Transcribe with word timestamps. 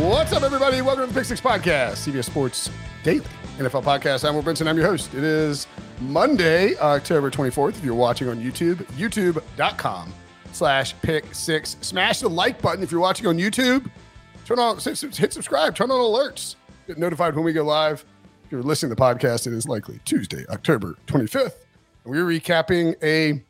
What's 0.00 0.32
up, 0.32 0.42
everybody? 0.42 0.80
Welcome 0.80 1.08
to 1.08 1.12
the 1.12 1.20
Pick 1.20 1.26
Six 1.26 1.42
Podcast, 1.42 2.08
CBS 2.08 2.24
Sports 2.24 2.70
Daily 3.02 3.26
NFL 3.58 3.84
Podcast. 3.84 4.26
I'm 4.26 4.34
Will 4.34 4.42
Brinson. 4.42 4.66
I'm 4.66 4.78
your 4.78 4.86
host. 4.86 5.12
It 5.12 5.22
is 5.22 5.66
Monday, 6.00 6.74
October 6.78 7.30
24th. 7.30 7.76
If 7.76 7.84
you're 7.84 7.94
watching 7.94 8.26
on 8.30 8.42
YouTube, 8.42 8.76
youtube.com 8.92 10.14
slash 10.52 10.94
pick 11.02 11.34
six. 11.34 11.76
Smash 11.82 12.20
the 12.20 12.30
like 12.30 12.62
button 12.62 12.82
if 12.82 12.90
you're 12.90 13.00
watching 13.00 13.26
on 13.26 13.36
YouTube. 13.36 13.90
Turn 14.46 14.58
on, 14.58 14.78
hit 14.78 15.32
subscribe, 15.34 15.76
turn 15.76 15.90
on 15.90 15.98
alerts. 15.98 16.54
Get 16.86 16.96
notified 16.96 17.36
when 17.36 17.44
we 17.44 17.52
go 17.52 17.62
live. 17.62 18.02
If 18.46 18.52
you're 18.52 18.62
listening 18.62 18.88
to 18.88 18.94
the 18.94 19.02
podcast, 19.02 19.46
it 19.46 19.52
is 19.52 19.68
likely 19.68 20.00
Tuesday, 20.06 20.46
October 20.48 20.96
25th. 21.08 21.56
We're 22.04 22.24
recapping 22.24 22.96
a 23.02 23.44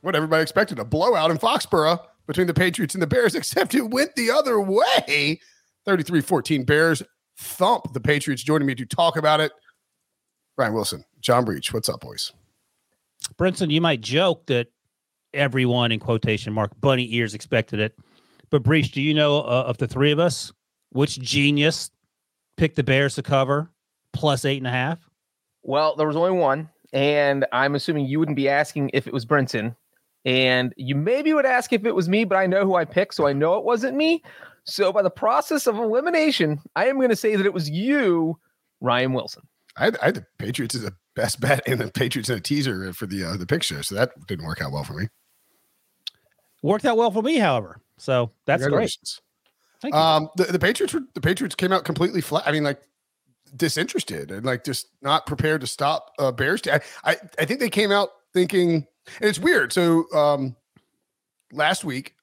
what 0.00 0.16
everybody 0.16 0.40
expected 0.40 0.78
a 0.78 0.86
blowout 0.86 1.30
in 1.30 1.36
Foxborough 1.36 2.00
between 2.26 2.46
the 2.46 2.54
Patriots 2.54 2.94
and 2.94 3.02
the 3.02 3.06
Bears, 3.06 3.34
except 3.34 3.74
it 3.74 3.90
went 3.90 4.16
the 4.16 4.30
other 4.30 4.58
way. 4.58 5.38
33 5.86 6.20
14 6.20 6.64
Bears 6.64 7.02
thump 7.38 7.92
the 7.92 8.00
Patriots. 8.00 8.42
Joining 8.42 8.66
me 8.66 8.74
to 8.74 8.84
talk 8.84 9.16
about 9.16 9.40
it, 9.40 9.52
Ryan 10.58 10.74
Wilson, 10.74 11.04
John 11.20 11.44
Breech. 11.44 11.72
What's 11.72 11.88
up, 11.88 12.00
boys? 12.00 12.32
Brinson, 13.38 13.70
you 13.70 13.80
might 13.80 14.00
joke 14.00 14.46
that 14.46 14.68
everyone 15.32 15.92
in 15.92 16.00
quotation 16.00 16.52
mark 16.52 16.72
bunny 16.80 17.12
ears 17.14 17.34
expected 17.34 17.78
it. 17.78 17.96
But 18.50 18.62
Breech, 18.62 18.92
do 18.92 19.00
you 19.00 19.14
know 19.14 19.38
uh, 19.38 19.64
of 19.66 19.78
the 19.78 19.86
three 19.86 20.12
of 20.12 20.18
us, 20.18 20.52
which 20.90 21.20
genius 21.20 21.90
picked 22.56 22.76
the 22.76 22.84
Bears 22.84 23.14
to 23.16 23.22
cover 23.22 23.70
plus 24.12 24.44
eight 24.44 24.58
and 24.58 24.66
a 24.66 24.70
half? 24.70 24.98
Well, 25.62 25.96
there 25.96 26.06
was 26.06 26.16
only 26.16 26.30
one, 26.30 26.68
and 26.92 27.44
I'm 27.52 27.74
assuming 27.74 28.06
you 28.06 28.18
wouldn't 28.18 28.36
be 28.36 28.48
asking 28.48 28.90
if 28.92 29.06
it 29.06 29.12
was 29.12 29.24
Brinson. 29.26 29.74
And 30.24 30.72
you 30.76 30.96
maybe 30.96 31.32
would 31.34 31.46
ask 31.46 31.72
if 31.72 31.84
it 31.84 31.94
was 31.94 32.08
me, 32.08 32.24
but 32.24 32.36
I 32.36 32.46
know 32.46 32.64
who 32.64 32.74
I 32.74 32.84
picked, 32.84 33.14
so 33.14 33.28
I 33.28 33.32
know 33.32 33.56
it 33.56 33.64
wasn't 33.64 33.96
me. 33.96 34.22
So, 34.66 34.92
by 34.92 35.02
the 35.02 35.10
process 35.10 35.66
of 35.66 35.76
elimination, 35.76 36.60
I 36.74 36.86
am 36.86 36.96
going 36.96 37.10
to 37.10 37.16
say 37.16 37.36
that 37.36 37.46
it 37.46 37.54
was 37.54 37.70
you, 37.70 38.38
Ryan 38.80 39.12
Wilson. 39.12 39.42
I 39.76 39.84
had, 39.84 39.98
I 40.02 40.10
the 40.10 40.26
Patriots 40.38 40.74
as 40.74 40.84
a 40.84 40.92
best 41.14 41.40
bet 41.40 41.62
and 41.66 41.80
the 41.80 41.90
Patriots 41.90 42.28
in 42.28 42.36
a 42.36 42.40
teaser 42.40 42.92
for 42.92 43.06
the 43.06 43.24
uh, 43.24 43.36
the 43.36 43.46
picture, 43.46 43.82
so 43.82 43.94
that 43.94 44.10
didn't 44.26 44.44
work 44.44 44.60
out 44.60 44.72
well 44.72 44.84
for 44.84 44.94
me. 44.94 45.08
Worked 46.62 46.84
out 46.84 46.96
well 46.96 47.10
for 47.10 47.22
me, 47.22 47.38
however. 47.38 47.80
So 47.98 48.32
that's 48.44 48.66
great. 48.66 48.96
Thank 49.80 49.94
you. 49.94 50.00
Um, 50.00 50.28
the, 50.36 50.44
the 50.44 50.58
Patriots 50.58 50.94
were 50.94 51.02
the 51.14 51.20
Patriots 51.20 51.54
came 51.54 51.72
out 51.72 51.84
completely 51.84 52.20
flat. 52.20 52.42
I 52.46 52.52
mean, 52.52 52.64
like 52.64 52.80
disinterested 53.56 54.30
and 54.30 54.44
like 54.44 54.64
just 54.64 54.88
not 55.02 55.26
prepared 55.26 55.60
to 55.60 55.66
stop 55.66 56.12
uh, 56.18 56.32
Bears. 56.32 56.62
I, 56.66 56.80
I 57.04 57.16
I 57.38 57.44
think 57.44 57.60
they 57.60 57.70
came 57.70 57.92
out 57.92 58.10
thinking, 58.32 58.86
and 59.20 59.28
it's 59.28 59.38
weird. 59.38 59.72
So 59.72 60.10
um, 60.12 60.56
last 61.52 61.84
week 61.84 62.15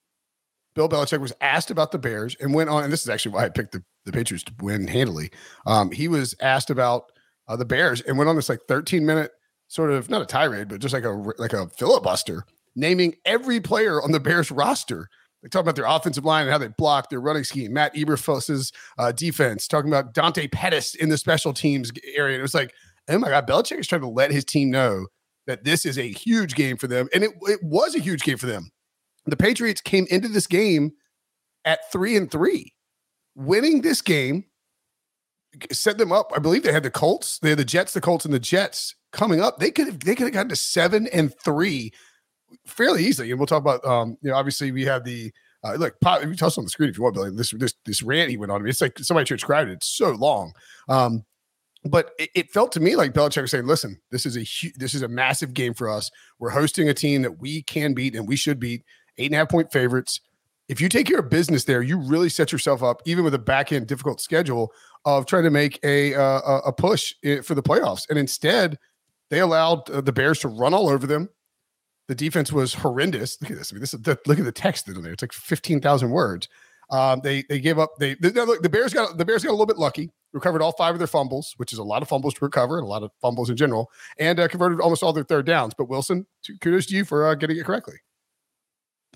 Bill 0.75 0.89
Belichick 0.89 1.19
was 1.19 1.33
asked 1.41 1.71
about 1.71 1.91
the 1.91 1.99
Bears 1.99 2.35
and 2.39 2.53
went 2.53 2.69
on, 2.69 2.83
and 2.83 2.91
this 2.91 3.01
is 3.01 3.09
actually 3.09 3.33
why 3.33 3.45
I 3.45 3.49
picked 3.49 3.73
the, 3.73 3.83
the 4.05 4.11
Patriots 4.11 4.43
to 4.45 4.53
win 4.61 4.87
handily. 4.87 5.31
Um, 5.65 5.91
he 5.91 6.07
was 6.07 6.35
asked 6.41 6.69
about 6.69 7.11
uh, 7.47 7.55
the 7.55 7.65
Bears 7.65 8.01
and 8.01 8.17
went 8.17 8.29
on 8.29 8.35
this 8.35 8.49
like 8.49 8.61
13 8.67 9.05
minute 9.05 9.31
sort 9.67 9.91
of 9.91 10.09
not 10.09 10.21
a 10.21 10.25
tirade, 10.25 10.69
but 10.69 10.79
just 10.79 10.93
like 10.93 11.03
a 11.03 11.11
like 11.37 11.53
a 11.53 11.67
filibuster, 11.69 12.45
naming 12.75 13.15
every 13.25 13.59
player 13.59 14.01
on 14.01 14.11
the 14.11 14.19
Bears 14.19 14.51
roster. 14.51 15.09
They 15.41 15.49
talk 15.49 15.61
about 15.61 15.75
their 15.75 15.85
offensive 15.85 16.23
line 16.23 16.43
and 16.43 16.51
how 16.51 16.57
they 16.57 16.69
block 16.69 17.09
their 17.09 17.19
running 17.19 17.43
scheme, 17.43 17.73
Matt 17.73 17.93
Eberflus's 17.95 18.71
uh, 18.97 19.11
defense, 19.11 19.67
talking 19.67 19.89
about 19.89 20.13
Dante 20.13 20.47
Pettis 20.47 20.95
in 20.95 21.09
the 21.09 21.17
special 21.17 21.53
teams 21.53 21.91
area. 22.15 22.35
And 22.35 22.39
it 22.39 22.43
was 22.43 22.53
like, 22.53 22.73
oh 23.09 23.19
my 23.19 23.27
God, 23.27 23.45
Belichick 23.45 23.77
is 23.77 23.87
trying 23.87 24.01
to 24.01 24.07
let 24.07 24.31
his 24.31 24.45
team 24.45 24.71
know 24.71 25.07
that 25.45 25.65
this 25.65 25.85
is 25.85 25.97
a 25.97 26.07
huge 26.07 26.55
game 26.55 26.77
for 26.77 26.87
them. 26.87 27.09
And 27.13 27.25
it, 27.25 27.31
it 27.41 27.59
was 27.61 27.93
a 27.93 27.99
huge 27.99 28.23
game 28.23 28.37
for 28.37 28.45
them 28.45 28.71
the 29.25 29.37
Patriots 29.37 29.81
came 29.81 30.05
into 30.09 30.27
this 30.27 30.47
game 30.47 30.91
at 31.65 31.91
three 31.91 32.15
and 32.15 32.29
three. 32.29 32.73
Winning 33.35 33.81
this 33.81 34.01
game 34.01 34.45
set 35.71 35.97
them 35.97 36.11
up. 36.11 36.31
I 36.35 36.39
believe 36.39 36.63
they 36.63 36.71
had 36.71 36.83
the 36.83 36.91
Colts, 36.91 37.39
they 37.39 37.49
had 37.49 37.59
the 37.59 37.65
Jets, 37.65 37.93
the 37.93 38.01
Colts, 38.01 38.25
and 38.25 38.33
the 38.33 38.39
Jets 38.39 38.95
coming 39.11 39.41
up. 39.41 39.59
They 39.59 39.71
could 39.71 39.87
have 39.87 39.99
they 40.01 40.15
could 40.15 40.25
have 40.25 40.33
gotten 40.33 40.49
to 40.49 40.55
seven 40.55 41.07
and 41.07 41.33
three 41.43 41.91
fairly 42.65 43.03
easily. 43.05 43.31
And 43.31 43.39
we'll 43.39 43.47
talk 43.47 43.61
about 43.61 43.85
um, 43.85 44.17
you 44.21 44.29
know, 44.29 44.35
obviously 44.35 44.71
we 44.71 44.85
have 44.85 45.03
the 45.03 45.31
uh, 45.63 45.75
look, 45.75 45.99
pop, 46.01 46.21
if 46.21 46.27
you 46.27 46.45
us 46.45 46.57
on 46.57 46.65
the 46.65 46.69
screen 46.69 46.89
if 46.89 46.97
you 46.97 47.03
want, 47.03 47.15
Billy, 47.15 47.31
this 47.31 47.51
this 47.51 47.73
this 47.85 48.03
rant 48.03 48.29
he 48.29 48.37
went 48.37 48.51
on. 48.51 48.63
Me. 48.63 48.69
It's 48.69 48.81
like 48.81 48.99
somebody 48.99 49.25
transcribed 49.25 49.69
it. 49.69 49.73
It's 49.73 49.87
so 49.87 50.11
long. 50.11 50.53
Um, 50.89 51.23
but 51.85 52.11
it, 52.17 52.29
it, 52.33 52.51
felt 52.51 52.71
to 52.73 52.79
me 52.79 52.95
like 52.95 53.13
Belichick 53.13 53.41
was 53.41 53.51
saying, 53.51 53.67
"Listen, 53.67 53.99
this 54.11 54.25
is 54.25 54.37
a 54.37 54.41
hu- 54.41 54.73
this 54.75 54.93
is 54.93 55.01
a 55.01 55.07
massive 55.07 55.53
game 55.53 55.73
for 55.73 55.89
us. 55.89 56.11
We're 56.39 56.49
hosting 56.49 56.89
a 56.89 56.93
team 56.93 57.21
that 57.21 57.39
we 57.39 57.61
can 57.63 57.93
beat 57.93 58.15
and 58.15 58.27
we 58.27 58.35
should 58.35 58.59
beat 58.59 58.83
eight 59.17 59.27
and 59.27 59.35
a 59.35 59.37
half 59.37 59.49
point 59.49 59.71
favorites. 59.71 60.21
If 60.69 60.79
you 60.79 60.87
take 60.87 61.07
care 61.07 61.19
of 61.19 61.29
business 61.29 61.65
there, 61.65 61.81
you 61.81 61.97
really 61.97 62.29
set 62.29 62.51
yourself 62.51 62.81
up, 62.81 63.01
even 63.05 63.23
with 63.23 63.33
a 63.33 63.39
back 63.39 63.71
end 63.71 63.87
difficult 63.87 64.21
schedule, 64.21 64.71
of 65.05 65.25
trying 65.25 65.43
to 65.43 65.49
make 65.49 65.79
a 65.83 66.15
uh, 66.15 66.61
a 66.65 66.71
push 66.71 67.13
for 67.43 67.53
the 67.53 67.61
playoffs. 67.61 68.09
And 68.09 68.17
instead, 68.17 68.79
they 69.29 69.39
allowed 69.39 69.89
uh, 69.89 70.01
the 70.01 70.13
Bears 70.13 70.39
to 70.39 70.47
run 70.47 70.73
all 70.73 70.89
over 70.89 71.05
them. 71.05 71.29
The 72.07 72.15
defense 72.15 72.51
was 72.51 72.73
horrendous. 72.73 73.41
Look 73.41 73.51
at 73.51 73.57
this. 73.57 73.71
I 73.71 73.75
mean, 73.75 73.81
this 73.81 73.93
is 73.93 74.01
the, 74.01 74.17
look 74.25 74.39
at 74.39 74.45
the 74.45 74.51
text 74.51 74.87
in 74.87 75.01
there. 75.01 75.13
It's 75.13 75.23
like 75.23 75.33
fifteen 75.33 75.81
thousand 75.81 76.11
words. 76.11 76.47
Um, 76.89 77.21
they 77.23 77.43
they 77.49 77.59
gave 77.59 77.79
up. 77.79 77.91
They, 77.99 78.15
they 78.15 78.29
look, 78.29 78.61
the 78.61 78.69
Bears 78.69 78.93
got 78.93 79.17
the 79.17 79.25
Bears 79.25 79.43
got 79.43 79.49
a 79.49 79.57
little 79.57 79.65
bit 79.65 79.77
lucky. 79.77 80.11
Recovered 80.31 80.61
all 80.61 80.71
five 80.71 80.95
of 80.95 80.99
their 80.99 81.07
fumbles, 81.07 81.53
which 81.57 81.73
is 81.73 81.79
a 81.79 81.83
lot 81.83 82.01
of 82.01 82.07
fumbles 82.07 82.33
to 82.35 82.45
recover 82.45 82.77
and 82.77 82.85
a 82.85 82.89
lot 82.89 83.03
of 83.03 83.11
fumbles 83.21 83.49
in 83.49 83.55
general, 83.55 83.91
and 84.17 84.39
uh, 84.39 84.47
converted 84.47 84.79
almost 84.79 85.03
all 85.03 85.13
their 85.13 85.23
third 85.23 85.45
downs. 85.45 85.73
But 85.77 85.89
Wilson, 85.89 86.25
kudos 86.61 86.87
to 86.87 86.95
you 86.95 87.05
for 87.05 87.27
uh, 87.27 87.35
getting 87.35 87.57
it 87.57 87.65
correctly. 87.65 87.95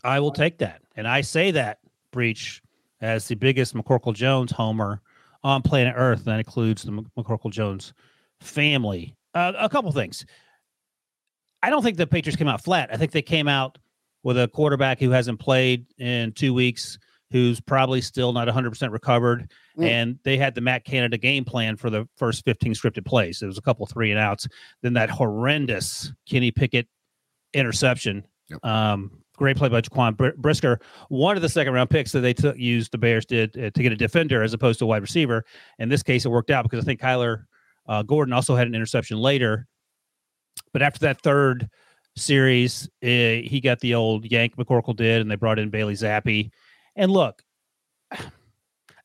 I 0.04 0.20
will 0.20 0.32
take 0.32 0.60
that. 0.60 0.82
And 0.96 1.08
I 1.08 1.22
say 1.22 1.52
that, 1.52 1.80
Breech 2.12 2.62
as 3.02 3.28
the 3.28 3.36
biggest 3.36 3.76
McCorkle 3.76 4.14
Jones 4.14 4.52
homer 4.52 5.02
on 5.44 5.62
planet 5.62 5.94
Earth. 5.96 6.26
That 6.26 6.40
includes 6.40 6.84
the 6.84 6.92
McCorkle 7.18 7.52
Jones 7.52 7.94
family. 8.42 9.16
Uh, 9.34 9.54
a 9.58 9.70
couple 9.70 9.92
things. 9.92 10.26
I 11.62 11.70
don't 11.70 11.84
think 11.84 11.98
the 11.98 12.08
Patriots 12.08 12.38
came 12.38 12.48
out 12.48 12.64
flat. 12.64 12.90
I 12.92 12.98
think 12.98 13.12
they 13.12 13.22
came 13.22 13.48
out 13.48 13.78
with 14.24 14.38
a 14.40 14.48
quarterback 14.48 15.00
who 15.00 15.12
hasn't 15.12 15.40
played 15.40 15.86
in 15.98 16.32
two 16.34 16.54
weeks, 16.54 16.98
who's 17.32 17.60
probably 17.60 18.02
still 18.02 18.34
not 18.34 18.48
100% 18.48 18.92
recovered. 18.92 19.52
Mm. 19.78 19.86
And 19.86 20.20
they 20.24 20.38
had 20.38 20.56
the 20.56 20.62
Matt 20.62 20.86
Canada 20.86 21.18
game 21.18 21.46
plan 21.46 21.76
for 21.76 21.90
the 21.90 22.08
first 22.16 22.44
15 22.46 22.74
scripted 22.74 23.06
plays. 23.06 23.42
It 23.42 23.48
was 23.48 23.58
a 23.58 23.62
couple 23.62 23.86
three 23.86 24.12
and 24.12 24.20
outs. 24.20 24.48
Then 24.82 24.94
that 24.94 25.10
horrendous 25.10 26.12
Kenny 26.28 26.52
Pickett 26.52 26.88
interception. 27.54 28.26
Yep. 28.50 28.66
Um, 28.66 29.24
great 29.38 29.56
play 29.56 29.70
by 29.70 29.80
Jaquan 29.80 30.18
Br- 30.18 30.36
Brisker. 30.38 30.80
One 31.08 31.38
of 31.38 31.42
the 31.42 31.50
second 31.50 31.74
round 31.74 31.90
picks 31.90 32.12
that 32.12 32.20
they 32.20 32.34
took 32.34 32.58
used 32.58 32.92
the 32.92 32.98
Bears 32.98 33.26
did 33.26 33.58
uh, 33.58 33.70
to 33.70 33.82
get 33.82 33.94
a 33.94 33.96
defender 33.96 34.44
as 34.44 34.54
opposed 34.54 34.80
to 34.80 34.86
a 34.86 34.88
wide 34.88 35.02
receiver. 35.02 35.46
In 35.80 35.88
this 35.88 36.04
case, 36.04 36.26
it 36.26 36.30
worked 36.30 36.50
out 36.50 36.64
because 36.64 36.84
I 36.84 36.86
think 36.86 37.00
Kyler 37.00 37.46
uh, 37.88 38.04
Gordon 38.04 38.34
also 38.34 38.56
had 38.56 38.68
an 38.68 38.76
interception 38.76 39.18
later. 39.18 39.68
But 40.74 40.82
after 40.82 41.00
that 41.02 41.22
third 41.22 41.70
series, 42.18 42.90
eh, 43.02 43.42
he 43.42 43.62
got 43.62 43.80
the 43.80 43.96
old 43.96 44.30
yank 44.30 44.58
McCorkle 44.58 44.96
did, 44.96 45.22
and 45.22 45.32
they 45.32 45.36
brought 45.36 45.60
in 45.60 45.70
Bailey 45.70 45.94
Zappe. 45.94 46.52
And 46.96 47.12
look, 47.12 47.42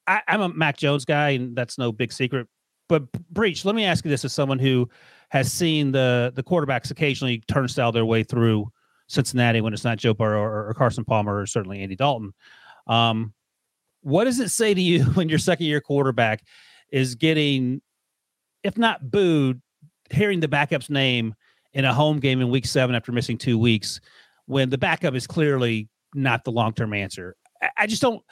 I, 0.07 0.23
I'm 0.27 0.41
a 0.41 0.49
Mac 0.49 0.77
Jones 0.77 1.05
guy, 1.05 1.31
and 1.31 1.55
that's 1.55 1.79
no 1.79 1.93
big 1.93 2.13
secret. 2.13 2.49
But 2.89 3.11
Breech, 3.31 3.65
let 3.65 3.75
me 3.75 3.85
ask 3.85 4.05
you 4.05 4.11
this: 4.11 4.25
as 4.25 4.33
someone 4.33 4.59
who 4.59 4.89
has 5.31 5.53
seen 5.53 5.93
the 5.93 6.33
the 6.35 6.43
quarterbacks 6.43 6.91
occasionally 6.91 7.43
turnstile 7.49 7.93
their 7.93 8.05
way 8.05 8.23
through 8.23 8.71
Cincinnati 9.09 9.61
when 9.61 9.73
it's 9.73 9.85
not 9.85 9.99
Joe 9.99 10.15
Burrow 10.15 10.41
or, 10.41 10.69
or 10.69 10.75
Carson 10.75 11.05
Palmer 11.05 11.41
or 11.41 11.47
certainly 11.47 11.83
Andy 11.83 11.97
Dalton, 11.97 12.33
um, 12.87 13.33
what 14.03 14.25
does 14.25 14.41
it 14.41 14.51
say 14.51 14.75
to 14.75 14.81
you 14.81 15.05
when 15.15 15.29
your 15.29 15.39
second 15.39 15.67
year 15.67 15.81
quarterback 15.81 16.43
is 16.91 17.15
getting, 17.15 17.81
if 18.63 18.77
not 18.77 19.11
booed, 19.11 19.61
hearing 20.11 20.41
the 20.41 20.49
backup's 20.49 20.91
name 20.91 21.35
in 21.73 21.85
a 21.85 21.95
home 21.95 22.21
game 22.21 22.41
in 22.41 22.51
week 22.51 22.67
seven 22.67 22.95
after 22.95 23.13
missing 23.13 23.39
two 23.39 23.59
weeks 23.59 24.01
when 24.47 24.69
the 24.69 24.79
backup 24.79 25.15
is 25.15 25.27
clearly 25.27 25.89
not 26.15 26.45
the 26.45 26.53
long 26.53 26.73
term 26.73 26.93
answer? 26.93 27.37
I, 27.63 27.71
I 27.79 27.87
just 27.87 28.03
don't. 28.03 28.23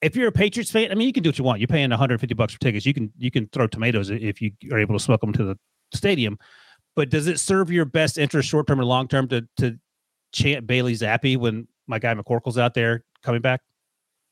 If 0.00 0.14
you're 0.16 0.28
a 0.28 0.32
Patriots 0.32 0.70
fan, 0.70 0.90
I 0.90 0.94
mean, 0.94 1.06
you 1.06 1.14
can 1.14 1.22
do 1.22 1.30
what 1.30 1.38
you 1.38 1.44
want. 1.44 1.60
You're 1.60 1.68
paying 1.68 1.88
150 1.88 2.34
bucks 2.34 2.52
for 2.52 2.60
tickets. 2.60 2.84
You 2.84 2.94
can 2.94 3.10
you 3.16 3.30
can 3.30 3.48
throw 3.48 3.66
tomatoes 3.66 4.10
if 4.10 4.40
you 4.40 4.52
are 4.70 4.78
able 4.78 4.96
to 4.96 5.02
smoke 5.02 5.20
them 5.20 5.32
to 5.32 5.44
the 5.44 5.58
stadium. 5.92 6.38
But 6.94 7.10
does 7.10 7.26
it 7.26 7.40
serve 7.40 7.70
your 7.70 7.86
best 7.86 8.18
interest, 8.18 8.48
short 8.48 8.66
term 8.66 8.80
or 8.80 8.84
long 8.84 9.08
term, 9.08 9.28
to 9.28 9.46
to 9.56 9.78
chant 10.34 10.66
Bailey 10.66 10.94
Zappe 10.94 11.38
when 11.38 11.66
my 11.86 11.98
guy 11.98 12.12
McCorkle's 12.14 12.58
out 12.58 12.74
there 12.74 13.04
coming 13.22 13.40
back? 13.40 13.62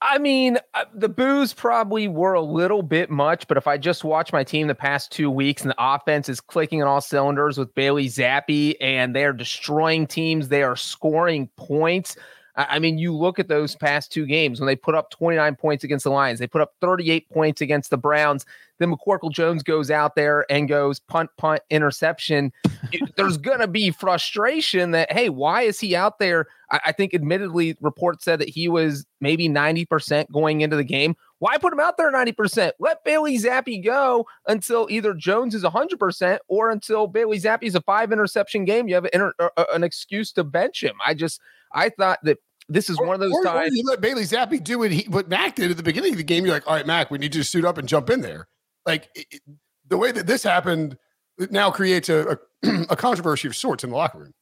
I 0.05 0.19
mean, 0.19 0.59
uh, 0.75 0.85
the 0.93 1.09
boos 1.09 1.55
probably 1.55 2.09
were 2.09 2.35
a 2.35 2.43
little 2.43 2.83
bit 2.83 3.09
much, 3.09 3.47
but 3.47 3.57
if 3.57 3.69
I 3.69 3.79
just 3.79 4.03
watch 4.03 4.33
my 4.33 4.43
team 4.43 4.67
the 4.67 4.75
past 4.75 5.13
two 5.13 5.31
weeks 5.31 5.63
and 5.63 5.71
the 5.71 5.77
offense 5.79 6.29
is 6.29 6.41
clicking 6.41 6.83
on 6.83 6.89
all 6.89 7.01
cylinders 7.01 7.57
with 7.57 7.73
Bailey 7.77 8.09
Zappe 8.09 8.75
and 8.81 9.15
they're 9.15 9.33
destroying 9.33 10.09
teams, 10.09 10.49
they 10.49 10.65
are 10.65 10.75
scoring 10.75 11.49
points. 11.57 12.17
I 12.55 12.79
mean, 12.79 12.99
you 12.99 13.17
look 13.17 13.39
at 13.39 13.49
those 13.49 13.75
past 13.75 14.13
two 14.13 14.27
games 14.27 14.61
when 14.61 14.67
they 14.67 14.77
put 14.77 14.95
up 14.95 15.11
29 15.11 15.57
points 15.57 15.85
against 15.85 16.05
the 16.05 16.11
Lions, 16.11 16.39
they 16.39 16.47
put 16.47 16.61
up 16.61 16.75
38 16.83 17.29
points 17.31 17.63
against 17.63 17.89
the 17.89 17.97
Browns. 17.97 18.45
Then 18.79 18.93
McCorkle 18.93 19.31
Jones 19.31 19.63
goes 19.63 19.91
out 19.91 20.17
there 20.17 20.45
and 20.51 20.69
goes 20.69 21.01
punt, 21.01 21.31
punt, 21.39 21.63
interception. 21.71 22.53
There's 23.17 23.39
going 23.39 23.61
to 23.61 23.69
be 23.69 23.91
frustration 23.91 24.91
that, 24.91 25.11
hey, 25.11 25.31
why 25.31 25.63
is 25.63 25.81
he 25.81 25.97
out 25.97 26.19
there? 26.19 26.47
I, 26.71 26.81
I 26.87 26.93
think, 26.93 27.15
admittedly, 27.15 27.77
reports 27.81 28.25
said 28.25 28.39
that 28.41 28.51
he 28.51 28.69
was 28.69 29.07
maybe 29.21 29.49
90% 29.49 30.31
going 30.31 30.61
into 30.61 30.77
the 30.77 30.85
game. 30.85 31.17
Why 31.39 31.57
put 31.57 31.73
him 31.73 31.81
out 31.81 31.97
there 31.97 32.13
90%? 32.13 32.73
Let 32.81 33.03
Bailey 33.05 33.39
Zappe 33.39 33.83
go 33.83 34.27
until 34.47 34.89
either 34.91 35.15
Jones 35.15 35.55
is 35.55 35.65
100% 35.65 36.39
or 36.49 36.71
until 36.71 37.07
Bailey 37.07 37.39
Zappe's 37.39 37.75
a 37.75 37.81
five 37.81 38.13
interception 38.13 38.67
game. 38.67 38.89
You 38.89 38.97
have 38.97 39.05
an, 39.05 39.11
inter- 39.15 39.35
uh, 39.39 39.49
uh, 39.57 39.65
an 39.73 39.85
excuse 39.85 40.33
to 40.33 40.45
bench 40.45 40.83
him. 40.85 40.97
I 41.05 41.15
just, 41.15 41.41
I 41.75 41.89
thought 41.91 42.19
that 42.25 42.39
this 42.69 42.89
is 42.89 42.99
Or- 42.99 43.07
one 43.07 43.15
of 43.15 43.21
those 43.21 43.33
or, 43.33 43.41
or 43.41 43.45
times. 43.45 43.77
you 43.77 43.83
let 43.85 44.01
Bailey 44.01 44.23
Zappe 44.23 44.63
do 44.63 44.79
what 44.81 44.93
he 44.93 45.05
what 45.09 45.29
Mac 45.29 45.57
did 45.57 45.71
at 45.71 45.77
the 45.77 45.83
beginning 45.83 46.13
of 46.13 46.19
the 46.19 46.25
game. 46.25 46.45
You're 46.45 46.55
like, 46.55 46.67
all 46.69 46.75
right, 46.75 46.87
Mac, 46.87 47.11
we 47.11 47.19
need 47.19 47.35
you 47.35 47.43
to 47.43 47.49
suit 47.49 47.65
up 47.65 47.79
and 47.79 47.89
jump 47.89 48.09
in 48.11 48.21
there. 48.21 48.49
Like 48.87 49.09
it, 49.15 49.27
it- 49.31 49.43
the 49.89 49.99
way 49.99 50.11
that 50.13 50.27
this 50.27 50.43
happened 50.43 50.97
it 51.39 51.51
now 51.51 51.71
creates 51.71 52.09
a, 52.09 52.39
a, 52.63 52.69
a 52.91 52.97
controversy 52.97 53.49
of 53.49 53.57
sorts 53.57 53.85
in 53.85 53.91
the 53.91 53.97
locker 53.97 54.19
room. 54.19 54.33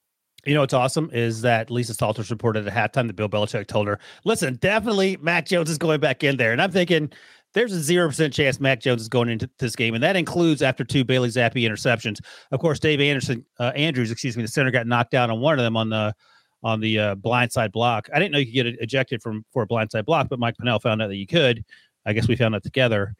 You 0.46 0.54
know 0.54 0.60
what's 0.60 0.72
awesome 0.74 1.10
is 1.12 1.42
that 1.42 1.70
Lisa 1.70 1.92
Salters 1.94 2.30
reported 2.30 2.66
at 2.66 2.72
halftime 2.72 3.06
that 3.08 3.16
Bill 3.16 3.28
Belichick 3.28 3.66
told 3.66 3.88
her, 3.88 3.98
"Listen, 4.24 4.56
definitely 4.56 5.16
Mac 5.20 5.44
Jones 5.46 5.68
is 5.70 5.76
going 5.78 6.00
back 6.00 6.22
in 6.24 6.36
there." 6.36 6.52
And 6.52 6.62
I'm 6.62 6.70
thinking, 6.70 7.10
there's 7.52 7.72
a 7.72 7.80
zero 7.82 8.08
percent 8.08 8.32
chance 8.32 8.58
Mac 8.60 8.80
Jones 8.80 9.02
is 9.02 9.08
going 9.08 9.28
into 9.28 9.50
this 9.58 9.76
game, 9.76 9.92
and 9.94 10.02
that 10.02 10.16
includes 10.16 10.62
after 10.62 10.82
two 10.84 11.04
Bailey 11.04 11.28
Zappe 11.28 11.54
interceptions. 11.56 12.20
Of 12.52 12.60
course, 12.60 12.78
Dave 12.78 13.00
Anderson, 13.00 13.44
uh, 13.58 13.72
Andrews, 13.76 14.10
excuse 14.10 14.36
me, 14.36 14.42
the 14.42 14.48
center 14.48 14.70
got 14.70 14.86
knocked 14.86 15.10
down 15.10 15.30
on 15.30 15.40
one 15.40 15.58
of 15.58 15.64
them 15.64 15.76
on 15.76 15.90
the 15.90 16.14
on 16.62 16.80
the 16.80 16.98
uh, 16.98 17.14
blindside 17.16 17.72
block. 17.72 18.08
I 18.12 18.18
didn't 18.18 18.32
know 18.32 18.38
you 18.38 18.46
could 18.46 18.72
get 18.72 18.82
ejected 18.82 19.22
from 19.22 19.44
for 19.52 19.62
a 19.62 19.66
blindside 19.66 20.04
block, 20.04 20.28
but 20.28 20.38
Mike 20.38 20.56
Pennel 20.58 20.78
found 20.78 21.02
out 21.02 21.08
that 21.08 21.16
you 21.16 21.26
could. 21.26 21.64
I 22.06 22.12
guess 22.12 22.28
we 22.28 22.36
found 22.36 22.54
out 22.54 22.62
together, 22.62 23.14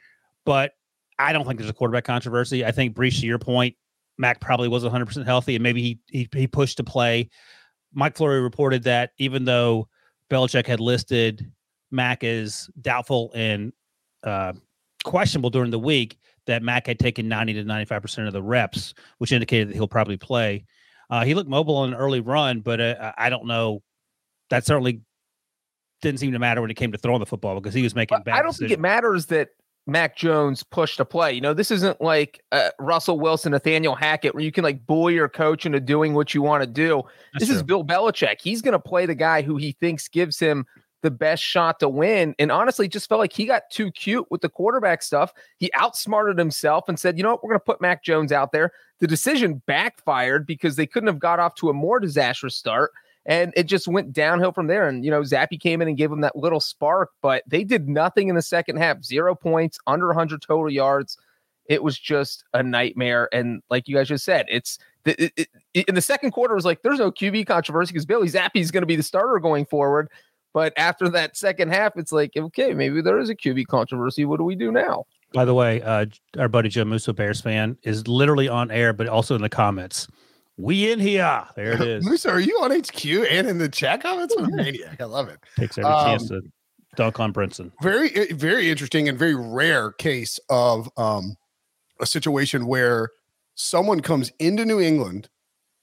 but 0.44 0.72
I 1.18 1.32
don't 1.32 1.46
think 1.46 1.58
there's 1.58 1.70
a 1.70 1.74
quarterback 1.74 2.04
controversy. 2.04 2.64
I 2.64 2.72
think, 2.72 2.94
Breech, 2.94 3.20
to 3.20 3.26
your 3.26 3.38
point, 3.38 3.76
Mac 4.16 4.40
probably 4.40 4.68
was 4.68 4.84
100% 4.84 5.24
healthy 5.24 5.54
and 5.54 5.62
maybe 5.62 5.82
he, 5.82 5.98
he 6.08 6.28
he 6.32 6.46
pushed 6.46 6.78
to 6.78 6.84
play. 6.84 7.28
Mike 7.92 8.16
Florio 8.16 8.40
reported 8.40 8.84
that 8.84 9.12
even 9.18 9.44
though 9.44 9.88
Belichick 10.30 10.66
had 10.66 10.80
listed 10.80 11.50
Mac 11.90 12.24
as 12.24 12.70
doubtful 12.80 13.32
and 13.34 13.72
uh, 14.22 14.52
questionable 15.04 15.50
during 15.50 15.70
the 15.70 15.78
week, 15.78 16.18
that 16.46 16.62
Mac 16.62 16.86
had 16.86 16.98
taken 16.98 17.28
90 17.28 17.54
to 17.54 17.64
95% 17.64 18.26
of 18.26 18.32
the 18.32 18.42
reps, 18.42 18.94
which 19.18 19.32
indicated 19.32 19.68
that 19.68 19.74
he'll 19.74 19.88
probably 19.88 20.16
play. 20.16 20.64
Uh, 21.10 21.24
he 21.24 21.34
looked 21.34 21.50
mobile 21.50 21.76
on 21.76 21.92
an 21.92 21.98
early 21.98 22.20
run, 22.20 22.60
but 22.60 22.80
uh, 22.80 23.12
I 23.18 23.30
don't 23.30 23.46
know. 23.46 23.82
That 24.50 24.64
certainly 24.64 25.02
didn't 26.02 26.20
seem 26.20 26.32
to 26.32 26.38
matter 26.38 26.60
when 26.60 26.70
it 26.70 26.74
came 26.74 26.92
to 26.92 26.98
throwing 26.98 27.20
the 27.20 27.26
football 27.26 27.54
because 27.56 27.74
he 27.74 27.82
was 27.82 27.94
making 27.94 28.22
bad 28.24 28.38
I 28.38 28.42
don't 28.42 28.54
think 28.54 28.70
it 28.70 28.80
matters 28.80 29.26
that 29.26 29.50
Mac 29.86 30.16
Jones 30.16 30.62
pushed 30.62 31.00
a 31.00 31.04
play. 31.04 31.32
You 31.32 31.40
know, 31.40 31.54
this 31.54 31.70
isn't 31.70 32.00
like 32.00 32.42
uh, 32.52 32.70
Russell 32.78 33.18
Wilson, 33.18 33.52
Nathaniel 33.52 33.94
Hackett, 33.94 34.34
where 34.34 34.44
you 34.44 34.52
can 34.52 34.64
like 34.64 34.86
bully 34.86 35.14
your 35.14 35.28
coach 35.28 35.66
into 35.66 35.80
doing 35.80 36.14
what 36.14 36.34
you 36.34 36.42
want 36.42 36.62
to 36.62 36.66
do. 36.66 37.02
That's 37.32 37.46
this 37.46 37.56
is. 37.56 37.62
Bill 37.62 37.84
Belichick. 37.84 38.40
He's 38.40 38.62
going 38.62 38.72
to 38.72 38.78
play 38.78 39.06
the 39.06 39.14
guy 39.14 39.42
who 39.42 39.56
he 39.56 39.72
thinks 39.72 40.08
gives 40.08 40.38
him 40.38 40.64
the 41.02 41.10
best 41.10 41.42
shot 41.42 41.80
to 41.80 41.88
win. 41.88 42.34
And 42.38 42.52
honestly, 42.52 42.88
just 42.88 43.08
felt 43.08 43.20
like 43.20 43.32
he 43.32 43.46
got 43.46 43.70
too 43.70 43.90
cute 43.90 44.26
with 44.30 44.40
the 44.40 44.48
quarterback 44.48 45.02
stuff. 45.02 45.32
He 45.58 45.70
outsmarted 45.74 46.38
himself 46.38 46.88
and 46.88 46.98
said, 46.98 47.16
you 47.16 47.22
know 47.22 47.30
what, 47.30 47.42
we're 47.42 47.50
going 47.50 47.60
to 47.60 47.64
put 47.64 47.80
Mac 47.80 48.02
Jones 48.04 48.32
out 48.32 48.52
there. 48.52 48.72
The 48.98 49.06
decision 49.06 49.62
backfired 49.66 50.46
because 50.46 50.76
they 50.76 50.86
couldn't 50.86 51.06
have 51.06 51.18
got 51.18 51.38
off 51.38 51.54
to 51.56 51.70
a 51.70 51.74
more 51.74 52.00
disastrous 52.00 52.56
start. 52.56 52.92
And 53.26 53.52
it 53.56 53.64
just 53.64 53.86
went 53.86 54.12
downhill 54.12 54.52
from 54.52 54.66
there. 54.66 54.88
And, 54.88 55.04
you 55.04 55.10
know, 55.10 55.20
Zappe 55.20 55.60
came 55.60 55.82
in 55.82 55.88
and 55.88 55.96
gave 55.96 56.10
him 56.10 56.22
that 56.22 56.36
little 56.36 56.60
spark, 56.60 57.10
but 57.22 57.42
they 57.46 57.64
did 57.64 57.88
nothing 57.88 58.28
in 58.28 58.34
the 58.34 58.42
second 58.42 58.76
half. 58.76 59.04
Zero 59.04 59.34
points, 59.34 59.78
under 59.86 60.06
100 60.08 60.40
total 60.42 60.70
yards. 60.70 61.18
It 61.66 61.82
was 61.82 61.98
just 61.98 62.44
a 62.54 62.62
nightmare. 62.62 63.28
And 63.32 63.62
like 63.70 63.88
you 63.88 63.94
guys 63.94 64.08
just 64.08 64.24
said, 64.24 64.46
it's 64.48 64.78
it, 65.04 65.48
it, 65.74 65.88
in 65.88 65.94
the 65.94 66.00
second 66.00 66.32
quarter, 66.32 66.54
was 66.54 66.64
like 66.64 66.82
there's 66.82 66.98
no 66.98 67.10
QB 67.10 67.46
controversy 67.46 67.92
because 67.92 68.06
Billy 68.06 68.28
Zappe 68.28 68.56
is 68.56 68.70
going 68.70 68.82
to 68.82 68.86
be 68.86 68.96
the 68.96 69.02
starter 69.02 69.38
going 69.38 69.64
forward. 69.64 70.10
But 70.52 70.72
after 70.76 71.08
that 71.10 71.36
second 71.36 71.68
half, 71.72 71.92
it's 71.96 72.12
like, 72.12 72.32
okay, 72.36 72.74
maybe 72.74 73.00
there 73.02 73.18
is 73.18 73.28
a 73.30 73.34
QB 73.36 73.66
controversy. 73.68 74.24
What 74.24 74.38
do 74.38 74.44
we 74.44 74.56
do 74.56 74.72
now? 74.72 75.04
By 75.32 75.44
the 75.44 75.54
way, 75.54 75.80
uh, 75.82 76.06
our 76.38 76.48
buddy 76.48 76.68
Joe 76.68 76.84
Musso, 76.84 77.12
Bears 77.12 77.40
fan, 77.40 77.78
is 77.84 78.08
literally 78.08 78.48
on 78.48 78.70
air, 78.70 78.92
but 78.92 79.06
also 79.06 79.36
in 79.36 79.42
the 79.42 79.48
comments. 79.48 80.08
We 80.56 80.90
in 80.90 80.98
here. 80.98 81.44
There 81.54 81.72
it 81.72 81.80
is. 81.88 82.04
Musa, 82.04 82.30
are 82.30 82.40
you 82.40 82.58
on 82.62 82.72
HQ 82.72 83.04
and 83.30 83.46
in 83.48 83.58
the 83.58 83.68
chat 83.68 84.02
comments? 84.02 84.34
What 84.36 84.52
a 84.52 84.56
maniac. 84.56 85.00
I 85.00 85.04
love 85.04 85.28
it. 85.28 85.38
Takes 85.56 85.78
every 85.78 85.90
Um, 85.90 86.06
chance 86.06 86.28
to 86.28 86.42
dunk 86.96 87.20
on 87.20 87.32
Brinson. 87.32 87.70
very 87.80 88.10
eh, 88.16 88.26
very 88.34 88.68
interesting 88.68 89.08
and 89.08 89.16
very 89.16 89.36
rare 89.36 89.92
case 89.92 90.40
of 90.50 90.90
um 90.96 91.36
a 92.00 92.04
situation 92.06 92.66
where 92.66 93.10
someone 93.54 94.00
comes 94.00 94.32
into 94.40 94.64
New 94.64 94.80
England 94.80 95.28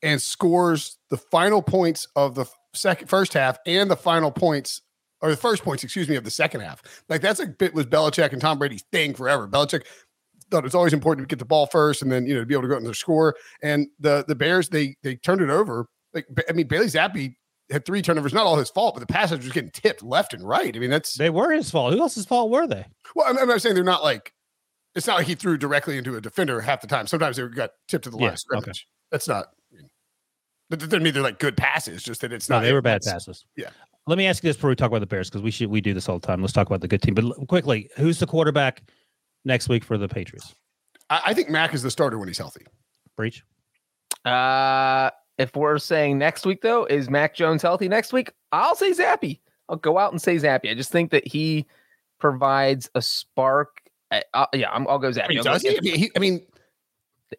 and 0.04 0.22
scores 0.22 0.98
the 1.10 1.18
final 1.18 1.62
points 1.62 2.08
of 2.18 2.36
the 2.36 2.46
second 2.78 3.08
first 3.08 3.34
half 3.34 3.58
and 3.66 3.90
the 3.92 3.96
final 3.96 4.32
points 4.32 4.82
or 5.22 5.32
the 5.32 5.38
first 5.38 5.64
points, 5.64 5.84
excuse 5.84 6.08
me, 6.08 6.16
of 6.16 6.24
the 6.24 6.32
second 6.32 6.62
half. 6.62 6.82
Like 7.10 7.22
that's 7.22 7.40
a 7.40 7.48
bit 7.48 7.74
was 7.74 7.86
Belichick 7.86 8.32
and 8.34 8.42
Tom 8.42 8.60
Brady's 8.60 8.84
thing 8.92 9.14
forever. 9.14 9.48
Belichick 9.48 9.86
thought 10.50 10.66
it's 10.66 10.76
always 10.76 10.94
important 10.94 11.28
to 11.28 11.34
get 11.34 11.40
the 11.40 11.46
ball 11.46 11.66
first 11.66 12.02
and 12.02 12.12
then 12.12 12.26
you 12.26 12.34
know 12.34 12.40
to 12.42 12.46
be 12.46 12.54
able 12.54 12.62
to 12.62 12.68
go 12.70 12.76
out 12.76 12.82
and 12.82 12.96
score. 12.96 13.36
And 13.62 13.88
the 14.00 14.24
the 14.28 14.36
Bears 14.36 14.70
they 14.70 14.96
they 15.04 15.16
turned 15.16 15.42
it 15.42 15.50
over. 15.50 15.88
Like 16.14 16.28
I 16.50 16.54
mean 16.54 16.68
Bailey 16.68 16.88
Zappe 16.88 17.36
had 17.70 17.86
three 17.86 18.02
turnovers, 18.02 18.34
not 18.34 18.46
all 18.46 18.56
his 18.56 18.70
fault, 18.70 18.96
but 18.96 19.02
the 19.02 19.12
passes 19.12 19.40
was 19.40 19.52
getting 19.52 19.72
tipped 19.72 20.02
left 20.04 20.34
and 20.34 20.48
right. 20.48 20.76
I 20.76 20.80
mean 20.80 20.90
that's 20.90 21.16
They 21.16 21.30
were 21.30 21.52
his 21.52 21.70
fault. 21.70 21.94
Who 21.94 22.00
else's 22.00 22.26
fault 22.26 22.50
were 22.50 22.68
they? 22.68 22.86
well, 23.16 23.28
I'm, 23.28 23.38
I'm 23.38 23.48
not 23.48 23.62
saying 23.62 23.76
they're 23.76 23.84
not 23.84 24.04
like 24.04 24.32
it's 24.96 25.06
not 25.06 25.18
like 25.18 25.28
he 25.28 25.36
threw 25.36 25.58
directly 25.58 25.98
into 25.98 26.16
a 26.16 26.22
defender 26.22 26.62
half 26.62 26.82
the 26.82 26.88
time. 26.88 27.08
Sometimes 27.08 27.38
they 27.38 27.48
got 27.48 27.72
tipped 27.88 28.06
to 28.06 28.10
the 28.10 28.18
Yeah, 28.18 28.36
scrimmage. 28.36 28.88
That's 29.12 29.28
not. 29.28 29.48
I 30.72 31.00
mean, 31.00 31.14
they're 31.14 31.24
like 31.24 31.40
good 31.40 31.56
passes, 31.56 32.04
just 32.04 32.22
that 32.22 32.34
it's 32.34 32.50
No, 32.50 32.58
not. 32.58 32.62
they 32.64 32.74
were 32.74 32.82
bad 32.82 33.02
that's- 33.04 33.26
passes. 33.26 33.46
yeah. 33.56 33.70
Let 34.06 34.18
me 34.18 34.26
ask 34.26 34.42
you 34.42 34.48
this 34.50 34.56
before 34.56 34.70
we 34.70 34.76
talk 34.78 34.88
about 34.90 35.00
the 35.02 35.06
Bears 35.06 35.30
because 35.30 35.42
we 35.42 35.52
should 35.52 35.70
we 35.70 35.82
do 35.82 35.94
this 35.94 36.08
all 36.08 36.18
the 36.18 36.26
time. 36.26 36.40
Let's 36.42 36.54
talk 36.54 36.66
about 36.68 36.80
the 36.80 36.88
good 36.88 37.02
team. 37.02 37.14
But 37.14 37.26
l- 37.26 37.46
quickly, 37.48 37.90
who's 37.98 38.20
the 38.20 38.26
quarterback 38.28 38.84
next 39.44 39.68
week 39.68 39.84
for 39.84 39.98
the 39.98 40.08
Patriots? 40.08 40.56
I, 41.10 41.22
I 41.28 41.34
think 41.34 41.50
Mac 41.50 41.74
is 41.74 41.84
the 41.84 41.92
starter 41.92 42.18
when 42.18 42.30
he's 42.30 42.38
healthy. 42.38 42.66
Breech. 43.18 43.44
Uh, 44.24 45.10
if 45.38 45.54
we're 45.58 45.78
saying 45.78 46.18
next 46.18 46.46
week, 46.46 46.62
though, 46.62 46.86
is 46.86 47.10
Mac 47.10 47.36
Jones 47.36 47.62
healthy 47.62 47.90
next 47.90 48.14
week? 48.14 48.32
I'll 48.54 48.76
say 48.76 48.92
Zappe. 48.92 49.40
I'll 49.68 49.76
go 49.76 49.98
out 49.98 50.14
and 50.14 50.22
say 50.22 50.38
Zappe. 50.38 50.70
I 50.70 50.74
just 50.74 50.92
think 50.92 51.12
that 51.12 51.28
he 51.28 51.66
provides 52.18 52.90
a 52.96 53.02
spark. 53.02 53.82
Uh, 54.10 54.22
uh, 54.34 54.46
yeah, 54.54 54.70
i 54.70 54.80
will 54.80 55.00
go 55.00 55.12
Zappe. 55.12 55.26
I 55.26 55.28
mean, 55.28 55.44
does 55.44 55.62
he? 55.62 55.78
I 55.78 55.82
mean, 55.82 55.96
he, 55.96 56.12
I 56.16 56.20
mean 56.20 56.46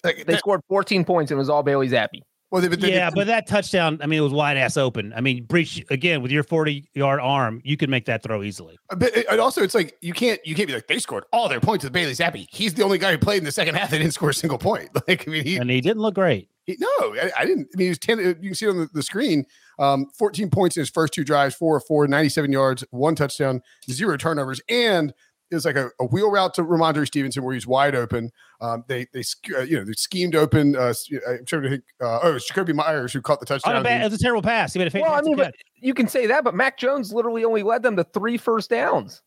like, 0.04 0.18
they 0.18 0.24
that, 0.24 0.38
scored 0.38 0.60
14 0.68 1.04
points 1.06 1.30
and 1.30 1.38
it 1.38 1.40
was 1.40 1.48
all 1.48 1.62
Bailey 1.62 1.88
Zappe. 1.88 2.20
Well, 2.50 2.62
they, 2.62 2.68
but 2.68 2.80
they, 2.80 2.94
yeah, 2.94 3.10
but 3.10 3.26
that 3.26 3.46
touchdown, 3.46 3.98
I 4.02 4.06
mean, 4.06 4.20
it 4.20 4.22
was 4.22 4.32
wide 4.32 4.56
ass 4.56 4.78
open. 4.78 5.12
I 5.14 5.20
mean, 5.20 5.44
Breech 5.44 5.84
again 5.90 6.22
with 6.22 6.30
your 6.30 6.42
40 6.42 6.88
yard 6.94 7.20
arm, 7.20 7.60
you 7.62 7.76
could 7.76 7.90
make 7.90 8.06
that 8.06 8.22
throw 8.22 8.42
easily. 8.42 8.78
Uh, 8.88 8.96
but 8.96 9.14
it, 9.14 9.38
also, 9.38 9.62
it's 9.62 9.74
like 9.74 9.96
you 10.00 10.14
can't 10.14 10.40
you 10.46 10.54
can't 10.54 10.66
be 10.66 10.74
like 10.74 10.86
they 10.86 10.98
scored 10.98 11.24
all 11.32 11.48
their 11.48 11.60
points 11.60 11.84
with 11.84 11.92
Bailey 11.92 12.12
Zappe. 12.12 12.46
He's 12.50 12.72
the 12.72 12.84
only 12.84 12.96
guy 12.96 13.12
who 13.12 13.18
played 13.18 13.38
in 13.38 13.44
the 13.44 13.52
second 13.52 13.74
half 13.74 13.90
that 13.90 13.98
didn't 13.98 14.12
score 14.12 14.30
a 14.30 14.34
single 14.34 14.58
point. 14.58 14.90
Like, 15.08 15.26
I 15.26 15.30
mean, 15.30 15.44
he 15.44 15.56
and 15.56 15.70
he 15.70 15.80
didn't 15.80 16.02
look 16.02 16.14
great. 16.14 16.50
He, 16.64 16.76
no, 16.78 16.88
I, 16.88 17.30
I, 17.38 17.44
didn't. 17.46 17.68
I 17.74 17.78
mean, 17.78 17.86
he 17.86 17.88
was 17.88 17.98
10. 17.98 18.18
You 18.18 18.34
can 18.34 18.54
see 18.54 18.66
it 18.66 18.70
on 18.70 18.78
the, 18.78 18.88
the 18.92 19.02
screen. 19.02 19.46
Um, 19.78 20.06
14 20.18 20.50
points 20.50 20.76
in 20.76 20.82
his 20.82 20.90
first 20.90 21.14
two 21.14 21.24
drives, 21.24 21.54
four 21.54 21.74
or 21.74 21.80
four, 21.80 22.06
97 22.06 22.52
yards, 22.52 22.84
one 22.90 23.14
touchdown, 23.14 23.62
zero 23.90 24.16
turnovers, 24.16 24.60
and 24.68 25.14
it 25.50 25.54
was 25.54 25.64
like 25.64 25.76
a, 25.76 25.90
a, 25.98 26.04
wheel 26.04 26.30
route 26.30 26.54
to 26.54 26.62
Rhamondre 26.62 27.06
Stevenson 27.06 27.42
where 27.42 27.54
he's 27.54 27.66
wide 27.66 27.94
open. 27.94 28.30
Um, 28.60 28.84
they 28.86 29.06
they 29.12 29.22
uh, 29.56 29.60
you 29.62 29.78
know 29.78 29.84
they 29.84 29.92
schemed 29.92 30.34
open. 30.34 30.76
Uh, 30.76 30.92
I'm 31.28 31.44
trying 31.44 31.62
to 31.62 31.70
think. 31.70 31.84
Uh, 32.00 32.20
oh, 32.22 32.36
it's 32.36 32.50
Jakobi 32.50 32.74
Meyers 32.74 33.12
who 33.12 33.22
caught 33.22 33.40
the 33.40 33.46
touchdown. 33.46 33.76
Oh, 33.76 33.82
bad, 33.82 34.02
it 34.02 34.04
was 34.04 34.20
a 34.20 34.22
terrible 34.22 34.42
pass. 34.42 34.72
He 34.72 34.78
made 34.78 34.94
a 34.94 35.00
well, 35.00 35.14
I 35.14 35.22
mean, 35.22 35.36
but 35.36 35.54
you 35.76 35.94
can 35.94 36.08
say 36.08 36.26
that, 36.26 36.44
but 36.44 36.54
Mac 36.54 36.78
Jones 36.78 37.12
literally 37.12 37.44
only 37.44 37.62
led 37.62 37.82
them 37.82 37.96
to 37.96 38.04
three 38.04 38.36
first 38.36 38.70
downs. 38.70 39.22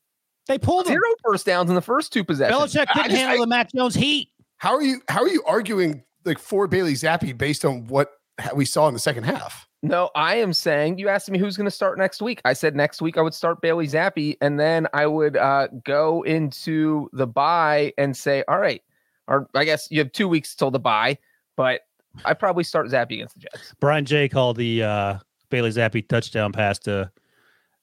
They 0.48 0.58
pulled 0.58 0.88
zero 0.88 0.98
him. 0.98 1.16
first 1.24 1.46
downs 1.46 1.70
in 1.70 1.76
the 1.76 1.82
first 1.82 2.14
two 2.14 2.24
possessions. 2.24 2.58
Belichick 2.58 2.88
didn't 2.94 3.12
just, 3.12 3.22
handle 3.22 3.38
I, 3.38 3.46
the 3.46 3.48
Mac 3.48 3.72
Jones 3.72 3.96
heat. 3.96 4.30
How 4.58 4.76
are 4.76 4.82
you? 4.82 5.02
How 5.08 5.22
are 5.22 5.30
you 5.30 5.44
arguing 5.48 6.04
like 6.26 6.40
for 6.40 6.68
Bailey 6.68 6.94
Zappe 6.94 7.38
based 7.38 7.66
on 7.66 7.88
what 7.88 8.12
we 8.56 8.66
saw 8.66 8.88
in 8.88 8.94
the 8.94 9.00
second 9.00 9.24
half? 9.24 9.68
No, 9.84 10.12
I 10.16 10.36
am 10.36 10.54
saying 10.54 11.00
you 11.00 11.10
asked 11.10 11.30
me 11.32 11.40
who's 11.40 11.58
going 11.58 11.66
to 11.66 11.72
start 11.72 11.98
next 11.98 12.22
week. 12.22 12.40
I 12.46 12.54
said 12.54 12.76
next 12.76 13.02
week 13.02 13.18
I 13.18 13.22
would 13.22 13.34
start 13.34 13.62
Bailey 13.62 13.88
Zappe, 13.88 14.38
and 14.40 14.60
then 14.60 14.88
I 14.94 15.08
would 15.08 15.38
uh, 15.38 15.68
go 15.84 16.22
into 16.24 17.10
the 17.14 17.26
buy 17.26 17.92
and 17.98 18.16
say, 18.16 18.44
all 18.48 18.60
right, 18.60 18.84
or 19.28 19.50
I 19.56 19.66
guess 19.66 19.88
you 19.90 20.00
have 20.00 20.12
two 20.12 20.28
weeks 20.28 20.56
till 20.56 20.70
the 20.70 20.80
buy, 20.80 21.18
but 21.56 21.82
I 22.26 22.34
probably 22.36 22.64
start 22.64 22.88
Zappe 22.88 23.12
against 23.12 23.36
the 23.36 23.42
Jets. 23.42 23.74
Brian 23.80 24.06
J 24.06 24.30
called 24.30 24.58
the 24.58 24.84
uh, 24.84 25.18
Bailey 25.50 25.72
Zappe 25.72 26.08
touchdown 26.08 26.52
pass 26.52 26.78
to 26.80 27.12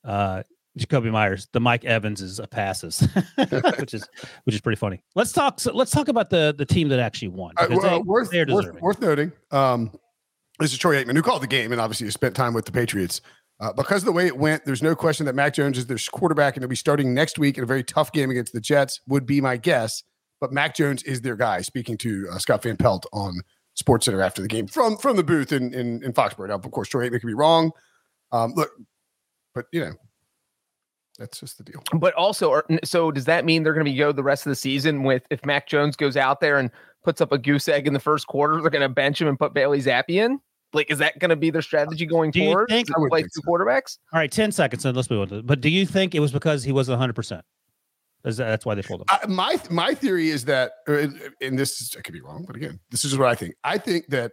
uh, 0.05 0.43
Jakobi 0.79 1.11
Meyers. 1.11 1.49
The 1.53 1.61
Mike 1.61 1.85
Evans 1.85 2.21
is 2.21 2.39
a 2.39 2.47
passes, 2.47 3.01
which 3.79 3.95
is 3.95 4.09
which 4.45 4.55
is 4.55 4.61
pretty 4.61 4.79
funny. 4.79 5.03
Let's 5.17 5.33
talk. 5.33 5.59
So 5.59 5.73
let's 5.73 5.91
talk 5.91 6.09
about 6.09 6.31
the 6.31 6.55
the 6.57 6.67
team 6.67 6.89
that 6.89 7.01
actually 7.01 7.29
won. 7.29 7.55
Uh, 7.57 7.67
well, 7.71 7.81
they, 7.81 7.99
worth, 7.99 8.33
worth, 8.33 8.81
worth 8.81 9.01
noting. 9.01 9.33
Um, 9.51 9.91
this 10.59 10.73
is 10.73 10.79
Troy 10.79 11.03
Aikman, 11.03 11.17
who 11.17 11.23
called 11.23 11.43
the 11.43 11.47
game 11.47 11.73
and 11.73 11.81
obviously 11.81 12.07
has 12.07 12.15
spent 12.15 12.35
time 12.35 12.55
with 12.55 12.65
the 12.65 12.73
Patriots. 12.73 13.21
Uh, 13.61 13.73
because 13.73 14.03
of 14.03 14.07
the 14.07 14.13
way 14.13 14.27
it 14.27 14.37
went, 14.37 14.65
there's 14.65 14.83
no 14.83 14.95
question 14.95 15.27
that 15.27 15.35
Mac 15.35 15.53
Jones 15.55 15.79
is 15.79 15.87
their 15.87 15.99
quarterback 16.13 16.55
and 16.55 16.63
he'll 16.63 16.69
be 16.69 16.77
starting 16.77 17.13
next 17.13 17.39
week 17.39 17.59
in 17.59 17.65
a 17.65 17.67
very 17.67 17.83
tough 17.83 18.13
game 18.13 18.31
against 18.31 18.53
the 18.53 18.61
Jets, 18.61 19.01
would 19.09 19.27
be 19.27 19.41
my 19.41 19.57
guess. 19.57 20.05
But 20.41 20.53
Mac 20.53 20.77
Jones 20.77 21.03
is 21.03 21.23
their 21.23 21.35
guy, 21.35 21.63
speaking 21.63 21.97
to 21.99 22.29
uh, 22.31 22.39
Scott 22.39 22.63
Van 22.63 22.77
Pelt 22.77 23.07
on 23.13 23.41
Sports 23.75 24.05
Center 24.05 24.23
after 24.23 24.43
the 24.43 24.49
game 24.49 24.69
from 24.69 24.97
from 24.97 25.17
the 25.17 25.25
booth 25.25 25.51
in, 25.53 25.75
in, 25.75 26.05
in 26.05 26.13
Foxborough. 26.13 26.49
Now, 26.49 26.55
of 26.55 26.71
course, 26.71 26.89
Troy 26.89 27.09
Aikman 27.09 27.21
could 27.21 27.27
be 27.27 27.35
wrong. 27.35 27.73
Um, 28.31 28.53
look, 28.55 28.71
but, 29.55 29.67
you 29.73 29.81
know, 29.81 29.93
that's 31.19 31.41
just 31.41 31.59
the 31.59 31.65
deal. 31.65 31.83
But 31.95 32.15
also, 32.15 32.63
so 32.85 33.11
does 33.11 33.25
that 33.25 33.45
mean 33.45 33.65
they're 33.65 33.73
going 33.73 33.85
to 33.85 33.91
be 33.91 33.97
go 33.97 34.13
the 34.13 34.23
rest 34.23 34.47
of 34.47 34.51
the 34.51 34.57
season 34.57 35.03
with 35.03 35.25
if 35.31 35.45
Mac 35.45 35.67
Jones 35.67 35.97
goes 35.97 36.17
out 36.17 36.41
there 36.41 36.59
and 36.59 36.71
puts 37.03 37.21
up 37.21 37.33
a 37.33 37.39
goose 37.39 37.67
egg 37.67 37.89
in 37.89 37.93
the 37.93 38.01
first 38.01 38.29
quarter, 38.29 38.61
they're 38.61 38.71
going 38.71 38.83
to 38.83 38.89
bench 38.89 39.21
him 39.21 39.27
and 39.27 39.37
put 39.39 39.53
Bailey 39.53 39.81
Zappe 39.81 40.11
in? 40.11 40.39
Like, 40.73 40.91
is 40.91 40.99
that 40.99 41.19
going 41.19 41.31
to 41.31 41.37
be 41.37 41.51
their 41.51 41.63
strategy 41.63 42.05
going 42.05 42.31
do 42.31 42.45
forward? 42.45 42.69
Think, 42.69 42.89
to 42.89 43.07
play 43.09 43.23
two 43.23 43.41
quarterbacks? 43.47 43.99
All 44.13 44.21
right, 44.21 44.31
10 44.31 44.53
seconds, 44.53 44.85
and 44.85 44.95
let's 44.95 45.09
move 45.09 45.23
on. 45.23 45.29
To, 45.29 45.43
but 45.43 45.61
do 45.61 45.71
you 45.71 45.87
think 45.87 46.15
it 46.15 46.21
was 46.21 46.33
because 46.33 46.63
he 46.63 46.73
wasn't 46.73 47.01
100%? 47.01 47.43
Is 48.25 48.37
that, 48.37 48.49
that's 48.49 48.67
why 48.67 48.75
they 48.75 48.83
pulled 48.83 49.03
him. 49.03 49.07
Uh, 49.11 49.27
my 49.29 49.57
my 49.71 49.95
theory 49.95 50.29
is 50.29 50.45
that, 50.47 50.73
uh, 50.89 51.07
and 51.41 51.59
this 51.59 51.81
is, 51.81 51.95
I 51.97 52.03
could 52.03 52.13
be 52.13 52.21
wrong, 52.21 52.45
but 52.47 52.57
again, 52.57 52.81
this 52.91 53.05
is 53.05 53.17
what 53.17 53.29
I 53.29 53.35
think. 53.35 53.55
I 53.63 53.79
think 53.79 54.09
that 54.09 54.33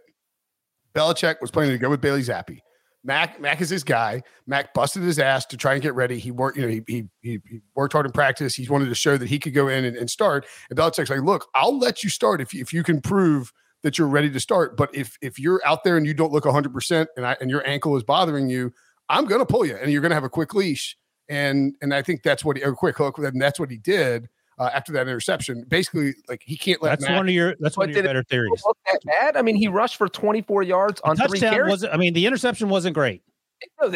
Belichick 0.92 1.36
was 1.40 1.52
planning 1.52 1.72
to 1.72 1.78
go 1.78 1.88
with 1.88 2.00
Bailey 2.00 2.22
Zappe. 2.22 2.58
Mac 3.04 3.40
Mac 3.40 3.60
is 3.60 3.70
his 3.70 3.84
guy. 3.84 4.22
Mac 4.48 4.74
busted 4.74 5.04
his 5.04 5.20
ass 5.20 5.46
to 5.46 5.56
try 5.56 5.74
and 5.74 5.82
get 5.82 5.94
ready. 5.94 6.18
He 6.18 6.32
worked, 6.32 6.58
you 6.58 6.62
know, 6.62 6.68
he 6.68 6.82
he, 6.88 7.04
he 7.22 7.60
worked 7.76 7.92
hard 7.92 8.06
in 8.06 8.12
practice. 8.12 8.56
He 8.56 8.68
wanted 8.68 8.88
to 8.88 8.94
show 8.96 9.16
that 9.16 9.28
he 9.28 9.38
could 9.38 9.54
go 9.54 9.68
in 9.68 9.84
and, 9.84 9.96
and 9.96 10.10
start. 10.10 10.46
And 10.68 10.76
Belichick's 10.76 11.08
like, 11.08 11.22
look, 11.22 11.46
I'll 11.54 11.78
let 11.78 12.02
you 12.02 12.10
start 12.10 12.40
if 12.40 12.52
you, 12.52 12.60
if 12.60 12.72
you 12.72 12.82
can 12.82 13.00
prove– 13.00 13.52
that 13.82 13.98
you're 13.98 14.08
ready 14.08 14.30
to 14.30 14.40
start. 14.40 14.76
But 14.76 14.94
if 14.94 15.16
if 15.22 15.38
you're 15.38 15.60
out 15.64 15.84
there 15.84 15.96
and 15.96 16.06
you 16.06 16.14
don't 16.14 16.32
look 16.32 16.44
100% 16.44 17.06
and 17.16 17.26
I, 17.26 17.36
and 17.40 17.50
your 17.50 17.66
ankle 17.66 17.96
is 17.96 18.02
bothering 18.02 18.48
you, 18.48 18.72
I'm 19.08 19.26
going 19.26 19.40
to 19.40 19.46
pull 19.46 19.64
you 19.64 19.76
and 19.76 19.92
you're 19.92 20.00
going 20.00 20.10
to 20.10 20.16
have 20.16 20.24
a 20.24 20.30
quick 20.30 20.54
leash. 20.54 20.96
And 21.28 21.74
and 21.82 21.94
I 21.94 22.02
think 22.02 22.22
that's 22.22 22.44
what 22.44 22.56
he, 22.56 22.62
a 22.62 22.72
quick 22.72 22.96
hook. 22.96 23.18
And 23.18 23.40
that's 23.40 23.58
what 23.58 23.70
he 23.70 23.78
did 23.78 24.28
uh, 24.58 24.70
after 24.72 24.92
that 24.92 25.02
interception. 25.02 25.64
Basically, 25.68 26.14
like 26.28 26.42
he 26.44 26.56
can't 26.56 26.82
let. 26.82 26.90
That's 26.90 27.02
Mac, 27.02 27.16
one 27.16 27.28
of 27.28 27.34
your. 27.34 27.54
That's 27.60 27.76
one 27.76 27.90
of 27.90 27.94
your 27.94 28.04
better 28.04 28.22
theories. 28.24 28.62
Look 28.64 28.78
that 28.86 29.00
bad. 29.04 29.36
I 29.36 29.42
mean, 29.42 29.56
he 29.56 29.68
rushed 29.68 29.96
for 29.96 30.08
24 30.08 30.62
yards 30.62 31.00
on 31.02 31.16
three 31.16 31.40
carries. 31.40 31.70
Wasn't, 31.70 31.92
I 31.92 31.96
mean, 31.96 32.14
the 32.14 32.26
interception 32.26 32.68
wasn't 32.68 32.94
great. 32.94 33.22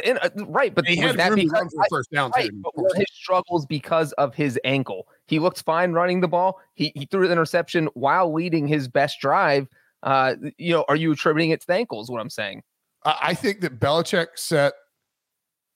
In, 0.04 0.18
uh, 0.18 0.28
right, 0.46 0.74
but 0.74 0.86
he 0.86 0.96
had 0.96 1.16
that 1.16 1.34
because, 1.34 1.72
for 1.74 1.84
first 1.90 2.10
down. 2.10 2.30
Right, 2.36 2.50
but 2.54 2.76
were 2.76 2.90
his 2.94 3.06
struggles 3.12 3.66
because 3.66 4.12
of 4.12 4.34
his 4.34 4.58
ankle? 4.64 5.08
He 5.26 5.38
looked 5.38 5.62
fine 5.62 5.92
running 5.92 6.20
the 6.20 6.28
ball. 6.28 6.60
He 6.74 6.92
he 6.94 7.06
threw 7.06 7.24
an 7.24 7.32
interception 7.32 7.88
while 7.94 8.32
leading 8.32 8.66
his 8.66 8.88
best 8.88 9.20
drive. 9.20 9.68
Uh, 10.02 10.36
you 10.58 10.72
know, 10.72 10.84
are 10.88 10.96
you 10.96 11.12
attributing 11.12 11.50
it 11.50 11.60
to 11.62 11.66
the 11.66 11.74
ankle? 11.74 12.00
Is 12.00 12.10
what 12.10 12.20
I'm 12.20 12.30
saying. 12.30 12.62
I 13.04 13.34
think 13.34 13.60
that 13.62 13.78
Belichick 13.80 14.28
set 14.36 14.74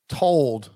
told 0.09 0.71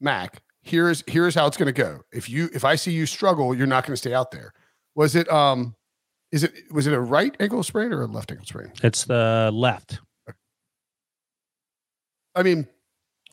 Mac, 0.00 0.42
here's 0.62 1.02
here's 1.06 1.34
how 1.34 1.46
it's 1.46 1.56
going 1.56 1.72
to 1.72 1.72
go. 1.72 2.00
If 2.12 2.28
you 2.28 2.50
if 2.52 2.64
I 2.64 2.74
see 2.74 2.92
you 2.92 3.06
struggle, 3.06 3.54
you're 3.54 3.66
not 3.66 3.86
going 3.86 3.94
to 3.94 3.98
stay 3.98 4.14
out 4.14 4.30
there. 4.30 4.52
Was 4.94 5.14
it 5.14 5.30
um 5.30 5.74
is 6.32 6.44
it 6.44 6.52
was 6.70 6.86
it 6.86 6.92
a 6.92 7.00
right 7.00 7.34
ankle 7.40 7.62
sprain 7.62 7.92
or 7.92 8.02
a 8.02 8.06
left 8.06 8.30
ankle 8.30 8.46
sprain? 8.46 8.72
It's 8.82 9.04
the 9.04 9.50
left. 9.52 10.00
I 12.34 12.42
mean, 12.42 12.66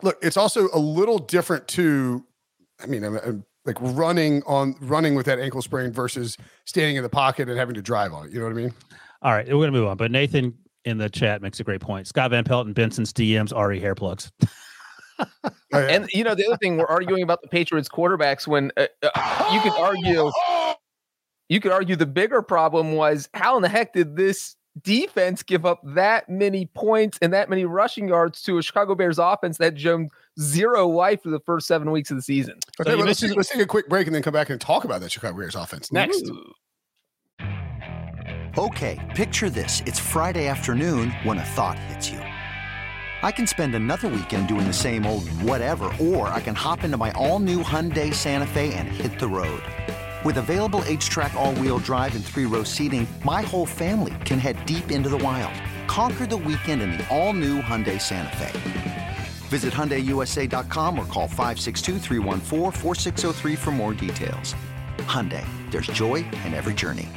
look, 0.02 0.18
it's 0.22 0.38
also 0.38 0.70
a 0.74 0.80
little 0.80 1.20
different 1.20 1.68
to 1.70 2.26
I 2.82 2.86
mean, 2.86 3.04
I'm, 3.04 3.18
I'm 3.18 3.46
like 3.66 3.78
running 3.80 4.44
on 4.46 4.76
running 4.80 5.16
with 5.16 5.26
that 5.26 5.40
ankle 5.40 5.62
sprain 5.62 5.92
versus 5.92 6.38
standing 6.66 6.96
in 6.96 7.04
the 7.04 7.10
pocket 7.10 7.50
and 7.50 7.58
having 7.58 7.76
to 7.76 7.82
drive 7.82 8.14
on 8.14 8.28
it. 8.28 8.34
You 8.34 8.40
know 8.40 8.46
what 8.46 8.52
I 8.52 8.56
mean? 8.56 8.74
All 9.22 9.34
right, 9.34 9.48
we're 9.48 9.60
gonna 9.60 9.72
move 9.72 9.88
on. 9.88 9.98
But 9.98 10.12
Nathan 10.12 10.54
in 10.86 10.98
the 10.98 11.10
chat 11.10 11.42
makes 11.42 11.60
a 11.60 11.64
great 11.64 11.82
point. 11.82 12.08
Scott 12.08 12.32
Van 12.32 12.44
Pelt 12.44 12.66
and 12.66 12.76
Brinson's 12.76 13.12
DMs 13.12 13.52
already 13.52 13.80
hair 13.80 13.96
plugs. 13.96 14.32
Oh, 15.74 15.80
and 15.80 16.08
you 16.14 16.24
know 16.24 16.36
the 16.36 16.46
other 16.46 16.58
thing 16.58 16.78
we're 16.78 16.86
arguing 16.86 17.24
about 17.24 17.42
the 17.42 17.48
Patriots 17.48 17.90
quarterbacks 17.90 18.46
when 18.46 18.72
uh, 18.78 18.86
uh, 19.02 19.50
you 19.52 19.60
could 19.62 19.74
argue 19.74 20.32
you 21.50 21.60
could 21.60 21.72
argue 21.72 21.96
the 21.96 22.06
bigger 22.06 22.44
problem 22.44 22.94
was 22.94 23.28
how 23.34 23.56
in 23.56 23.64
the 23.64 23.68
heck 23.68 23.94
did 23.94 24.16
this 24.16 24.56
defense 24.84 25.44
give 25.44 25.66
up 25.66 25.82
that 25.84 26.30
many 26.30 26.66
points 26.68 27.18
and 27.22 27.34
that 27.34 27.50
many 27.50 27.66
rushing 27.66 28.08
yards 28.08 28.42
to 28.44 28.58
a 28.58 28.64
Chicago 28.64 28.96
Bears 28.96 29.20
offense 29.20 29.58
that 29.58 29.76
jumped 29.76 30.14
zero 30.40 30.88
life 30.88 31.24
for 31.24 31.30
the 31.30 31.40
first 31.40 31.68
seven 31.68 31.92
weeks 31.92 32.12
of 32.12 32.18
the 32.18 32.24
season. 32.24 32.56
Okay, 32.80 32.92
so 32.92 32.98
well, 32.98 33.06
let's, 33.06 33.22
let's, 33.24 33.50
take 33.50 33.62
a 33.62 33.66
quick 33.66 33.90
break 33.90 34.08
and 34.08 34.16
then 34.16 34.22
come 34.22 34.34
back 34.34 34.50
and 34.50 34.60
talk 34.60 34.84
about 34.84 35.02
that 35.02 35.12
Chicago 35.12 35.38
Bears 35.38 35.56
offense 35.56 35.92
next. 35.92 36.28
Ooh. 36.28 36.54
Okay, 38.58 38.98
picture 39.16 39.52
this. 39.52 39.84
It's 39.86 40.00
Friday 40.00 40.48
afternoon 40.48 41.12
when 41.24 41.38
a 41.38 41.44
thought 41.44 41.78
hits 41.78 42.10
you. 42.10 42.20
I 43.24 43.32
can 43.32 43.46
spend 43.46 43.76
another 43.76 44.08
weekend 44.08 44.48
doing 44.48 44.66
the 44.68 44.74
same 44.74 45.06
old 45.06 45.28
whatever, 45.42 45.92
or 46.00 46.28
I 46.30 46.40
can 46.40 46.56
hop 46.56 46.84
into 46.84 46.98
my 46.98 47.12
all 47.12 47.40
new 47.40 47.64
Hyundai 47.64 48.14
Santa 48.14 48.48
Fe 48.48 48.74
and 48.74 48.88
hit 48.88 49.20
the 49.20 49.28
road. 49.28 49.62
With 50.26 50.38
available 50.38 50.80
HTRAC, 50.82 51.34
all 51.36 51.54
wheel 51.56 51.78
drive, 51.80 52.16
and 52.16 52.26
three 52.26 52.46
row 52.46 52.64
seating, 52.64 53.08
my 53.24 53.42
whole 53.42 53.66
family 53.66 54.16
can 54.26 54.40
head 54.40 54.66
deep 54.66 54.92
into 54.92 55.10
the 55.10 55.18
wild. 55.18 55.54
Conquer 55.88 56.26
the 56.26 56.38
weekend 56.38 56.82
in 56.82 56.92
the 56.92 57.08
all 57.16 57.34
new 57.34 57.62
Hyundai 57.62 58.02
Santa 58.02 58.36
Fe. 58.36 59.18
Visit 59.48 59.74
HyundaiUSA.com 59.74 61.00
or 61.00 61.06
call 61.06 61.28
562 61.28 62.00
for 63.56 63.72
more 63.72 63.94
details. 63.94 64.56
Hyundai, 65.00 65.46
there's 65.72 65.88
joy 65.88 66.16
in 66.46 66.54
every 66.54 66.74
journey. 66.74 67.08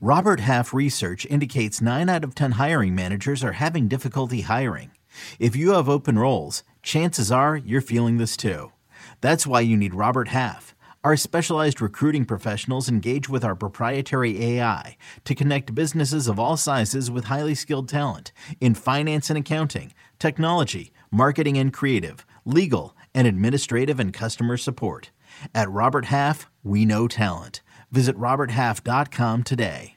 Robert 0.00 0.40
Half 0.40 0.74
research 0.74 1.26
indicates 1.26 1.80
9 1.80 2.08
out 2.08 2.24
of 2.24 2.34
10 2.34 2.52
hiring 2.52 2.94
managers 2.94 3.42
are 3.42 3.52
having 3.52 3.88
difficulty 3.88 4.42
hiring. 4.42 4.90
If 5.38 5.56
you 5.56 5.70
have 5.72 5.88
open 5.88 6.18
roles, 6.18 6.62
chances 6.82 7.32
are 7.32 7.56
you're 7.56 7.80
feeling 7.80 8.18
this 8.18 8.36
too. 8.36 8.72
That's 9.20 9.46
why 9.46 9.60
you 9.60 9.76
need 9.76 9.94
Robert 9.94 10.28
Half. 10.28 10.74
Our 11.08 11.16
specialized 11.16 11.80
recruiting 11.80 12.26
professionals 12.26 12.90
engage 12.90 13.30
with 13.30 13.42
our 13.42 13.54
proprietary 13.54 14.44
AI 14.44 14.98
to 15.24 15.34
connect 15.34 15.74
businesses 15.74 16.28
of 16.28 16.38
all 16.38 16.58
sizes 16.58 17.10
with 17.10 17.24
highly 17.24 17.54
skilled 17.54 17.88
talent 17.88 18.30
in 18.60 18.74
finance 18.74 19.30
and 19.30 19.38
accounting, 19.38 19.94
technology, 20.18 20.92
marketing 21.10 21.56
and 21.56 21.72
creative, 21.72 22.26
legal, 22.44 22.94
and 23.14 23.26
administrative 23.26 23.98
and 23.98 24.12
customer 24.12 24.58
support. 24.58 25.10
At 25.54 25.70
Robert 25.70 26.04
Half, 26.04 26.50
we 26.62 26.84
know 26.84 27.08
talent. 27.08 27.62
Visit 27.90 28.14
RobertHalf.com 28.18 29.44
today. 29.44 29.96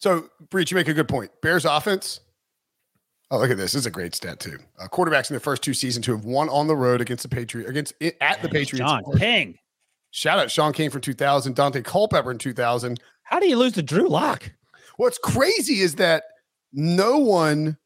So, 0.00 0.28
Breech, 0.50 0.72
you 0.72 0.74
make 0.74 0.88
a 0.88 0.92
good 0.92 1.06
point. 1.06 1.30
Bears 1.40 1.64
offense, 1.64 2.18
Oh, 3.30 3.38
look 3.38 3.50
at 3.50 3.56
this! 3.56 3.72
This 3.72 3.80
is 3.80 3.86
a 3.86 3.90
great 3.90 4.14
stat 4.14 4.38
too. 4.38 4.58
Uh, 4.78 4.86
quarterbacks 4.86 5.30
in 5.30 5.34
their 5.34 5.40
first 5.40 5.62
two 5.62 5.74
seasons 5.74 6.06
who 6.06 6.12
have 6.12 6.24
won 6.24 6.48
on 6.48 6.68
the 6.68 6.76
road 6.76 7.00
against 7.00 7.22
the 7.22 7.28
Patriots 7.28 7.68
against 7.68 7.94
it, 8.00 8.16
at 8.20 8.40
the 8.40 8.48
Patriots. 8.48 8.78
John 8.78 9.02
Ping. 9.16 9.58
Shout 10.12 10.38
out 10.38 10.50
Shaun 10.50 10.72
King 10.72 10.90
from 10.90 11.00
2000, 11.00 11.54
Daunte 11.54 11.84
Culpepper 11.84 12.30
in 12.30 12.38
2000. 12.38 13.00
How 13.24 13.40
do 13.40 13.48
you 13.48 13.56
lose 13.56 13.72
to 13.74 13.82
Drew 13.82 14.08
Lock? 14.08 14.50
What's 14.96 15.18
crazy 15.18 15.80
is 15.80 15.96
that 15.96 16.24
no 16.72 17.18
one 17.18 17.76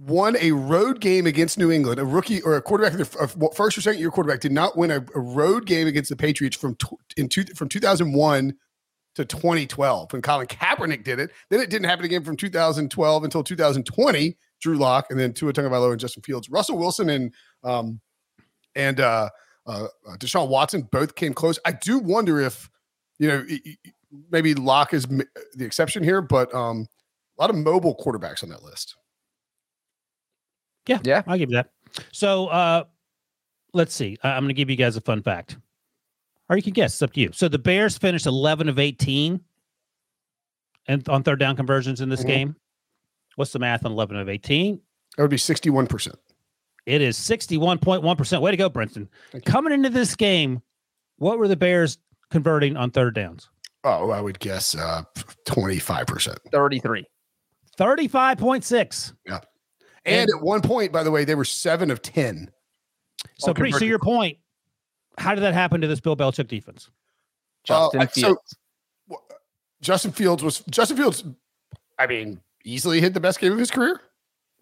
won 0.00 0.36
a 0.40 0.52
road 0.52 1.00
game 1.00 1.26
against 1.26 1.58
New 1.58 1.70
England. 1.70 2.00
A 2.00 2.04
rookie 2.04 2.40
or 2.42 2.56
a 2.56 2.62
quarterback, 2.62 2.98
a 2.98 3.28
first 3.52 3.76
or 3.76 3.80
second 3.82 4.00
year 4.00 4.10
quarterback, 4.10 4.40
did 4.40 4.52
not 4.52 4.76
win 4.76 4.90
a, 4.90 5.04
a 5.14 5.20
road 5.20 5.66
game 5.66 5.86
against 5.86 6.08
the 6.08 6.16
Patriots 6.16 6.56
from 6.56 6.76
in 7.16 7.28
two, 7.28 7.44
from 7.54 7.68
2001 7.68 8.54
to 9.16 9.24
2012 9.24 10.12
when 10.12 10.22
Colin 10.22 10.46
Kaepernick 10.46 11.04
did 11.04 11.18
it. 11.18 11.30
Then 11.50 11.60
it 11.60 11.70
didn't 11.70 11.88
happen 11.88 12.04
again 12.04 12.24
from 12.24 12.36
2012 12.36 13.24
until 13.24 13.44
2020. 13.44 14.38
Drew 14.60 14.76
Lock 14.76 15.06
and 15.10 15.18
then 15.18 15.32
Tua 15.32 15.52
Tagovailoa 15.52 15.92
and 15.92 16.00
Justin 16.00 16.22
Fields, 16.22 16.48
Russell 16.48 16.78
Wilson 16.78 17.10
and 17.10 17.34
um 17.64 18.00
and 18.74 19.00
uh, 19.00 19.28
uh, 19.66 19.86
uh 20.08 20.16
Deshaun 20.16 20.48
Watson 20.48 20.88
both 20.92 21.14
came 21.14 21.34
close. 21.34 21.58
I 21.64 21.72
do 21.72 21.98
wonder 21.98 22.40
if 22.40 22.70
you 23.18 23.28
know 23.28 23.44
maybe 24.30 24.54
Lock 24.54 24.94
is 24.94 25.06
the 25.06 25.64
exception 25.64 26.02
here, 26.02 26.22
but 26.22 26.54
um 26.54 26.86
a 27.38 27.42
lot 27.42 27.50
of 27.50 27.56
mobile 27.56 27.96
quarterbacks 27.96 28.42
on 28.42 28.48
that 28.50 28.62
list. 28.62 28.96
Yeah, 30.86 30.98
yeah, 31.02 31.22
I'll 31.26 31.38
give 31.38 31.50
you 31.50 31.56
that. 31.56 31.70
So 32.12 32.48
uh 32.48 32.84
let's 33.72 33.94
see. 33.94 34.18
I'm 34.22 34.42
going 34.42 34.48
to 34.48 34.54
give 34.54 34.70
you 34.70 34.76
guys 34.76 34.96
a 34.96 35.00
fun 35.00 35.22
fact, 35.22 35.56
or 36.48 36.56
you 36.56 36.62
can 36.62 36.72
guess. 36.72 36.94
It's 36.94 37.02
up 37.02 37.12
to 37.14 37.20
you. 37.20 37.30
So 37.32 37.48
the 37.48 37.58
Bears 37.58 37.96
finished 37.96 38.26
11 38.26 38.68
of 38.68 38.78
18 38.78 39.40
and 40.88 41.08
on 41.08 41.22
third 41.22 41.38
down 41.38 41.56
conversions 41.56 42.00
in 42.00 42.08
this 42.08 42.20
mm-hmm. 42.20 42.28
game. 42.28 42.56
What's 43.40 43.52
the 43.52 43.58
math 43.58 43.86
on 43.86 43.92
11 43.92 44.18
of 44.18 44.28
18? 44.28 44.78
That 45.16 45.22
would 45.22 45.30
be 45.30 45.38
61%. 45.38 46.14
It 46.84 47.00
is 47.00 47.16
61.1%. 47.16 48.42
Way 48.42 48.50
to 48.50 48.56
go, 48.58 48.68
Brinson. 48.68 49.08
Coming 49.46 49.72
into 49.72 49.88
this 49.88 50.14
game, 50.14 50.60
what 51.16 51.38
were 51.38 51.48
the 51.48 51.56
Bears 51.56 51.96
converting 52.30 52.76
on 52.76 52.90
third 52.90 53.14
downs? 53.14 53.48
Oh, 53.82 54.10
I 54.10 54.20
would 54.20 54.38
guess 54.40 54.74
uh 54.74 55.04
25%. 55.48 56.36
33. 56.52 57.06
35.6. 57.78 59.12
Yeah. 59.24 59.38
And, 60.04 60.20
and, 60.20 60.30
at 60.36 60.42
one 60.42 60.60
point, 60.60 60.92
by 60.92 61.02
the 61.02 61.10
way, 61.10 61.24
they 61.24 61.34
were 61.34 61.46
seven 61.46 61.90
of 61.90 62.02
10. 62.02 62.50
So, 63.38 63.54
pretty, 63.54 63.72
so 63.72 63.86
your 63.86 63.98
point, 63.98 64.36
how 65.16 65.34
did 65.34 65.40
that 65.44 65.54
happen 65.54 65.80
to 65.80 65.86
this 65.86 66.00
Bill 66.00 66.14
Belichick 66.14 66.48
defense? 66.48 66.90
Justin 67.64 68.02
uh, 68.02 68.06
Fields. 68.06 68.56
So, 69.08 69.16
Justin 69.80 70.12
Fields 70.12 70.42
was 70.42 70.62
Justin 70.68 70.98
Fields. 70.98 71.24
I 71.98 72.06
mean, 72.06 72.42
easily 72.64 73.00
hit 73.00 73.14
the 73.14 73.20
best 73.20 73.40
game 73.40 73.52
of 73.52 73.58
his 73.58 73.70
career? 73.70 74.00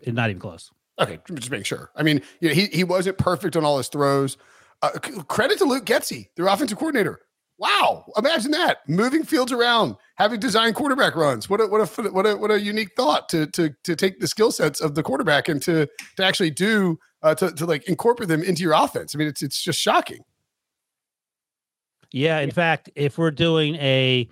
Not 0.06 0.30
even 0.30 0.40
close. 0.40 0.70
Okay, 0.98 1.18
just 1.34 1.50
making 1.50 1.64
sure. 1.64 1.90
I 1.94 2.02
mean, 2.02 2.22
you 2.40 2.48
know, 2.48 2.54
he 2.54 2.66
he 2.66 2.84
wasn't 2.84 3.18
perfect 3.18 3.56
on 3.56 3.64
all 3.64 3.78
his 3.78 3.88
throws. 3.88 4.36
Uh, 4.82 4.90
credit 5.28 5.58
to 5.58 5.64
Luke 5.64 5.84
Getsy, 5.84 6.28
their 6.36 6.46
offensive 6.46 6.78
coordinator. 6.78 7.20
Wow, 7.58 8.04
imagine 8.16 8.52
that 8.52 8.88
moving 8.88 9.24
fields 9.24 9.50
around, 9.50 9.96
having 10.16 10.38
designed 10.38 10.76
quarterback 10.76 11.16
runs. 11.16 11.50
What 11.50 11.60
a 11.60 11.66
what 11.66 11.80
a 11.80 12.10
what 12.12 12.26
a 12.26 12.36
what 12.36 12.50
a 12.50 12.60
unique 12.60 12.92
thought 12.96 13.28
to 13.30 13.46
to 13.48 13.74
to 13.82 13.96
take 13.96 14.20
the 14.20 14.28
skill 14.28 14.52
sets 14.52 14.80
of 14.80 14.94
the 14.94 15.02
quarterback 15.02 15.48
and 15.48 15.60
to 15.62 15.88
to 16.16 16.24
actually 16.24 16.50
do 16.50 16.98
uh, 17.22 17.34
to 17.36 17.50
to 17.52 17.66
like 17.66 17.88
incorporate 17.88 18.28
them 18.28 18.42
into 18.42 18.62
your 18.62 18.74
offense. 18.74 19.14
I 19.14 19.18
mean, 19.18 19.28
it's 19.28 19.42
it's 19.42 19.62
just 19.62 19.80
shocking. 19.80 20.20
Yeah, 22.12 22.38
in 22.38 22.50
fact, 22.52 22.90
if 22.94 23.18
we're 23.18 23.32
doing 23.32 23.74
a 23.76 24.28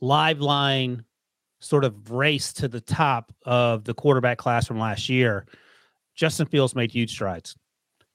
live 0.00 0.40
line 0.40 1.04
sort 1.60 1.84
of 1.84 2.10
race 2.10 2.52
to 2.54 2.68
the 2.68 2.80
top 2.80 3.32
of 3.44 3.84
the 3.84 3.94
quarterback 3.94 4.38
class 4.38 4.66
from 4.66 4.78
last 4.78 5.08
year, 5.08 5.46
Justin 6.14 6.46
Fields 6.46 6.74
made 6.74 6.90
huge 6.90 7.10
strides. 7.10 7.56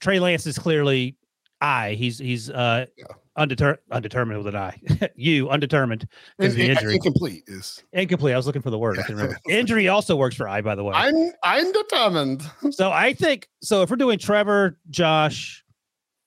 Trey 0.02 0.20
Lance 0.20 0.46
is 0.46 0.60
clearly 0.60 1.16
I. 1.62 1.94
He's 1.94 2.20
he's 2.20 2.50
uh 2.50 2.86
yeah. 2.98 3.06
undeter- 3.38 3.78
undetermined 3.92 4.44
with 4.44 4.54
an 4.54 4.56
I. 4.56 5.10
you 5.16 5.50
undetermined 5.50 6.08
because 6.38 6.56
the 6.56 6.70
injury. 6.70 6.96
Incomplete 6.96 7.44
is 7.48 7.84
incomplete. 7.94 8.34
I 8.34 8.38
was 8.38 8.46
looking 8.46 8.62
for 8.62 8.70
the 8.70 8.78
word. 8.78 9.00
I 9.00 9.04
can 9.04 9.16
remember. 9.16 9.38
injury 9.50 9.88
also 9.88 10.16
works 10.16 10.36
for 10.36 10.48
I, 10.48 10.62
by 10.62 10.76
the 10.76 10.84
way. 10.84 10.94
I'm 10.94 11.32
I'm 11.44 11.72
determined. 11.72 12.44
so 12.72 12.92
I 12.92 13.14
think 13.14 13.48
so. 13.62 13.82
If 13.82 13.90
we're 13.90 13.96
doing 13.96 14.20
Trevor, 14.20 14.78
Josh, 14.90 15.64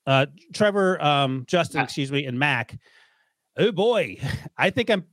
uh, 0.07 0.25
Trevor, 0.53 1.01
um, 1.03 1.45
Justin, 1.47 1.81
excuse 1.81 2.11
me, 2.11 2.25
and 2.25 2.39
Mac. 2.39 2.77
Oh 3.57 3.71
boy, 3.71 4.17
I 4.57 4.69
think 4.69 4.89
I'm 4.89 5.05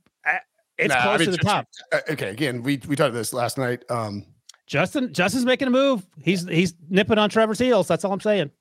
it's 0.77 0.93
nah, 0.93 1.01
close 1.01 1.15
I 1.15 1.17
mean, 1.17 1.25
to 1.25 1.31
the 1.31 1.37
top. 1.37 1.67
Uh, 1.91 1.99
okay, 2.11 2.29
again, 2.29 2.63
we 2.63 2.79
we 2.87 2.95
talked 2.95 3.13
this 3.13 3.33
last 3.33 3.57
night. 3.57 3.83
Um, 3.89 4.25
Justin 4.67 5.13
Justin's 5.13 5.45
making 5.45 5.67
a 5.67 5.71
move. 5.71 6.05
He's 6.21 6.47
he's 6.47 6.73
nipping 6.89 7.17
on 7.17 7.29
Trevor's 7.29 7.59
heels. 7.59 7.87
That's 7.87 8.03
all 8.05 8.11
I'm 8.11 8.19
saying. 8.19 8.51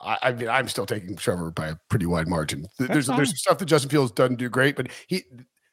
I, 0.00 0.18
I 0.22 0.32
mean, 0.32 0.48
I'm 0.48 0.68
still 0.68 0.86
taking 0.86 1.16
Trevor 1.16 1.50
by 1.50 1.68
a 1.68 1.76
pretty 1.88 2.06
wide 2.06 2.28
margin. 2.28 2.66
There's 2.78 3.06
there's 3.06 3.28
some 3.28 3.36
stuff 3.36 3.58
that 3.58 3.66
Justin 3.66 3.90
Fields 3.90 4.12
doesn't 4.12 4.36
do 4.36 4.48
great, 4.48 4.76
but 4.76 4.88
he 5.06 5.22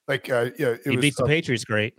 like 0.07 0.29
uh, 0.29 0.51
yeah, 0.59 0.75
he 0.83 0.91
was, 0.91 1.01
beats 1.01 1.17
the 1.17 1.23
uh, 1.23 1.27
Patriots 1.27 1.65
great. 1.65 1.95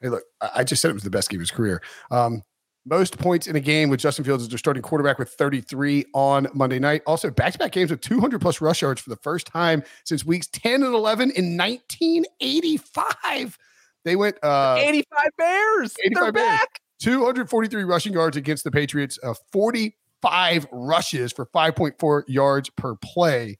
Hey, 0.00 0.08
look, 0.08 0.22
I, 0.40 0.50
I 0.56 0.64
just 0.64 0.80
said 0.80 0.90
it 0.90 0.94
was 0.94 1.02
the 1.02 1.10
best 1.10 1.28
game 1.28 1.38
of 1.38 1.42
his 1.42 1.50
career. 1.50 1.82
Um, 2.10 2.42
most 2.90 3.18
points 3.18 3.46
in 3.46 3.56
a 3.56 3.60
game 3.60 3.88
with 3.88 4.00
Justin 4.00 4.24
Fields 4.24 4.42
as 4.42 4.48
their 4.48 4.58
starting 4.58 4.82
quarterback 4.82 5.18
with 5.18 5.30
33 5.30 6.06
on 6.12 6.48
Monday 6.52 6.80
night. 6.80 7.02
Also, 7.06 7.30
back 7.30 7.52
to 7.52 7.58
back 7.58 7.70
games 7.70 7.90
with 7.90 8.00
200 8.00 8.40
plus 8.40 8.60
rush 8.60 8.82
yards 8.82 9.00
for 9.00 9.10
the 9.10 9.16
first 9.16 9.46
time 9.46 9.84
since 10.04 10.24
weeks 10.24 10.48
10 10.48 10.82
and 10.82 10.92
11 10.92 11.30
in 11.30 11.56
1985. 11.56 13.56
They 14.04 14.16
went 14.16 14.42
uh, 14.42 14.76
85 14.78 15.30
Bears. 15.38 15.94
85 16.04 16.22
They're 16.22 16.32
Bears. 16.32 16.58
Back. 16.58 16.80
243 17.00 17.84
rushing 17.84 18.12
yards 18.12 18.36
against 18.36 18.64
the 18.64 18.70
Patriots, 18.70 19.18
uh, 19.22 19.32
45 19.52 20.66
rushes 20.70 21.32
for 21.32 21.46
5.4 21.46 22.24
yards 22.26 22.68
per 22.70 22.96
play. 22.96 23.56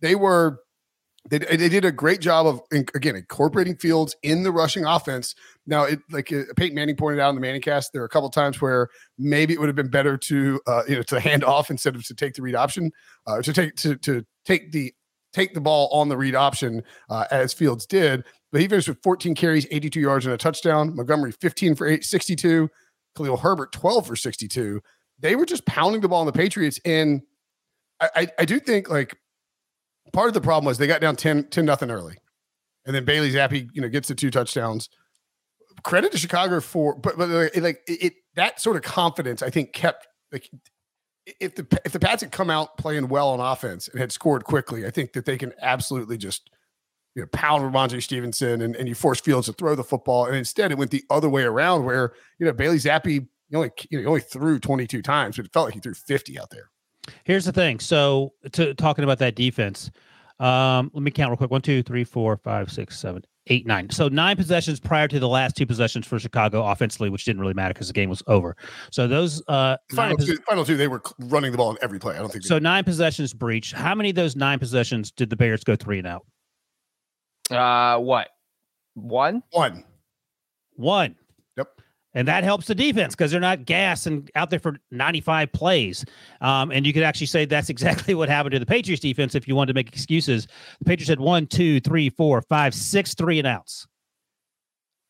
They 0.00 0.14
were 0.14 0.60
they, 1.30 1.38
they 1.38 1.68
did 1.68 1.84
a 1.84 1.92
great 1.92 2.20
job 2.20 2.46
of 2.46 2.60
again 2.94 3.16
incorporating 3.16 3.76
Fields 3.76 4.16
in 4.22 4.42
the 4.42 4.52
rushing 4.52 4.84
offense. 4.84 5.34
Now, 5.66 5.84
it 5.84 6.00
like 6.10 6.32
uh, 6.32 6.44
Peyton 6.56 6.74
Manning 6.74 6.96
pointed 6.96 7.20
out 7.20 7.30
in 7.30 7.34
the 7.34 7.40
Manning 7.40 7.60
cast, 7.60 7.92
there 7.92 8.02
are 8.02 8.06
a 8.06 8.08
couple 8.08 8.30
times 8.30 8.60
where 8.60 8.88
maybe 9.18 9.52
it 9.52 9.60
would 9.60 9.68
have 9.68 9.76
been 9.76 9.90
better 9.90 10.16
to 10.16 10.60
uh, 10.66 10.82
you 10.88 10.96
know 10.96 11.02
to 11.02 11.20
hand 11.20 11.44
off 11.44 11.70
instead 11.70 11.94
of 11.94 12.04
to 12.06 12.14
take 12.14 12.34
the 12.34 12.42
read 12.42 12.54
option, 12.54 12.90
uh, 13.26 13.42
to 13.42 13.52
take 13.52 13.74
to 13.76 13.96
to 13.96 14.24
take 14.44 14.72
the 14.72 14.92
take 15.32 15.54
the 15.54 15.60
ball 15.60 15.88
on 15.92 16.08
the 16.08 16.16
read 16.16 16.34
option 16.34 16.82
uh, 17.10 17.26
as 17.30 17.52
Fields 17.52 17.86
did. 17.86 18.24
But 18.50 18.62
he 18.62 18.68
finished 18.68 18.88
with 18.88 19.02
14 19.02 19.34
carries, 19.34 19.66
82 19.70 20.00
yards, 20.00 20.24
and 20.24 20.34
a 20.34 20.38
touchdown. 20.38 20.96
Montgomery 20.96 21.32
15 21.32 21.74
for 21.74 21.86
8, 21.86 22.02
62. 22.02 22.70
Khalil 23.14 23.36
Herbert 23.36 23.72
12 23.72 24.06
for 24.06 24.16
62. 24.16 24.80
They 25.18 25.36
were 25.36 25.44
just 25.44 25.66
pounding 25.66 26.00
the 26.00 26.08
ball 26.08 26.20
on 26.20 26.26
the 26.26 26.32
Patriots, 26.32 26.80
and 26.84 27.22
I, 28.00 28.08
I, 28.14 28.28
I 28.38 28.44
do 28.44 28.60
think 28.60 28.88
like 28.88 29.16
part 30.12 30.28
of 30.28 30.34
the 30.34 30.40
problem 30.40 30.66
was 30.66 30.78
they 30.78 30.86
got 30.86 31.00
down 31.00 31.16
10, 31.16 31.48
10 31.50 31.64
nothing 31.64 31.90
early. 31.90 32.16
And 32.86 32.94
then 32.94 33.04
Bailey 33.04 33.30
Zappe, 33.30 33.68
you 33.72 33.82
know, 33.82 33.88
gets 33.88 34.08
the 34.08 34.14
two 34.14 34.30
touchdowns. 34.30 34.88
Credit 35.82 36.10
to 36.12 36.18
Chicago 36.18 36.60
for, 36.60 36.96
but, 36.96 37.16
but 37.16 37.28
like 37.28 37.80
it, 37.86 38.02
it, 38.02 38.12
that 38.34 38.60
sort 38.60 38.76
of 38.76 38.82
confidence, 38.82 39.42
I 39.42 39.50
think 39.50 39.72
kept 39.72 40.06
like 40.32 40.50
if 41.40 41.54
the 41.54 41.80
if 41.84 41.92
the 41.92 42.00
Pats 42.00 42.22
had 42.22 42.32
come 42.32 42.50
out 42.50 42.76
playing 42.78 43.08
well 43.08 43.28
on 43.28 43.40
offense 43.40 43.88
and 43.88 44.00
had 44.00 44.10
scored 44.10 44.44
quickly, 44.44 44.86
I 44.86 44.90
think 44.90 45.12
that 45.12 45.24
they 45.24 45.36
can 45.36 45.52
absolutely 45.60 46.16
just 46.16 46.50
you 47.14 47.22
know 47.22 47.28
pound 47.32 47.62
Rhamondre 47.62 48.02
Stevenson 48.02 48.62
and, 48.62 48.74
and 48.74 48.88
you 48.88 48.94
force 48.94 49.20
Fields 49.20 49.46
to 49.46 49.52
throw 49.52 49.74
the 49.74 49.84
football. 49.84 50.26
And 50.26 50.36
instead, 50.36 50.72
it 50.72 50.78
went 50.78 50.90
the 50.90 51.04
other 51.10 51.28
way 51.28 51.44
around, 51.44 51.84
where 51.84 52.12
you 52.38 52.46
know 52.46 52.52
Bailey 52.52 52.78
Zappe 52.78 53.28
he 53.48 53.56
only 53.56 53.70
you 53.90 53.98
know, 53.98 54.02
he 54.02 54.06
only 54.06 54.20
threw 54.20 54.58
22 54.58 55.02
times, 55.02 55.36
but 55.36 55.46
it 55.46 55.52
felt 55.52 55.66
like 55.66 55.74
he 55.74 55.80
threw 55.80 55.94
50 55.94 56.38
out 56.38 56.50
there. 56.50 56.70
Here's 57.24 57.44
the 57.44 57.52
thing. 57.52 57.80
So, 57.80 58.32
to, 58.52 58.74
talking 58.74 59.04
about 59.04 59.18
that 59.18 59.34
defense, 59.34 59.90
um, 60.40 60.90
let 60.94 61.02
me 61.02 61.10
count 61.10 61.30
real 61.30 61.36
quick. 61.36 61.50
One, 61.50 61.62
two, 61.62 61.82
three, 61.82 62.04
four, 62.04 62.36
five, 62.36 62.70
six, 62.70 62.98
seven, 62.98 63.24
eight, 63.48 63.66
nine. 63.66 63.90
So 63.90 64.08
nine 64.08 64.36
possessions 64.36 64.78
prior 64.78 65.08
to 65.08 65.18
the 65.18 65.28
last 65.28 65.56
two 65.56 65.66
possessions 65.66 66.06
for 66.06 66.18
Chicago 66.18 66.64
offensively, 66.64 67.10
which 67.10 67.24
didn't 67.24 67.40
really 67.40 67.54
matter 67.54 67.74
because 67.74 67.88
the 67.88 67.92
game 67.92 68.08
was 68.08 68.22
over. 68.28 68.56
So 68.90 69.08
those 69.08 69.42
uh, 69.48 69.76
final 69.94 70.16
two, 70.16 70.36
final 70.48 70.64
two, 70.64 70.76
they 70.76 70.88
were 70.88 71.02
running 71.18 71.50
the 71.50 71.58
ball 71.58 71.70
in 71.70 71.78
every 71.82 71.98
play. 71.98 72.14
I 72.14 72.18
don't 72.18 72.30
think 72.30 72.44
so. 72.44 72.58
Nine 72.58 72.84
possessions 72.84 73.34
Breech. 73.34 73.72
How 73.72 73.94
many 73.94 74.10
of 74.10 74.16
those 74.16 74.36
nine 74.36 74.58
possessions 74.58 75.10
did 75.10 75.30
the 75.30 75.36
Bears 75.36 75.64
go 75.64 75.74
three 75.74 75.98
and 75.98 76.06
out? 76.06 76.26
Uh, 77.50 77.98
what? 77.98 78.28
One. 78.94 79.42
One. 79.50 79.84
One 80.74 81.16
and 82.14 82.26
that 82.26 82.44
helps 82.44 82.66
the 82.66 82.74
defense 82.74 83.14
because 83.14 83.30
they're 83.30 83.40
not 83.40 83.64
gas 83.64 84.06
and 84.06 84.30
out 84.34 84.50
there 84.50 84.58
for 84.58 84.76
95 84.90 85.52
plays. 85.52 86.04
Um, 86.40 86.70
and 86.70 86.86
you 86.86 86.92
could 86.92 87.02
actually 87.02 87.26
say 87.26 87.44
that's 87.44 87.68
exactly 87.70 88.14
what 88.14 88.28
happened 88.28 88.52
to 88.52 88.58
the 88.58 88.66
Patriots 88.66 89.02
defense 89.02 89.34
if 89.34 89.46
you 89.46 89.54
wanted 89.54 89.72
to 89.72 89.74
make 89.74 89.88
excuses. 89.88 90.46
The 90.78 90.84
Patriots 90.84 91.08
had 91.08 91.20
one, 91.20 91.46
two, 91.46 91.80
three, 91.80 92.10
four, 92.10 92.42
five, 92.42 92.74
six 92.74 93.14
three 93.14 93.38
and 93.38 93.46
outs. 93.46 93.86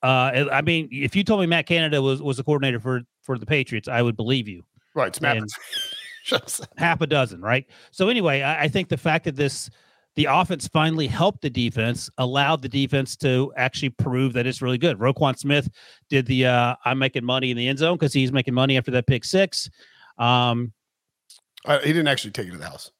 Uh, 0.02 0.46
I 0.52 0.62
mean, 0.62 0.88
if 0.92 1.16
you 1.16 1.24
told 1.24 1.40
me 1.40 1.46
Matt 1.46 1.66
Canada 1.66 2.00
was 2.00 2.22
was 2.22 2.36
the 2.36 2.44
coordinator 2.44 2.78
for 2.78 3.02
for 3.22 3.36
the 3.36 3.46
Patriots, 3.46 3.88
I 3.88 4.00
would 4.00 4.16
believe 4.16 4.46
you. 4.46 4.62
Right, 4.94 5.08
it's 5.08 5.20
Matt. 5.20 5.42
half 6.76 7.00
a 7.00 7.06
dozen, 7.06 7.40
right? 7.40 7.66
So 7.90 8.08
anyway, 8.08 8.42
I, 8.42 8.64
I 8.64 8.68
think 8.68 8.88
the 8.88 8.96
fact 8.96 9.24
that 9.24 9.36
this 9.36 9.70
the 10.16 10.24
offense 10.24 10.66
finally 10.66 11.06
helped 11.06 11.42
the 11.42 11.50
defense, 11.50 12.10
allowed 12.18 12.62
the 12.62 12.68
defense 12.68 13.16
to 13.16 13.52
actually 13.56 13.90
prove 13.90 14.32
that 14.32 14.46
it's 14.46 14.60
really 14.60 14.78
good. 14.78 14.98
Roquan 14.98 15.38
Smith 15.38 15.68
did 16.10 16.26
the 16.26 16.46
uh, 16.46 16.74
I'm 16.84 16.98
making 16.98 17.24
money 17.24 17.50
in 17.50 17.56
the 17.56 17.68
end 17.68 17.78
zone 17.78 17.96
because 17.96 18.12
he's 18.12 18.32
making 18.32 18.54
money 18.54 18.76
after 18.76 18.90
that 18.90 19.06
pick 19.06 19.24
six. 19.24 19.70
Um, 20.18 20.72
uh, 21.64 21.78
he 21.80 21.92
didn't 21.92 22.08
actually 22.08 22.32
take 22.32 22.48
it 22.48 22.52
to 22.52 22.58
the 22.58 22.66
house. 22.66 22.90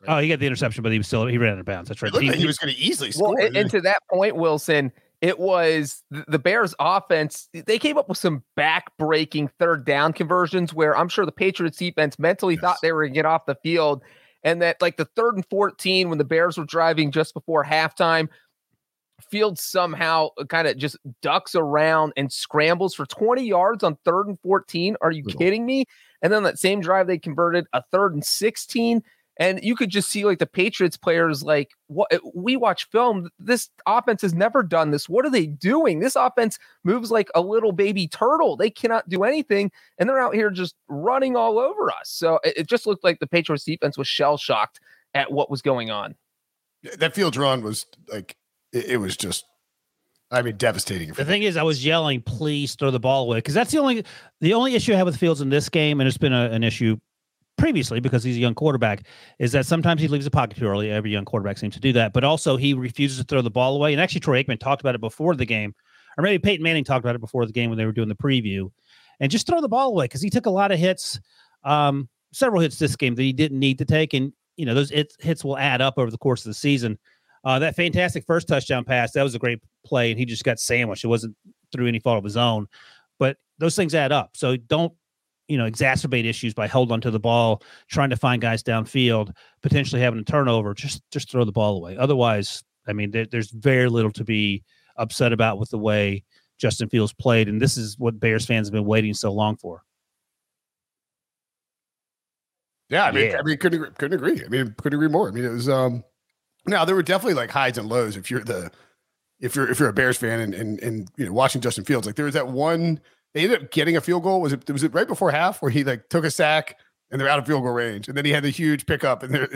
Right. 0.00 0.16
Oh, 0.16 0.20
he 0.20 0.28
got 0.28 0.38
the 0.38 0.46
interception, 0.46 0.82
but 0.82 0.92
he 0.92 0.98
was 0.98 1.08
still 1.08 1.26
he 1.26 1.36
ran 1.38 1.54
out 1.54 1.58
of 1.58 1.66
bounds. 1.66 1.88
That's 1.88 2.00
right. 2.00 2.14
He, 2.14 2.28
like 2.28 2.38
he 2.38 2.46
was 2.46 2.56
going 2.56 2.72
to 2.72 2.80
easily 2.80 3.10
score. 3.10 3.34
Well, 3.34 3.46
and, 3.46 3.56
and 3.56 3.70
to 3.70 3.80
that 3.80 3.98
point, 4.10 4.36
Wilson, 4.36 4.92
it 5.20 5.38
was 5.40 6.04
the 6.10 6.38
Bears 6.38 6.72
offense. 6.78 7.48
They 7.52 7.80
came 7.80 7.98
up 7.98 8.08
with 8.08 8.16
some 8.16 8.44
back-breaking 8.54 9.50
third 9.58 9.84
down 9.84 10.12
conversions 10.12 10.72
where 10.72 10.96
I'm 10.96 11.08
sure 11.08 11.26
the 11.26 11.32
Patriots 11.32 11.78
defense 11.78 12.16
mentally 12.16 12.54
yes. 12.54 12.60
thought 12.60 12.76
they 12.80 12.92
were 12.92 13.02
going 13.02 13.14
to 13.14 13.18
get 13.18 13.26
off 13.26 13.44
the 13.44 13.56
field 13.56 14.04
and 14.42 14.62
that 14.62 14.80
like 14.80 14.96
the 14.96 15.04
third 15.04 15.36
and 15.36 15.46
14 15.48 16.08
when 16.08 16.18
the 16.18 16.24
Bears 16.24 16.58
were 16.58 16.64
driving 16.64 17.10
just 17.10 17.34
before 17.34 17.64
halftime, 17.64 18.28
Fields 19.30 19.62
somehow 19.62 20.28
uh, 20.38 20.44
kind 20.44 20.68
of 20.68 20.76
just 20.76 20.96
ducks 21.22 21.56
around 21.56 22.12
and 22.16 22.32
scrambles 22.32 22.94
for 22.94 23.04
20 23.04 23.44
yards 23.44 23.82
on 23.82 23.98
third 24.04 24.28
and 24.28 24.38
14. 24.42 24.96
Are 25.00 25.10
you 25.10 25.24
kidding 25.24 25.66
me? 25.66 25.86
And 26.22 26.32
then 26.32 26.44
that 26.44 26.58
same 26.58 26.80
drive, 26.80 27.08
they 27.08 27.18
converted 27.18 27.66
a 27.72 27.82
third 27.90 28.14
and 28.14 28.24
16. 28.24 29.02
And 29.38 29.60
you 29.62 29.76
could 29.76 29.90
just 29.90 30.10
see 30.10 30.24
like 30.24 30.40
the 30.40 30.46
Patriots 30.46 30.96
players, 30.96 31.44
like 31.44 31.70
what 31.86 32.12
eh, 32.12 32.18
we 32.34 32.56
watch 32.56 32.88
film. 32.90 33.30
This 33.38 33.70
offense 33.86 34.22
has 34.22 34.34
never 34.34 34.62
done 34.62 34.90
this. 34.90 35.08
What 35.08 35.24
are 35.24 35.30
they 35.30 35.46
doing? 35.46 36.00
This 36.00 36.16
offense 36.16 36.58
moves 36.82 37.10
like 37.10 37.30
a 37.34 37.40
little 37.40 37.72
baby 37.72 38.08
turtle. 38.08 38.56
They 38.56 38.70
cannot 38.70 39.08
do 39.08 39.22
anything, 39.22 39.70
and 39.98 40.08
they're 40.08 40.20
out 40.20 40.34
here 40.34 40.50
just 40.50 40.74
running 40.88 41.36
all 41.36 41.58
over 41.58 41.90
us. 41.90 42.10
So 42.10 42.40
it, 42.42 42.58
it 42.58 42.66
just 42.66 42.86
looked 42.86 43.04
like 43.04 43.20
the 43.20 43.28
Patriots 43.28 43.64
defense 43.64 43.96
was 43.96 44.08
shell 44.08 44.36
shocked 44.36 44.80
at 45.14 45.30
what 45.30 45.50
was 45.50 45.62
going 45.62 45.90
on. 45.90 46.16
That 46.98 47.14
field 47.14 47.36
run 47.36 47.62
was 47.62 47.86
like 48.12 48.36
it, 48.72 48.86
it 48.86 48.96
was 48.96 49.16
just 49.16 49.44
I 50.30 50.42
mean, 50.42 50.56
devastating. 50.56 51.12
The 51.12 51.24
thing 51.24 51.42
is, 51.42 51.56
I 51.56 51.62
was 51.62 51.84
yelling, 51.84 52.20
"Please 52.20 52.74
throw 52.74 52.90
the 52.90 53.00
ball 53.00 53.24
away," 53.24 53.38
because 53.38 53.54
that's 53.54 53.70
the 53.72 53.78
only 53.78 54.04
the 54.40 54.54
only 54.54 54.74
issue 54.74 54.92
I 54.92 54.96
have 54.96 55.06
with 55.06 55.16
Fields 55.16 55.40
in 55.40 55.48
this 55.48 55.68
game, 55.68 56.00
and 56.00 56.08
it's 56.08 56.18
been 56.18 56.34
a, 56.34 56.50
an 56.50 56.62
issue 56.62 56.98
previously 57.58 58.00
because 58.00 58.24
he's 58.24 58.36
a 58.36 58.40
young 58.40 58.54
quarterback 58.54 59.06
is 59.38 59.52
that 59.52 59.66
sometimes 59.66 60.00
he 60.00 60.08
leaves 60.08 60.24
the 60.24 60.30
pocket 60.30 60.56
too 60.56 60.66
early. 60.66 60.90
Every 60.90 61.10
young 61.10 61.24
quarterback 61.24 61.58
seems 61.58 61.74
to 61.74 61.80
do 61.80 61.92
that, 61.92 62.12
but 62.12 62.24
also 62.24 62.56
he 62.56 62.72
refuses 62.72 63.18
to 63.18 63.24
throw 63.24 63.42
the 63.42 63.50
ball 63.50 63.76
away. 63.76 63.92
And 63.92 64.00
actually, 64.00 64.20
Troy 64.20 64.42
Aikman 64.42 64.58
talked 64.58 64.80
about 64.80 64.94
it 64.94 65.00
before 65.00 65.34
the 65.34 65.44
game, 65.44 65.74
or 66.16 66.22
maybe 66.22 66.38
Peyton 66.38 66.62
Manning 66.62 66.84
talked 66.84 67.04
about 67.04 67.14
it 67.14 67.20
before 67.20 67.44
the 67.44 67.52
game 67.52 67.68
when 67.68 67.76
they 67.76 67.84
were 67.84 67.92
doing 67.92 68.08
the 68.08 68.14
preview. 68.14 68.70
And 69.20 69.30
just 69.30 69.46
throw 69.46 69.60
the 69.60 69.68
ball 69.68 69.88
away 69.88 70.04
because 70.04 70.22
he 70.22 70.30
took 70.30 70.46
a 70.46 70.50
lot 70.50 70.70
of 70.70 70.78
hits, 70.78 71.20
um, 71.64 72.08
several 72.32 72.62
hits 72.62 72.78
this 72.78 72.94
game 72.94 73.16
that 73.16 73.22
he 73.22 73.32
didn't 73.32 73.58
need 73.58 73.78
to 73.78 73.84
take, 73.84 74.14
and 74.14 74.32
you 74.56 74.64
know 74.64 74.74
those 74.74 74.90
hits 74.90 75.44
will 75.44 75.58
add 75.58 75.80
up 75.80 75.94
over 75.98 76.10
the 76.10 76.18
course 76.18 76.44
of 76.44 76.50
the 76.50 76.54
season. 76.54 76.98
Uh, 77.44 77.58
that 77.58 77.76
fantastic 77.76 78.24
first 78.26 78.48
touchdown 78.48 78.84
pass 78.84 79.12
that 79.12 79.22
was 79.22 79.34
a 79.34 79.38
great 79.38 79.60
play, 79.84 80.10
and 80.10 80.18
he 80.18 80.24
just 80.24 80.44
got 80.44 80.60
sandwiched. 80.60 81.04
It 81.04 81.08
wasn't 81.08 81.36
through 81.72 81.88
any 81.88 81.98
fault 81.98 82.18
of 82.18 82.24
his 82.24 82.36
own, 82.36 82.66
but 83.18 83.36
those 83.58 83.74
things 83.74 83.94
add 83.94 84.12
up. 84.12 84.30
So 84.34 84.56
don't 84.56 84.92
you 85.48 85.56
know 85.58 85.68
exacerbate 85.68 86.24
issues 86.24 86.54
by 86.54 86.66
holding 86.66 86.92
onto 86.92 87.10
the 87.10 87.18
ball, 87.18 87.62
trying 87.88 88.10
to 88.10 88.16
find 88.16 88.40
guys 88.40 88.62
downfield, 88.62 89.32
potentially 89.62 90.00
having 90.00 90.20
a 90.20 90.24
turnover. 90.24 90.74
Just 90.74 91.02
just 91.10 91.30
throw 91.30 91.44
the 91.44 91.52
ball 91.52 91.76
away. 91.76 91.96
Otherwise, 91.96 92.62
I 92.86 92.92
mean, 92.92 93.10
there, 93.10 93.26
there's 93.26 93.50
very 93.50 93.88
little 93.88 94.12
to 94.12 94.24
be 94.24 94.62
upset 94.96 95.32
about 95.32 95.58
with 95.58 95.70
the 95.70 95.78
way 95.78 96.24
Justin 96.58 96.88
Fields 96.88 97.12
played, 97.12 97.48
and 97.48 97.60
this 97.60 97.76
is 97.76 97.98
what 97.98 98.20
Bears 98.20 98.46
fans 98.46 98.68
have 98.68 98.72
been 98.72 98.84
waiting 98.84 99.14
so 99.14 99.32
long 99.32 99.56
for. 99.56 99.82
Yeah, 102.90 103.04
I 103.04 103.12
mean, 103.12 103.30
yeah. 103.30 103.38
I 103.38 103.42
mean, 103.42 103.58
couldn't 103.58 103.82
agree, 103.82 103.94
couldn't 103.98 104.18
agree. 104.18 104.44
I 104.44 104.48
mean, 104.48 104.74
couldn't 104.78 104.96
agree 104.96 105.08
more. 105.08 105.28
I 105.28 105.32
mean, 105.32 105.44
it 105.44 105.50
was 105.50 105.68
um. 105.68 106.04
Now 106.66 106.84
there 106.84 106.94
were 106.94 107.02
definitely 107.02 107.34
like 107.34 107.50
highs 107.50 107.78
and 107.78 107.88
lows 107.88 108.16
if 108.16 108.30
you're 108.30 108.44
the 108.44 108.70
if 109.40 109.56
you're 109.56 109.70
if 109.70 109.78
you're 109.78 109.88
a 109.88 109.94
Bears 109.94 110.16
fan 110.16 110.40
and 110.40 110.54
and 110.54 110.80
and 110.80 111.08
you 111.16 111.26
know 111.26 111.32
watching 111.32 111.60
Justin 111.60 111.84
Fields. 111.84 112.06
Like 112.06 112.16
there 112.16 112.24
was 112.24 112.34
that 112.34 112.48
one 112.48 113.00
they 113.34 113.44
ended 113.44 113.62
up 113.62 113.70
getting 113.70 113.96
a 113.96 114.00
field 114.00 114.22
goal. 114.22 114.40
Was 114.40 114.52
it 114.52 114.70
was 114.70 114.82
it 114.82 114.94
right 114.94 115.06
before 115.06 115.30
half 115.30 115.62
where 115.62 115.70
he 115.70 115.84
like 115.84 116.08
took 116.08 116.24
a 116.24 116.30
sack 116.30 116.76
and 117.10 117.20
they're 117.20 117.28
out 117.28 117.38
of 117.38 117.46
field 117.46 117.62
goal 117.62 117.72
range, 117.72 118.08
and 118.08 118.16
then 118.16 118.24
he 118.24 118.32
had 118.32 118.44
the 118.44 118.50
huge 118.50 118.86
pickup 118.86 119.22
and 119.22 119.34
there 119.34 119.48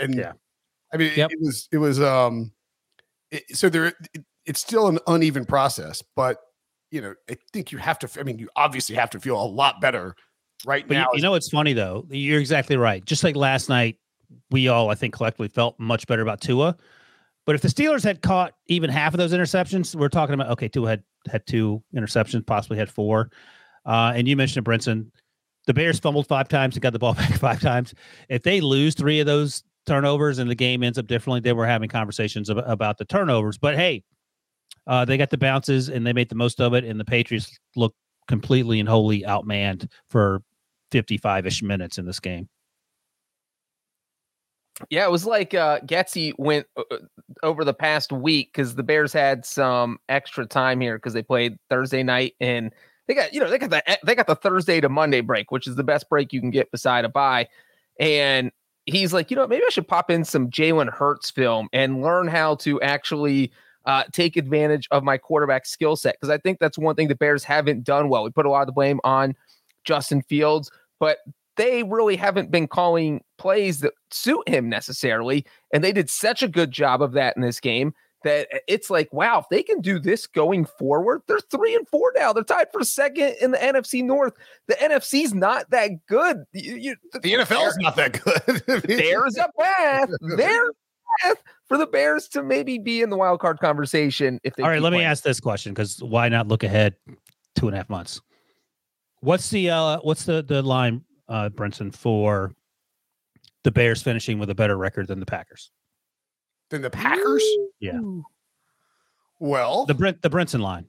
and 0.00 0.14
yeah, 0.14 0.32
I 0.92 0.96
mean 0.96 1.12
yep. 1.16 1.30
it, 1.30 1.34
it, 1.34 1.40
was 1.40 1.68
it 1.72 1.78
was 1.78 2.00
um 2.00 2.52
it, 3.30 3.56
so 3.56 3.68
there 3.68 3.86
it, 3.86 3.96
it's 4.46 4.60
still 4.60 4.88
an 4.88 4.98
uneven 5.06 5.44
process, 5.44 6.02
but 6.16 6.38
you 6.90 7.00
know 7.00 7.14
I 7.28 7.36
think 7.52 7.72
you 7.72 7.78
have 7.78 7.98
to. 8.00 8.20
I 8.20 8.22
mean 8.22 8.38
you 8.38 8.48
obviously 8.56 8.96
have 8.96 9.10
to 9.10 9.20
feel 9.20 9.40
a 9.40 9.44
lot 9.46 9.80
better 9.80 10.16
right 10.66 10.86
but 10.86 10.94
now. 10.94 11.08
You, 11.12 11.18
you 11.18 11.22
know 11.22 11.34
it's 11.34 11.48
funny 11.48 11.72
though. 11.72 12.06
You're 12.10 12.40
exactly 12.40 12.76
right. 12.76 13.04
Just 13.04 13.24
like 13.24 13.36
last 13.36 13.68
night, 13.68 13.98
we 14.50 14.68
all 14.68 14.90
I 14.90 14.94
think 14.94 15.14
collectively 15.14 15.48
felt 15.48 15.78
much 15.78 16.06
better 16.06 16.22
about 16.22 16.40
Tua. 16.40 16.76
But 17.46 17.54
if 17.54 17.62
the 17.62 17.68
Steelers 17.68 18.04
had 18.04 18.22
caught 18.22 18.54
even 18.66 18.90
half 18.90 19.14
of 19.14 19.18
those 19.18 19.32
interceptions, 19.32 19.94
we're 19.94 20.08
talking 20.08 20.34
about 20.34 20.50
okay, 20.50 20.68
two 20.68 20.84
had 20.84 21.02
had 21.30 21.46
two 21.46 21.82
interceptions, 21.94 22.46
possibly 22.46 22.78
had 22.78 22.90
four. 22.90 23.30
Uh, 23.84 24.12
and 24.14 24.28
you 24.28 24.36
mentioned 24.36 24.64
Brinson. 24.64 25.10
The 25.66 25.74
Bears 25.74 25.98
fumbled 26.00 26.26
five 26.26 26.48
times 26.48 26.74
and 26.74 26.82
got 26.82 26.92
the 26.92 26.98
ball 26.98 27.14
back 27.14 27.32
five 27.34 27.60
times. 27.60 27.94
If 28.28 28.42
they 28.42 28.60
lose 28.60 28.94
three 28.94 29.20
of 29.20 29.26
those 29.26 29.62
turnovers 29.86 30.38
and 30.38 30.50
the 30.50 30.54
game 30.54 30.82
ends 30.82 30.98
up 30.98 31.06
differently, 31.06 31.40
then 31.40 31.56
we're 31.56 31.66
having 31.66 31.88
conversations 31.88 32.48
about, 32.48 32.70
about 32.70 32.98
the 32.98 33.04
turnovers. 33.04 33.58
But 33.58 33.76
hey, 33.76 34.02
uh, 34.86 35.04
they 35.04 35.16
got 35.16 35.30
the 35.30 35.38
bounces 35.38 35.88
and 35.88 36.06
they 36.06 36.12
made 36.12 36.28
the 36.28 36.34
most 36.34 36.60
of 36.60 36.74
it. 36.74 36.84
And 36.84 36.98
the 36.98 37.04
Patriots 37.04 37.58
look 37.76 37.94
completely 38.28 38.80
and 38.80 38.88
wholly 38.88 39.22
outmanned 39.22 39.90
for 40.08 40.42
55 40.90 41.46
ish 41.46 41.62
minutes 41.62 41.98
in 41.98 42.06
this 42.06 42.20
game. 42.20 42.48
Yeah, 44.88 45.04
it 45.04 45.10
was 45.10 45.26
like 45.26 45.54
uh, 45.54 45.80
Getsy 45.80 46.32
went 46.38 46.66
uh, 46.76 46.82
uh, 46.90 46.96
over 47.42 47.64
the 47.64 47.74
past 47.74 48.12
week 48.12 48.50
because 48.52 48.74
the 48.74 48.82
Bears 48.82 49.12
had 49.12 49.44
some 49.44 49.98
extra 50.08 50.46
time 50.46 50.80
here 50.80 50.96
because 50.96 51.12
they 51.12 51.22
played 51.22 51.58
Thursday 51.68 52.02
night 52.02 52.34
and 52.40 52.72
they 53.06 53.14
got 53.14 53.34
you 53.34 53.40
know 53.40 53.50
they 53.50 53.58
got 53.58 53.70
the 53.70 53.98
they 54.04 54.14
got 54.14 54.26
the 54.26 54.36
Thursday 54.36 54.80
to 54.80 54.88
Monday 54.88 55.20
break, 55.20 55.50
which 55.50 55.66
is 55.66 55.76
the 55.76 55.84
best 55.84 56.08
break 56.08 56.32
you 56.32 56.40
can 56.40 56.50
get 56.50 56.70
beside 56.70 57.04
a 57.04 57.08
bye. 57.08 57.48
And 57.98 58.50
he's 58.86 59.12
like, 59.12 59.30
you 59.30 59.36
know, 59.36 59.46
maybe 59.46 59.62
I 59.66 59.70
should 59.70 59.88
pop 59.88 60.10
in 60.10 60.24
some 60.24 60.50
Jalen 60.50 60.90
Hurts 60.90 61.30
film 61.30 61.68
and 61.72 62.02
learn 62.02 62.28
how 62.28 62.54
to 62.56 62.80
actually 62.80 63.52
uh, 63.84 64.04
take 64.12 64.36
advantage 64.36 64.88
of 64.90 65.02
my 65.02 65.18
quarterback 65.18 65.66
skill 65.66 65.96
set 65.96 66.14
because 66.14 66.30
I 66.30 66.38
think 66.38 66.58
that's 66.58 66.78
one 66.78 66.94
thing 66.94 67.08
the 67.08 67.14
Bears 67.14 67.44
haven't 67.44 67.84
done 67.84 68.08
well. 68.08 68.24
We 68.24 68.30
put 68.30 68.46
a 68.46 68.50
lot 68.50 68.62
of 68.62 68.66
the 68.66 68.72
blame 68.72 69.00
on 69.04 69.34
Justin 69.84 70.22
Fields, 70.22 70.70
but 70.98 71.18
they 71.60 71.82
really 71.82 72.16
haven't 72.16 72.50
been 72.50 72.66
calling 72.66 73.22
plays 73.36 73.80
that 73.80 73.92
suit 74.10 74.48
him 74.48 74.70
necessarily. 74.70 75.44
And 75.74 75.84
they 75.84 75.92
did 75.92 76.08
such 76.08 76.42
a 76.42 76.48
good 76.48 76.70
job 76.70 77.02
of 77.02 77.12
that 77.12 77.36
in 77.36 77.42
this 77.42 77.60
game 77.60 77.92
that 78.24 78.48
it's 78.66 78.88
like, 78.88 79.12
wow, 79.12 79.40
if 79.40 79.46
they 79.50 79.62
can 79.62 79.82
do 79.82 79.98
this 79.98 80.26
going 80.26 80.64
forward, 80.64 81.20
they're 81.26 81.40
three 81.50 81.74
and 81.74 81.86
four 81.86 82.12
now. 82.16 82.32
They're 82.32 82.44
tied 82.44 82.68
for 82.72 82.82
second 82.82 83.36
in 83.42 83.50
the 83.50 83.58
NFC 83.58 84.02
North. 84.02 84.32
The 84.68 84.74
NFC's 84.74 85.34
not 85.34 85.68
that 85.70 85.90
good. 86.06 86.44
You, 86.54 86.76
you, 86.76 86.96
the, 87.12 87.20
the 87.20 87.32
NFL's 87.34 87.76
not 87.76 87.94
that 87.96 88.22
good. 88.22 88.82
there's 88.84 89.36
a 89.36 89.50
path. 89.58 90.08
There's 90.20 90.68
a 90.70 91.26
path 91.26 91.42
for 91.68 91.76
the 91.76 91.86
Bears 91.86 92.26
to 92.28 92.42
maybe 92.42 92.78
be 92.78 93.02
in 93.02 93.10
the 93.10 93.16
wild 93.18 93.40
card 93.40 93.58
conversation. 93.58 94.40
If 94.44 94.56
they 94.56 94.62
all 94.62 94.70
right, 94.70 94.80
let 94.80 94.90
playing. 94.90 95.02
me 95.02 95.06
ask 95.06 95.22
this 95.24 95.40
question 95.40 95.74
because 95.74 96.02
why 96.02 96.30
not 96.30 96.48
look 96.48 96.62
ahead 96.62 96.94
two 97.54 97.68
and 97.68 97.74
a 97.74 97.78
half 97.78 97.90
months? 97.90 98.20
What's 99.20 99.50
the 99.50 99.68
uh 99.68 99.98
what's 99.98 100.24
the 100.24 100.42
the 100.42 100.62
line 100.62 101.04
uh, 101.30 101.48
Brinson, 101.48 101.94
for 101.94 102.52
the 103.64 103.70
Bears 103.70 104.02
finishing 104.02 104.38
with 104.38 104.50
a 104.50 104.54
better 104.54 104.76
record 104.76 105.08
than 105.08 105.20
the 105.20 105.26
Packers. 105.26 105.70
Than 106.68 106.82
the 106.82 106.90
Packers? 106.90 107.44
Yeah. 107.80 108.00
Well, 109.38 109.86
the 109.86 109.94
Brent 109.94 110.20
the 110.20 110.30
Brinson 110.30 110.60
line. 110.60 110.86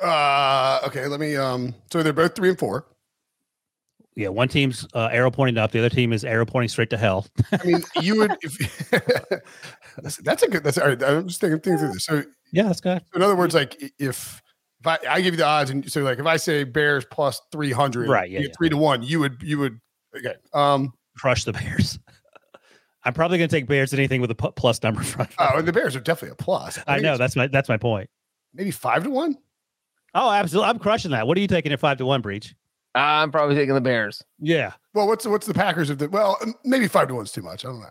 Uh, 0.00 0.80
okay. 0.86 1.06
Let 1.06 1.18
me. 1.18 1.36
Um. 1.36 1.74
So 1.92 2.02
they're 2.02 2.12
both 2.12 2.36
three 2.36 2.50
and 2.50 2.58
four. 2.58 2.86
Yeah, 4.14 4.28
one 4.28 4.48
team's 4.48 4.86
uh, 4.92 5.08
arrow 5.10 5.30
pointing 5.30 5.56
up, 5.56 5.70
the 5.70 5.78
other 5.78 5.88
team 5.88 6.12
is 6.12 6.22
arrow 6.22 6.44
pointing 6.44 6.68
straight 6.68 6.90
to 6.90 6.98
hell. 6.98 7.26
I 7.50 7.64
mean, 7.64 7.82
you 8.02 8.18
would. 8.18 8.36
If, 8.42 8.90
that's, 10.02 10.16
that's, 10.18 10.42
a 10.42 10.48
good. 10.48 10.64
That's. 10.64 10.76
All 10.76 10.88
right, 10.88 11.02
I'm 11.02 11.28
just 11.28 11.40
thinking 11.40 11.60
things 11.60 11.80
through 11.80 11.92
this. 11.92 12.04
So 12.04 12.22
yeah, 12.52 12.64
that's 12.64 12.80
good. 12.80 13.02
So 13.10 13.16
in 13.16 13.22
other 13.22 13.36
words, 13.36 13.54
like 13.54 13.82
if 13.98 14.42
if 14.82 14.86
I, 14.86 14.98
I 15.08 15.20
give 15.20 15.34
you 15.34 15.38
the 15.38 15.46
odds, 15.46 15.70
and 15.70 15.90
so 15.90 16.02
like 16.02 16.18
if 16.18 16.26
I 16.26 16.36
say 16.36 16.64
Bears 16.64 17.04
plus 17.04 17.40
three 17.52 17.70
hundred, 17.70 18.08
right? 18.08 18.28
Yeah, 18.28 18.40
yeah, 18.40 18.48
three 18.56 18.68
to 18.68 18.76
one. 18.76 19.02
You 19.02 19.20
would 19.20 19.40
you 19.40 19.58
would 19.58 19.80
okay. 20.16 20.34
Um, 20.52 20.92
crush 21.16 21.44
the 21.44 21.52
Bears. 21.52 21.98
I'm 23.04 23.14
probably 23.14 23.38
going 23.38 23.48
to 23.48 23.56
take 23.56 23.66
Bears 23.66 23.92
anything 23.92 24.20
with 24.20 24.30
a 24.30 24.34
plus 24.34 24.82
number 24.82 25.02
front. 25.02 25.30
Oh, 25.38 25.58
and 25.58 25.66
the 25.66 25.72
Bears 25.72 25.96
are 25.96 26.00
definitely 26.00 26.36
a 26.38 26.42
plus. 26.42 26.78
I, 26.86 26.96
I 26.96 26.98
know 26.98 27.16
that's 27.16 27.36
my 27.36 27.46
that's 27.46 27.68
my 27.68 27.76
point. 27.76 28.10
Maybe 28.54 28.70
five 28.70 29.04
to 29.04 29.10
one. 29.10 29.36
Oh, 30.14 30.30
absolutely! 30.30 30.70
I'm 30.70 30.78
crushing 30.78 31.12
that. 31.12 31.26
What 31.26 31.38
are 31.38 31.40
you 31.40 31.48
taking 31.48 31.72
at 31.72 31.80
five 31.80 31.98
to 31.98 32.06
one, 32.06 32.20
Breech? 32.20 32.54
I'm 32.94 33.30
probably 33.30 33.54
taking 33.54 33.74
the 33.74 33.80
Bears. 33.80 34.22
Yeah. 34.40 34.72
Well, 34.94 35.06
what's 35.06 35.26
what's 35.26 35.46
the 35.46 35.54
Packers 35.54 35.90
of 35.90 35.98
the? 35.98 36.08
Well, 36.08 36.36
maybe 36.64 36.88
five 36.88 37.08
to 37.08 37.14
one's 37.14 37.32
too 37.32 37.42
much. 37.42 37.64
I 37.64 37.68
don't 37.68 37.80
know. 37.80 37.88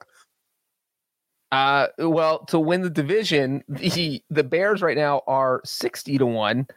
Uh, 1.52 1.88
well, 1.98 2.46
to 2.46 2.60
win 2.60 2.82
the 2.82 2.90
division, 2.90 3.64
the 3.68 4.22
the 4.30 4.44
Bears 4.44 4.82
right 4.82 4.98
now 4.98 5.22
are 5.28 5.62
sixty 5.64 6.18
to 6.18 6.26
one 6.26 6.68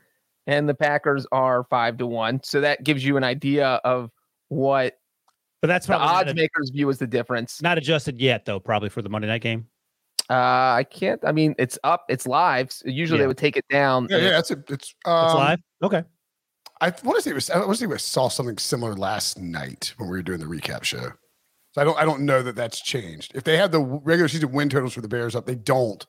and 0.47 0.69
the 0.69 0.75
Packers 0.75 1.27
are 1.33 1.65
five 1.71 1.97
to 1.99 2.07
one. 2.07 2.41
So 2.43 2.61
that 2.61 2.85
gives 2.85 3.05
you 3.05 3.17
an 3.17 3.25
idea 3.25 3.81
of 3.85 4.11
what 4.49 4.95
But 5.63 5.69
that's 5.69 5.87
The 5.87 5.97
odds 5.97 6.31
a- 6.33 6.35
makers 6.35 6.71
view 6.75 6.89
is 6.91 6.99
the 6.99 7.07
difference. 7.07 7.63
not 7.63 7.79
adjusted 7.79 8.21
yet, 8.21 8.45
though. 8.45 8.61
Probably 8.61 8.89
for 8.91 9.01
the 9.03 9.09
Monday 9.09 9.29
night 9.29 9.41
game. 9.43 9.67
Uh, 10.31 10.35
I 10.35 10.87
can't. 10.91 11.21
I 11.25 11.33
mean, 11.33 11.55
it's 11.59 11.79
up. 11.85 12.05
It's 12.09 12.27
live. 12.27 12.73
So 12.73 12.89
usually 12.89 13.19
Yeah. 13.19 13.23
they 13.25 13.27
would 13.29 13.39
take 13.39 13.57
it 13.57 13.65
down. 13.71 14.07
Yeah, 14.11 14.19
yeah, 14.19 14.27
it- 14.27 14.31
that's 14.31 14.51
it. 14.51 14.59
It's 14.69 14.89
It's 14.91 14.95
um, 15.07 15.35
live. 15.37 15.59
Okay. 15.83 16.03
I 16.81 16.93
want 17.03 17.17
to 17.17 17.23
say 17.23 17.31
it 17.31 17.35
was. 17.35 17.49
I 17.51 17.59
want 17.59 17.71
to 17.71 17.77
say 17.77 17.87
we 17.87 17.97
saw 17.99 18.29
something 18.29 18.59
similar 18.59 18.95
last 18.95 19.39
night 19.39 19.95
when 19.97 20.09
we 20.11 20.17
were 20.19 20.23
doing 20.23 20.41
the 20.41 20.47
recap 20.47 20.83
show. 20.83 21.13
So 21.73 21.81
I 21.81 21.85
don't. 21.85 21.99
I 21.99 22.05
don't 22.05 22.23
know 22.23 22.43
that 22.43 22.57
that's 22.57 22.81
changed. 22.83 23.33
If 23.35 23.45
they 23.45 23.57
had 23.57 23.73
the 23.73 23.81
regular 23.81 24.29
season 24.29 24.53
win 24.53 24.69
totals 24.69 24.93
for 24.95 25.01
the 25.01 25.09
Bears 25.09 25.35
up, 25.35 25.47
they 25.47 25.55
don't. 25.55 26.05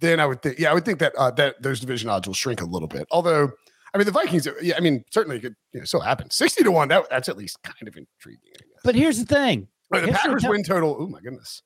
Then 0.00 0.18
I 0.20 0.26
would 0.26 0.42
think. 0.42 0.58
Yeah, 0.58 0.70
I 0.70 0.74
would 0.74 0.84
think 0.84 0.98
that 1.00 1.14
uh, 1.16 1.30
that 1.32 1.62
those 1.62 1.80
division 1.80 2.08
odds 2.10 2.26
will 2.26 2.34
shrink 2.34 2.60
a 2.60 2.64
little 2.66 2.88
bit. 2.88 3.06
Although, 3.10 3.50
I 3.96 3.98
mean, 3.98 4.04
the 4.04 4.12
Vikings. 4.12 4.46
Yeah, 4.60 4.74
I 4.76 4.80
mean, 4.80 5.04
certainly 5.10 5.38
it 5.38 5.40
could 5.40 5.54
you 5.72 5.80
know, 5.80 5.86
still 5.86 6.00
happen. 6.00 6.30
Sixty 6.30 6.62
to 6.62 6.70
one. 6.70 6.88
That, 6.88 7.08
that's 7.08 7.30
at 7.30 7.38
least 7.38 7.56
kind 7.62 7.88
of 7.88 7.96
intriguing. 7.96 8.40
I 8.54 8.58
guess. 8.58 8.80
But 8.84 8.94
here's 8.94 9.18
the 9.18 9.24
thing: 9.24 9.68
the 9.90 10.00
history 10.00 10.12
Packers 10.12 10.44
win 10.46 10.62
total. 10.62 10.98
Oh 11.00 11.06
my 11.06 11.20
goodness. 11.20 11.62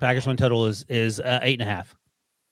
Packers 0.00 0.26
win 0.26 0.38
total 0.38 0.64
is 0.64 0.86
is 0.88 1.20
uh, 1.20 1.40
eight 1.42 1.60
and 1.60 1.68
a 1.68 1.70
half. 1.70 1.94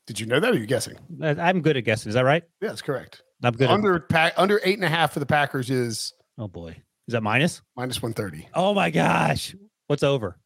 Did 0.07 0.21
you 0.21 0.27
know 0.27 0.41
that? 0.41 0.51
Or 0.51 0.55
are 0.55 0.59
you 0.59 0.67
guessing? 0.67 0.99
Uh, 1.23 1.37
I'm 1.39 1.63
good 1.63 1.79
at 1.79 1.85
guessing. 1.85 2.11
Is 2.11 2.15
that 2.15 2.27
right? 2.27 2.43
Yeah, 2.61 2.69
that's 2.69 2.83
correct. 2.83 3.23
I'm 3.43 3.55
good. 3.55 3.71
At, 3.71 3.71
Under 3.71 4.07
under 4.37 4.61
eight 4.63 4.77
and 4.77 4.85
a 4.85 4.91
half 4.91 5.15
for 5.15 5.21
the 5.21 5.27
Packers 5.27 5.71
is 5.71 6.13
oh 6.37 6.49
boy, 6.49 6.77
is 7.09 7.13
that 7.13 7.23
minus? 7.23 7.63
minus 7.77 8.03
one 8.03 8.13
thirty. 8.13 8.47
Oh 8.53 8.75
my 8.75 8.91
gosh, 8.91 9.57
what's 9.87 10.03
over? 10.03 10.37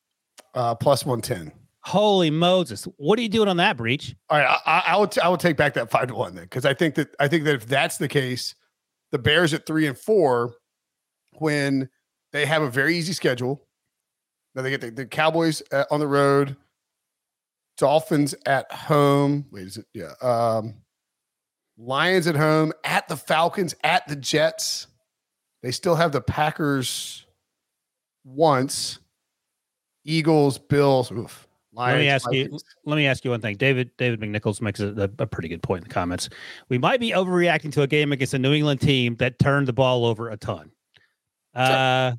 Uh, 0.55 0.77
plus 0.77 1.05
one 1.05 1.21
ten. 1.21 1.51
Holy 1.87 2.31
Moses! 2.31 2.83
What 2.97 3.17
are 3.17 3.23
you 3.23 3.29
doing 3.29 3.49
on 3.49 3.59
that 3.59 3.77
Breech? 3.77 4.17
All 4.29 4.39
right, 4.39 4.59
I, 4.67 4.83
I, 4.89 4.97
will. 4.97 5.07
T- 5.07 5.21
I 5.21 5.29
will 5.29 5.37
take 5.37 5.57
back 5.57 5.75
that 5.75 5.89
five 5.89 6.09
to 6.09 6.17
one 6.17 6.35
then, 6.35 6.43
because 6.43 6.65
I 6.65 6.75
think 6.75 6.97
that 6.97 7.15
I 7.21 7.29
think 7.29 7.45
that 7.45 7.55
if 7.55 7.67
that's 7.67 7.97
the 7.97 8.09
case, 8.09 8.57
the 9.13 9.21
Bears 9.21 9.55
at 9.55 9.67
three 9.67 9.87
and 9.87 9.97
four, 9.97 10.55
when 11.35 11.89
they 12.33 12.45
have 12.45 12.63
a 12.63 12.69
very 12.69 12.97
easy 12.97 13.13
schedule, 13.13 13.69
now 14.57 14.63
they 14.63 14.71
get 14.71 14.81
the, 14.81 14.91
the 14.91 15.07
Cowboys 15.07 15.63
uh, 15.71 15.85
on 15.93 16.01
the 16.01 16.09
road, 16.09 16.57
Dolphins 17.79 18.35
at 18.47 18.71
home. 18.73 19.47
Wait, 19.53 19.69
is 19.69 19.77
it? 19.77 19.87
Yeah, 19.95 20.11
um, 20.21 20.75
Lions 21.79 22.27
at 22.27 22.35
home, 22.35 22.73
at 22.83 23.07
the 23.07 23.17
Falcons, 23.17 23.77
at 23.85 24.09
the 24.09 24.17
Jets. 24.17 24.89
They 25.63 25.71
still 25.71 25.95
have 25.95 26.11
the 26.11 26.21
Packers 26.21 27.27
once, 28.25 28.99
Eagles, 30.05 30.59
Bills. 30.59 31.13
Oof. 31.13 31.46
Lions, 31.77 31.95
let 31.95 32.01
me 32.01 32.09
ask 32.09 32.33
you. 32.33 32.59
Let 32.87 32.97
me 32.97 33.07
ask 33.07 33.25
you 33.25 33.31
one 33.31 33.41
thing. 33.41 33.57
David 33.57 33.91
David 33.99 34.21
McNichols 34.21 34.63
makes 34.63 34.81
a, 34.81 35.11
a, 35.19 35.27
pretty 35.27 35.49
good 35.49 35.63
point 35.63 35.83
in 35.83 35.89
the 35.89 35.95
comments. 35.95 36.31
We 36.71 36.79
might 36.79 37.01
be 37.01 37.11
overreacting 37.11 37.71
to 37.73 37.83
a 37.83 37.87
game 37.87 38.13
against 38.13 38.33
a 38.33 38.39
New 38.39 38.55
England 38.55 38.81
team 38.81 39.17
that 39.17 39.39
turned 39.39 39.69
the 39.69 39.75
ball 39.75 40.07
over 40.07 40.31
a 40.31 40.39
ton. 40.39 40.71
Uh, 41.55 42.13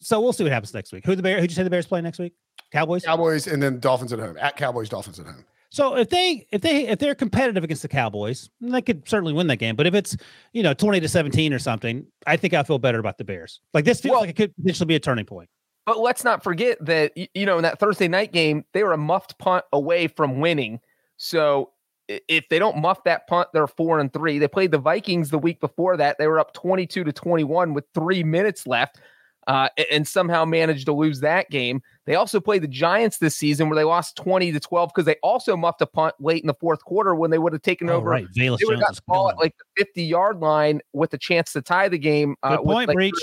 so 0.00 0.20
we'll 0.20 0.32
see 0.32 0.42
what 0.42 0.52
happens 0.52 0.74
next 0.74 0.92
week. 0.92 1.06
Who 1.06 1.14
the 1.14 1.22
Bear? 1.22 1.40
Who'd 1.40 1.50
you 1.50 1.54
say 1.54 1.62
the 1.62 1.70
Bears 1.70 1.86
play 1.86 2.00
next 2.00 2.18
week? 2.18 2.34
Cowboys. 2.72 3.04
Cowboys 3.04 3.46
and 3.46 3.62
then 3.62 3.78
Dolphins 3.78 4.12
at 4.12 4.18
home. 4.18 4.36
At 4.40 4.56
Cowboys, 4.56 4.88
Dolphins 4.88 5.20
at 5.20 5.26
home. 5.26 5.44
So 5.70 5.96
if 5.96 6.08
they 6.08 6.46
if 6.50 6.60
they 6.60 6.88
if 6.88 6.98
they're 6.98 7.14
competitive 7.14 7.62
against 7.62 7.82
the 7.82 7.88
Cowboys, 7.88 8.50
they 8.60 8.82
could 8.82 9.08
certainly 9.08 9.32
win 9.32 9.46
that 9.48 9.56
game. 9.56 9.76
But 9.76 9.86
if 9.86 9.94
it's 9.94 10.16
you 10.52 10.62
know 10.62 10.74
twenty 10.74 11.00
to 11.00 11.08
seventeen 11.08 11.52
or 11.52 11.58
something, 11.60 12.06
I 12.26 12.36
think 12.36 12.54
I 12.54 12.64
feel 12.64 12.78
better 12.78 12.98
about 12.98 13.18
the 13.18 13.24
Bears. 13.24 13.60
Like 13.72 13.84
this 13.84 14.00
feels 14.00 14.12
Well- 14.12 14.20
like 14.22 14.30
it 14.30 14.36
could 14.36 14.56
potentially 14.56 14.86
be 14.86 14.96
a 14.96 15.00
turning 15.00 15.24
point. 15.24 15.48
But 15.86 15.98
let's 15.98 16.24
not 16.24 16.42
forget 16.42 16.78
that 16.84 17.12
you 17.16 17.44
know 17.46 17.56
in 17.58 17.62
that 17.62 17.78
Thursday 17.78 18.08
night 18.08 18.32
game 18.32 18.64
they 18.72 18.82
were 18.82 18.92
a 18.92 18.98
muffed 18.98 19.38
punt 19.38 19.64
away 19.72 20.08
from 20.08 20.40
winning. 20.40 20.80
So 21.16 21.70
if 22.08 22.48
they 22.48 22.58
don't 22.58 22.78
muff 22.78 23.04
that 23.04 23.26
punt, 23.26 23.48
they're 23.52 23.66
four 23.66 23.98
and 23.98 24.12
three. 24.12 24.38
They 24.38 24.48
played 24.48 24.70
the 24.70 24.78
Vikings 24.78 25.30
the 25.30 25.38
week 25.38 25.60
before 25.60 25.96
that. 25.96 26.16
They 26.18 26.26
were 26.26 26.38
up 26.38 26.52
twenty-two 26.52 27.04
to 27.04 27.12
twenty-one 27.12 27.74
with 27.74 27.84
three 27.94 28.22
minutes 28.22 28.66
left, 28.66 29.00
uh, 29.46 29.68
and 29.90 30.06
somehow 30.06 30.44
managed 30.44 30.86
to 30.86 30.92
lose 30.92 31.20
that 31.20 31.50
game. 31.50 31.82
They 32.06 32.16
also 32.16 32.40
played 32.40 32.62
the 32.62 32.68
Giants 32.68 33.18
this 33.18 33.34
season 33.34 33.68
where 33.68 33.76
they 33.76 33.84
lost 33.84 34.16
twenty 34.16 34.52
to 34.52 34.60
twelve 34.60 34.90
because 34.94 35.06
they 35.06 35.16
also 35.22 35.56
muffed 35.56 35.80
a 35.80 35.86
punt 35.86 36.14
late 36.20 36.42
in 36.42 36.46
the 36.46 36.54
fourth 36.54 36.84
quarter 36.84 37.14
when 37.14 37.30
they 37.30 37.38
would 37.38 37.52
have 37.52 37.62
taken 37.62 37.88
Oh, 37.88 37.94
over. 37.94 38.10
right, 38.10 38.26
Velus 38.36 38.58
They 38.58 38.66
would 38.66 38.78
have 38.78 38.86
got 38.86 38.96
the 38.96 39.02
ball 39.06 39.30
at 39.30 39.38
like 39.38 39.54
the 39.58 39.84
50 39.84 40.02
yard 40.02 40.40
line 40.40 40.80
with 40.92 41.14
a 41.14 41.18
chance 41.18 41.52
to 41.52 41.62
tie 41.62 41.88
the 41.88 41.98
game. 41.98 42.36
Uh, 42.42 42.56
Good 42.56 42.66
with, 42.66 42.74
point, 42.74 42.88
like, 42.88 42.96
Breech. 42.96 43.14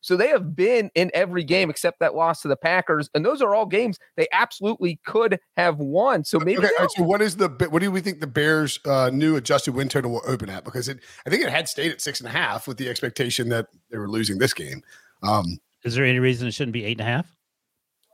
So 0.00 0.16
they 0.16 0.28
have 0.28 0.54
been 0.56 0.90
in 0.94 1.10
every 1.14 1.44
game 1.44 1.70
except 1.70 2.00
that 2.00 2.14
loss 2.14 2.42
to 2.42 2.48
the 2.48 2.56
Packers. 2.56 3.08
And 3.14 3.24
those 3.24 3.40
are 3.40 3.54
all 3.54 3.66
games 3.66 3.98
they 4.16 4.26
absolutely 4.32 5.00
could 5.06 5.38
have 5.56 5.78
won. 5.78 6.24
So 6.24 6.38
maybe 6.38 6.58
Okay, 6.58 6.66
they 6.66 6.72
all 6.78 6.84
right, 6.86 6.90
so 6.90 7.02
what 7.04 7.22
is 7.22 7.36
the 7.36 7.48
what 7.70 7.80
do 7.80 7.90
we 7.90 8.00
think 8.00 8.20
the 8.20 8.26
Bears' 8.26 8.80
uh, 8.84 9.10
new 9.12 9.36
adjusted 9.36 9.74
win 9.74 9.88
total 9.88 10.10
will 10.10 10.22
open 10.26 10.50
at? 10.50 10.64
Because 10.64 10.88
it, 10.88 11.00
I 11.26 11.30
think 11.30 11.42
it 11.42 11.50
had 11.50 11.68
stayed 11.68 11.92
at 11.92 12.00
six 12.00 12.20
and 12.20 12.28
a 12.28 12.32
half 12.32 12.66
with 12.66 12.76
the 12.76 12.88
expectation 12.88 13.48
that 13.50 13.68
they 13.90 13.98
were 13.98 14.08
losing 14.08 14.38
this 14.38 14.52
game. 14.52 14.82
Um, 15.26 15.46
Is 15.84 15.94
there 15.94 16.04
any 16.04 16.18
reason 16.18 16.46
it 16.48 16.52
shouldn't 16.52 16.72
be 16.72 16.84
eight 16.84 16.98
and 17.00 17.08
a 17.08 17.10
half? 17.10 17.26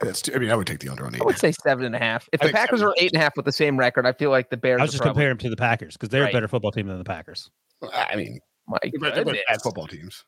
that's, 0.01 0.23
I 0.35 0.39
mean, 0.39 0.51
I 0.51 0.57
would 0.57 0.67
take 0.67 0.79
the 0.81 0.89
under 0.89 1.05
on 1.05 1.15
eight. 1.15 1.21
I 1.21 1.25
would 1.25 1.39
say 1.39 1.53
seven 1.53 1.85
and 1.85 1.95
a 1.95 1.99
half. 1.99 2.27
If 2.33 2.41
I 2.41 2.47
the 2.47 2.49
think 2.53 2.57
Packers 2.57 2.81
seven. 2.81 2.93
are 2.93 2.95
eight 2.99 3.13
and 3.13 3.21
a 3.21 3.23
half 3.23 3.37
with 3.37 3.45
the 3.45 3.53
same 3.53 3.79
record, 3.79 4.07
I 4.07 4.13
feel 4.13 4.31
like 4.31 4.49
the 4.49 4.57
Bears 4.57 4.81
I 4.81 4.85
was 4.85 4.91
are 4.91 4.93
just 4.93 5.03
probably, 5.03 5.13
comparing 5.21 5.31
them 5.33 5.39
to 5.39 5.51
the 5.51 5.57
Packers 5.57 5.95
because 5.95 6.09
they're 6.09 6.23
Right. 6.23 6.31
a 6.31 6.37
better 6.37 6.49
football 6.49 6.73
team 6.73 6.87
than 6.87 6.97
the 6.99 7.05
Packers. 7.05 7.51
I 7.93 8.17
mean, 8.17 8.39
My 8.67 8.79
they're 8.83 8.93
both- 8.99 9.15
goodness. 9.15 9.39
bad 9.49 9.61
football 9.63 9.87
teams. 9.87 10.25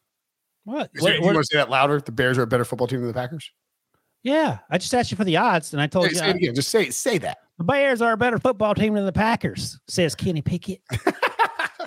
What? 0.64 0.90
Is 0.94 1.00
What- 1.02 1.08
there- 1.10 1.18
you 1.20 1.24
want 1.24 1.38
to 1.38 1.44
say 1.44 1.56
that 1.56 1.70
louder? 1.70 2.00
The 2.00 2.12
Bears 2.12 2.36
are 2.38 2.42
a 2.42 2.46
better 2.46 2.64
football 2.66 2.86
team 2.86 2.98
than 3.00 3.08
the 3.08 3.14
Packers. 3.14 3.50
yeah, 4.22 4.58
I 4.70 4.76
just 4.78 4.94
asked 4.94 5.10
you 5.10 5.16
for 5.16 5.24
the 5.24 5.38
odds, 5.38 5.72
and 5.72 5.80
I 5.80 5.86
told 5.86 6.04
Say, 6.06 6.10
you 6.12 6.16
say 6.18 6.30
it 6.30 6.36
again. 6.36 6.54
Just 6.54 6.68
say 6.68 6.90
say 6.90 7.18
that. 7.18 7.38
the 7.58 7.64
Bears 7.64 8.02
are 8.02 8.12
a 8.12 8.16
better 8.18 8.38
football 8.38 8.74
team 8.74 8.92
than 8.94 9.06
the 9.06 9.12
Packers. 9.12 9.80
Says 9.88 10.14
Kenny 10.14 10.42
Pickett. 10.42 10.80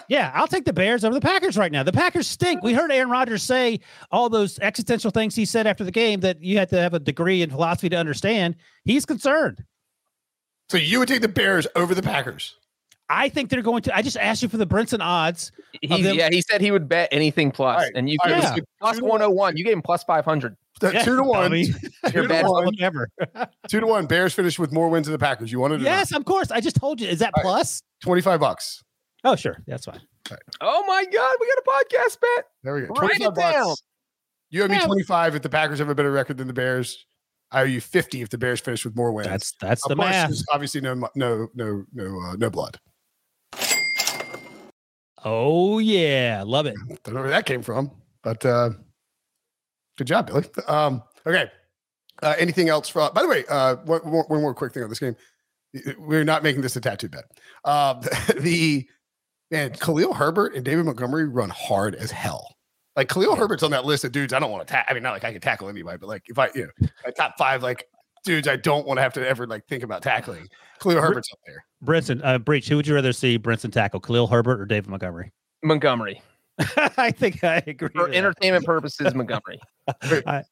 yeah, 0.09 0.31
I'll 0.33 0.47
take 0.47 0.65
the 0.65 0.73
Bears 0.73 1.03
over 1.03 1.13
the 1.13 1.21
Packers 1.21 1.57
right 1.57 1.71
now. 1.71 1.83
The 1.83 1.91
Packers 1.91 2.27
stink. 2.27 2.63
We 2.63 2.73
heard 2.73 2.91
Aaron 2.91 3.09
Rodgers 3.09 3.43
say 3.43 3.79
all 4.11 4.29
those 4.29 4.59
existential 4.59 5.11
things 5.11 5.35
he 5.35 5.45
said 5.45 5.67
after 5.67 5.83
the 5.83 5.91
game 5.91 6.19
that 6.21 6.41
you 6.43 6.57
had 6.57 6.69
to 6.69 6.79
have 6.81 6.93
a 6.93 6.99
degree 6.99 7.41
in 7.41 7.49
philosophy 7.49 7.89
to 7.89 7.95
understand. 7.95 8.55
He's 8.83 9.05
concerned. 9.05 9.63
So 10.69 10.77
you 10.77 10.99
would 10.99 11.07
take 11.07 11.21
the 11.21 11.27
Bears 11.27 11.67
over 11.75 11.93
the 11.93 12.01
Packers. 12.01 12.55
I 13.09 13.29
think 13.29 13.49
they're 13.51 13.61
going 13.61 13.83
to. 13.83 13.95
I 13.95 14.01
just 14.01 14.17
asked 14.17 14.41
you 14.41 14.49
for 14.49 14.57
the 14.57 14.65
Brinson 14.65 14.99
odds. 14.99 15.51
He, 15.81 15.95
yeah, 16.01 16.29
he 16.31 16.41
said 16.41 16.59
he 16.59 16.71
would 16.71 16.89
bet 16.89 17.09
anything 17.11 17.51
plus, 17.51 17.77
All 17.77 17.83
right, 17.83 17.91
and 17.93 18.09
you 18.09 18.17
all 18.23 18.29
gave 18.31 18.43
right, 18.43 18.57
him 18.57 18.65
plus 18.79 18.99
101. 18.99 19.57
You 19.57 19.63
gave 19.63 19.73
him 19.73 19.83
plus 19.83 20.03
500. 20.03 20.57
Yeah, 20.81 21.03
two 21.03 21.15
to 21.15 21.23
one. 21.23 21.43
dummy. 21.43 21.67
Two 21.67 21.79
You're 22.13 22.23
to 22.23 22.29
bad 22.29 22.47
one. 22.47 22.65
luck 22.65 22.73
ever. 22.81 23.09
Two 23.69 23.79
to 23.79 23.87
one. 23.87 24.07
Bears 24.07 24.33
finished 24.33 24.59
with 24.59 24.73
more 24.73 24.89
wins 24.89 25.07
than 25.07 25.13
the 25.13 25.19
Packers. 25.19 25.49
You 25.49 25.59
wanted 25.59 25.75
to 25.75 25.79
do 25.79 25.83
that? 25.85 25.97
yes, 25.99 26.13
of 26.13 26.25
course. 26.25 26.51
I 26.51 26.59
just 26.59 26.75
told 26.75 26.99
you. 26.99 27.07
Is 27.07 27.19
that 27.19 27.31
All 27.37 27.43
right. 27.43 27.49
plus? 27.49 27.81
twenty 28.01 28.21
five 28.21 28.41
bucks. 28.41 28.83
Oh, 29.25 29.35
sure. 29.35 29.57
That's 29.67 29.85
fine. 29.85 29.99
Oh 30.61 30.85
my 30.85 31.03
God, 31.03 31.35
we 31.41 31.47
got 31.47 31.57
a 31.57 31.63
podcast 31.67 32.19
bet. 32.21 32.45
There 32.63 32.75
we 32.75 32.81
go. 32.81 32.87
Write 32.93 33.11
it 33.19 33.23
25 33.23 33.35
bucks. 33.35 33.83
You 34.51 34.63
owe 34.63 34.67
me 34.67 34.75
Yeah. 34.75 34.85
25 34.85 35.35
if 35.35 35.41
the 35.41 35.49
Packers 35.49 35.79
have 35.79 35.89
a 35.89 35.95
better 35.95 36.11
record 36.11 36.37
than 36.37 36.47
the 36.47 36.53
Bears. 36.53 37.05
I 37.51 37.61
owe 37.61 37.65
you 37.65 37.81
50 37.81 38.21
if 38.21 38.29
the 38.29 38.37
Bears 38.37 38.59
finish 38.59 38.85
with 38.85 38.95
more 38.95 39.11
wins. 39.11 39.27
That's 39.27 39.53
that's 39.59 39.83
Of 39.85 39.89
the 39.89 39.95
math. 39.95 40.29
there's 40.29 40.45
obviously 40.53 40.81
no 40.81 40.93
no 41.15 41.47
no 41.55 41.85
no 41.93 42.21
uh, 42.21 42.35
no 42.37 42.49
blood. 42.49 42.79
Oh 45.23 45.79
yeah, 45.79 46.43
love 46.45 46.67
it. 46.67 46.75
Don't 47.03 47.15
know 47.15 47.21
where 47.21 47.29
that 47.31 47.45
came 47.47 47.63
from, 47.63 47.91
but 48.23 48.45
uh, 48.45 48.69
good 49.97 50.07
job, 50.07 50.27
Billy. 50.27 50.45
Um, 50.67 51.01
okay. 51.25 51.49
Uh, 52.21 52.35
anything 52.37 52.69
else? 52.69 52.87
For, 52.89 53.09
by 53.11 53.23
the 53.23 53.27
way, 53.27 53.43
uh, 53.49 53.77
one, 53.85 54.01
one 54.01 54.25
one 54.27 54.41
more 54.41 54.53
quick 54.53 54.73
thing 54.73 54.83
on 54.83 54.89
this 54.89 54.99
game. 54.99 55.15
We're 55.97 56.23
not 56.23 56.43
making 56.43 56.61
this 56.61 56.75
a 56.75 56.81
tattoo 56.81 57.09
bet. 57.09 57.25
Uh, 57.63 57.95
the 58.39 58.87
man, 59.55 59.71
Khalil 59.71 60.13
Herbert 60.13 60.55
and 60.55 60.63
David 60.65 60.85
Montgomery 60.85 61.25
run 61.25 61.49
hard 61.49 61.95
as 61.95 62.11
hell. 62.11 62.55
Like 62.95 63.09
Khalil 63.09 63.35
Herbert's 63.35 63.63
on 63.63 63.71
that 63.71 63.85
list 63.85 64.03
of 64.03 64.11
dudes 64.11 64.33
I 64.33 64.39
don't 64.39 64.51
want 64.51 64.67
to 64.67 64.71
tackle. 64.71 64.91
I 64.91 64.93
mean, 64.93 65.03
not 65.03 65.11
like 65.11 65.23
I 65.23 65.31
can 65.31 65.41
tackle 65.41 65.69
anybody, 65.69 65.97
but 65.97 66.07
like 66.07 66.23
if 66.27 66.39
I, 66.39 66.49
you 66.55 66.69
know, 66.79 66.87
my 67.03 67.11
top 67.11 67.35
five 67.37 67.63
like 67.63 67.85
dudes 68.23 68.47
I 68.47 68.55
don't 68.55 68.87
want 68.87 68.97
to 68.97 69.01
have 69.01 69.13
to 69.13 69.27
ever 69.27 69.45
like 69.47 69.65
think 69.67 69.83
about 69.83 70.01
tackling. 70.01 70.47
Khalil 70.79 71.01
Herbert's 71.01 71.29
up 71.31 71.39
there. 71.45 71.63
Brinson, 71.83 72.21
uh, 72.23 72.37
Breech, 72.37 72.67
who 72.67 72.77
would 72.77 72.87
you 72.87 72.95
rather 72.95 73.13
see 73.13 73.37
Brinson 73.37 73.71
tackle, 73.71 73.99
Khalil 73.99 74.27
Herbert 74.27 74.59
or 74.59 74.65
David 74.65 74.89
Montgomery? 74.89 75.31
Montgomery. 75.63 76.21
I 76.97 77.11
think 77.11 77.43
I 77.43 77.61
agree. 77.67 77.89
For 77.93 78.03
with 78.03 78.11
that. 78.11 78.17
entertainment 78.17 78.65
purposes, 78.65 79.13
Montgomery. 79.13 79.59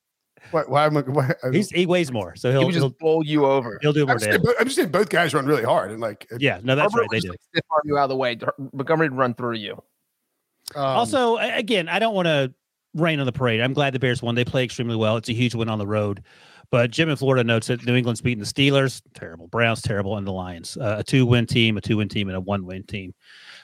Why? 0.51 0.63
Why 0.67 0.86
am 0.86 0.97
I? 0.97 1.01
Why, 1.01 1.34
I 1.43 1.49
He's, 1.51 1.69
he 1.69 1.86
weighs 1.86 2.12
more, 2.12 2.36
so 2.36 2.49
He 2.49 2.58
he'll 2.58 2.65
would 2.65 2.75
he'll, 2.75 2.89
just 2.89 2.99
bowl 2.99 3.25
you 3.25 3.45
over. 3.45 3.79
he'll 3.82 3.93
do 3.93 4.01
I'm 4.01 4.08
more 4.08 4.15
just, 4.15 4.25
saying, 4.25 4.41
damage. 4.41 4.56
I'm 4.60 4.65
just 4.65 4.75
saying 4.75 4.89
both 4.89 5.10
guys 5.10 5.34
run 5.34 5.45
really 5.45 5.63
hard 5.63 5.91
and 5.91 5.99
like 5.99 6.27
Yeah, 6.39 6.60
no, 6.63 6.75
that's 6.75 6.93
Herbert 6.93 7.01
right. 7.01 7.10
They 7.12 7.15
would 7.17 7.21
do. 7.21 7.27
just, 7.27 7.29
like, 7.29 7.39
stiff 7.53 7.65
arm 7.71 7.82
you 7.86 7.97
out 7.97 8.03
of 8.03 8.10
the 8.10 8.15
way. 8.15 8.38
Montgomery 8.73 9.10
run 9.10 9.34
through 9.34 9.56
you. 9.56 9.73
um, 10.75 10.84
also, 10.86 11.38
again, 11.38 11.89
I 11.89 11.99
don't 11.99 12.13
want 12.13 12.27
to 12.27 12.53
rain 12.95 13.19
on 13.19 13.25
the 13.25 13.32
parade. 13.32 13.62
I'm 13.62 13.73
glad 13.73 13.93
the 13.93 13.99
Bears 13.99 14.21
won. 14.21 14.36
They 14.36 14.45
play 14.45 14.63
extremely 14.63 14.95
well. 14.95 15.17
It's 15.17 15.29
a 15.29 15.34
huge 15.34 15.56
win 15.56 15.69
on 15.69 15.79
the 15.79 15.88
road. 15.88 16.23
But 16.69 16.89
Jim 16.91 17.10
in 17.10 17.15
Florida 17.15 17.43
notes 17.43 17.67
that 17.67 17.86
New 17.86 17.95
England's 17.95 18.21
beating 18.21 18.43
the 18.43 18.45
Steelers, 18.49 19.01
terrible. 19.13 19.47
Browns, 19.47 19.82
terrible, 19.82 20.17
and 20.17 20.25
the 20.25 20.32
Lions. 20.32 20.75
Uh, 20.77 20.95
a 20.99 21.03
two 21.03 21.25
win 21.25 21.45
team, 21.45 21.77
a 21.77 21.82
two 21.82 21.97
win 21.97 22.10
team, 22.10 22.29
and 22.29 22.36
a 22.38 22.41
one 22.41 22.65
win 22.65 22.84
team. 22.84 23.13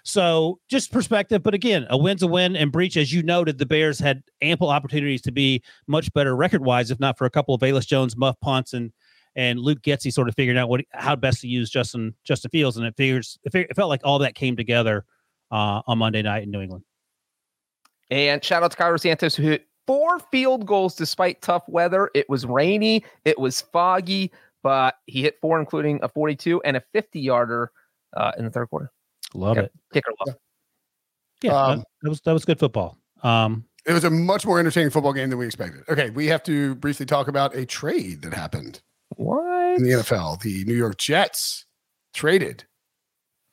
So 0.10 0.60
just 0.68 0.92
perspective. 0.92 1.44
But 1.44 1.54
again, 1.54 1.86
a 1.92 1.98
win's 1.98 2.24
a 2.24 2.28
win. 2.28 2.56
And 2.56 2.72
Breech, 2.72 2.98
as 2.98 3.14
you 3.14 3.22
noted, 3.22 3.60
the 3.60 3.66
Bears 3.68 4.00
had 4.00 4.24
ample 4.42 4.70
opportunities 4.70 5.22
to 5.22 5.32
be 5.32 5.62
much 5.86 6.12
better 6.14 6.36
record 6.36 6.66
wise, 6.66 6.90
if 6.90 7.00
not 7.00 7.16
for 7.16 7.26
a 7.26 7.30
couple 7.30 7.54
of 7.54 7.62
Velus 7.62 7.86
Jones, 7.86 8.18
Muff 8.18 8.36
Punts, 8.42 8.74
and 8.74 8.92
and 9.36 9.60
Luke 9.60 9.84
Getsy 9.84 10.12
sort 10.12 10.28
of 10.28 10.34
figuring 10.34 10.58
out 10.58 10.68
what 10.68 10.82
how 10.94 11.16
best 11.16 11.42
to 11.42 11.48
use 11.48 11.70
Justin 11.70 12.16
Justin 12.24 12.50
Fields. 12.50 12.76
And 12.76 12.88
it 12.88 12.96
figures 12.98 13.38
it, 13.44 13.52
fig- 13.52 13.68
it 13.70 13.76
felt 13.76 13.90
like 13.90 14.02
all 14.04 14.18
that 14.20 14.34
came 14.34 14.56
together 14.58 15.06
uh, 15.52 15.84
on 15.86 16.00
Monday 16.00 16.24
night 16.24 16.42
in 16.42 16.50
New 16.50 16.62
England. 16.62 16.84
And 18.10 18.44
shout 18.44 18.64
out 18.64 18.72
to 18.72 18.78
Cairo 18.78 18.98
Santos 18.98 19.36
who 19.36 19.44
hit 19.44 19.68
four 19.86 20.18
field 20.32 20.66
goals 20.66 20.96
despite 20.96 21.44
tough 21.44 21.70
weather. 21.70 22.10
It 22.16 22.28
was 22.28 22.48
rainy, 22.48 23.06
it 23.26 23.38
was 23.38 23.62
foggy, 23.62 24.32
but 24.64 24.96
he 25.06 25.22
hit 25.22 25.38
four, 25.40 25.60
including 25.60 26.00
a 26.02 26.10
42 26.10 26.64
and 26.64 26.78
a 26.78 26.82
50 26.94 27.20
yarder 27.20 27.72
uh, 28.18 28.32
in 28.40 28.46
the 28.46 28.50
third 28.50 28.72
quarter. 28.72 28.92
Love 29.34 29.58
Yep. 29.58 29.66
it. 29.66 29.72
Kicker 29.94 30.12
love. 30.26 30.36
Yeah, 31.42 31.52
Um, 31.54 31.78
that, 31.80 31.86
that 32.04 32.10
was 32.10 32.22
that 32.22 32.34
was 32.34 32.46
good 32.46 32.60
football. 32.60 32.98
Um, 33.24 33.66
It 33.86 33.94
was 33.94 34.04
a 34.04 34.10
much 34.10 34.46
more 34.46 34.60
entertaining 34.60 34.90
football 34.92 35.14
game 35.14 35.30
than 35.30 35.40
we 35.40 35.46
expected. 35.46 35.84
Okay, 35.90 36.10
we 36.10 36.28
have 36.28 36.44
to 36.44 36.76
briefly 36.76 37.06
talk 37.06 37.28
about 37.28 37.56
a 37.56 37.66
trade 37.66 38.22
that 38.24 38.34
happened 38.34 38.82
What? 39.16 39.78
in 39.78 39.84
the 39.84 39.92
NFL. 39.92 40.42
The 40.42 40.64
New 40.66 40.74
York 40.76 40.98
Jets 40.98 41.66
traded 42.14 42.66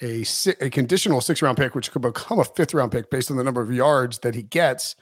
a 0.03 0.25
a 0.61 0.69
conditional 0.71 1.21
six 1.21 1.41
round 1.43 1.57
pick, 1.57 1.75
which 1.75 1.91
could 1.93 2.03
become 2.03 2.39
a 2.39 2.45
fifth 2.45 2.75
round 2.75 2.93
pick 2.93 3.11
based 3.11 3.31
on 3.31 3.37
the 3.37 3.45
number 3.45 3.61
of 3.62 3.73
yards 3.73 4.19
that 4.21 4.35
he 4.35 4.43
gets, 4.43 4.95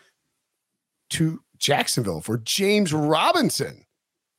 to 1.11 1.43
Jacksonville 1.59 2.21
for 2.21 2.39
James 2.39 2.93
Robinson. 2.93 3.85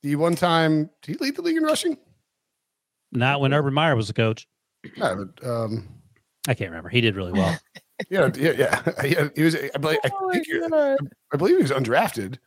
The 0.02 0.16
one 0.16 0.34
time 0.36 0.90
did 1.02 1.16
he 1.16 1.24
lead 1.24 1.36
the 1.36 1.42
league 1.42 1.56
in 1.56 1.62
rushing? 1.64 1.96
not 3.12 3.40
when 3.40 3.54
Urban 3.54 3.72
Meyer 3.72 3.96
was 3.96 4.08
the 4.08 4.12
coach. 4.12 4.46
No, 4.96 5.26
but 5.38 5.46
um, 5.48 5.88
I 6.46 6.54
can't 6.54 6.70
remember. 6.70 6.88
He 6.88 7.00
did 7.00 7.16
really 7.16 7.32
well. 7.32 7.58
yeah, 8.10 8.30
yeah, 8.36 8.52
yeah. 8.52 8.82
He, 9.02 9.16
he 9.36 9.42
was. 9.42 9.56
I 9.56 9.78
believe, 9.78 9.98
I, 10.04 10.10
Oh, 10.20 10.30
think, 10.32 10.46
he's 10.46 10.60
gonna- 10.60 10.96
I 11.32 11.36
believe 11.36 11.56
he 11.56 11.62
was 11.62 11.70
undrafted. 11.72 12.38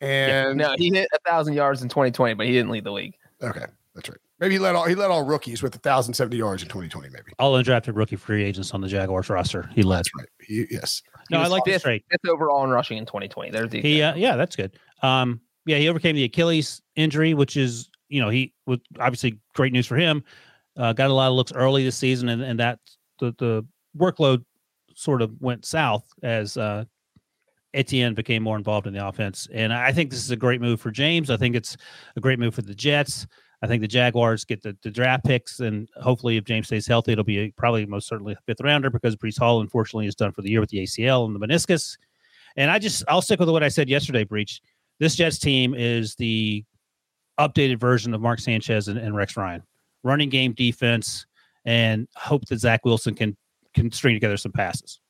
Yeah, 0.00 0.48
And 0.48 0.58
no, 0.58 0.74
he 0.76 0.90
hit 0.92 1.08
a 1.14 1.18
thousand 1.28 1.54
yards 1.54 1.82
in 1.82 1.88
2020, 1.88 2.34
but 2.34 2.46
he 2.46 2.52
didn't 2.52 2.70
lead 2.70 2.84
the 2.84 2.92
league. 2.92 3.14
okay, 3.42 3.64
that's 3.94 4.08
right. 4.08 4.18
Maybe 4.38 4.56
he 4.56 4.58
led 4.58 4.74
all 4.76 4.84
he 4.84 4.94
led 4.94 5.10
all 5.10 5.24
rookies 5.24 5.62
with 5.62 5.74
thousand 5.76 6.12
seventy 6.12 6.36
yards 6.36 6.62
in 6.62 6.68
twenty 6.68 6.88
twenty. 6.90 7.08
Maybe 7.08 7.32
All 7.38 7.54
undrafted 7.54 7.96
rookie 7.96 8.16
free 8.16 8.44
agents 8.44 8.72
on 8.74 8.82
the 8.82 8.88
Jaguars 8.88 9.30
roster. 9.30 9.70
He 9.74 9.82
led. 9.82 10.00
that's 10.00 10.10
right. 10.18 10.28
He, 10.42 10.66
yes. 10.70 11.02
No, 11.30 11.40
I 11.40 11.46
like 11.46 11.64
this 11.64 11.76
fifth- 11.76 11.82
trade. 11.84 12.02
Fifth 12.10 12.28
overall 12.28 12.62
in 12.64 12.68
rushing 12.70 12.98
in 12.98 13.06
2020. 13.06 13.50
There's 13.50 13.70
the 13.70 13.80
He, 13.80 14.02
uh, 14.02 14.14
yeah, 14.14 14.36
that's 14.36 14.54
good. 14.54 14.78
Um, 15.02 15.40
yeah, 15.64 15.78
he 15.78 15.88
overcame 15.88 16.14
the 16.14 16.24
Achilles 16.24 16.82
injury, 16.96 17.32
which 17.32 17.56
is, 17.56 17.88
you 18.10 18.20
know, 18.20 18.28
he 18.28 18.52
was 18.66 18.78
obviously 19.00 19.40
great 19.54 19.72
news 19.72 19.86
for 19.86 19.96
him. 19.96 20.22
Uh, 20.76 20.92
got 20.92 21.08
a 21.10 21.14
lot 21.14 21.28
of 21.28 21.34
looks 21.34 21.52
early 21.52 21.82
this 21.84 21.96
season, 21.96 22.28
and 22.28 22.42
and 22.42 22.60
that 22.60 22.78
the 23.18 23.34
the 23.38 23.66
workload 23.96 24.44
sort 24.94 25.22
of 25.22 25.40
went 25.40 25.64
south 25.64 26.04
as 26.22 26.56
uh, 26.56 26.84
Etienne 27.74 28.14
became 28.14 28.42
more 28.42 28.56
involved 28.56 28.86
in 28.86 28.94
the 28.94 29.06
offense. 29.06 29.46
And 29.52 29.72
I 29.72 29.92
think 29.92 30.10
this 30.10 30.24
is 30.24 30.30
a 30.30 30.36
great 30.36 30.60
move 30.60 30.80
for 30.80 30.90
James. 30.90 31.30
I 31.30 31.36
think 31.36 31.54
it's 31.54 31.76
a 32.16 32.20
great 32.20 32.38
move 32.38 32.54
for 32.54 32.62
the 32.62 32.74
Jets. 32.74 33.26
I 33.62 33.66
think 33.66 33.80
the 33.80 33.88
Jaguars 33.88 34.44
get 34.44 34.62
the, 34.62 34.76
the 34.82 34.90
draft 34.90 35.24
picks, 35.24 35.60
and 35.60 35.88
hopefully, 36.00 36.36
if 36.36 36.44
James 36.44 36.66
stays 36.66 36.86
healthy, 36.86 37.12
it'll 37.12 37.24
be 37.24 37.38
a, 37.38 37.50
probably 37.52 37.86
most 37.86 38.06
certainly 38.06 38.34
a 38.34 38.38
fifth 38.46 38.60
rounder 38.62 38.90
because 38.90 39.16
Breece 39.16 39.38
Hall, 39.38 39.60
unfortunately, 39.60 40.06
is 40.06 40.14
done 40.14 40.32
for 40.32 40.42
the 40.42 40.50
year 40.50 40.60
with 40.60 40.70
the 40.70 40.78
ACL 40.78 41.24
and 41.24 41.34
the 41.34 41.46
meniscus. 41.46 41.96
And 42.56 42.70
I 42.70 42.78
just, 42.78 43.04
I'll 43.08 43.22
stick 43.22 43.40
with 43.40 43.48
what 43.48 43.62
I 43.62 43.68
said 43.68 43.88
yesterday, 43.88 44.24
Breech. 44.24 44.60
This 44.98 45.16
Jets 45.16 45.38
team 45.38 45.74
is 45.74 46.14
the 46.16 46.64
updated 47.40 47.78
version 47.78 48.14
of 48.14 48.20
Mark 48.20 48.40
Sanchez 48.40 48.88
and, 48.88 48.98
and 48.98 49.16
Rex 49.16 49.36
Ryan, 49.36 49.62
running 50.02 50.28
game 50.28 50.52
defense, 50.52 51.26
and 51.66 52.08
hope 52.14 52.46
that 52.46 52.58
Zach 52.58 52.84
Wilson 52.84 53.14
can 53.14 53.36
can 53.74 53.92
string 53.92 54.14
together 54.14 54.38
some 54.38 54.52
passes. 54.52 55.00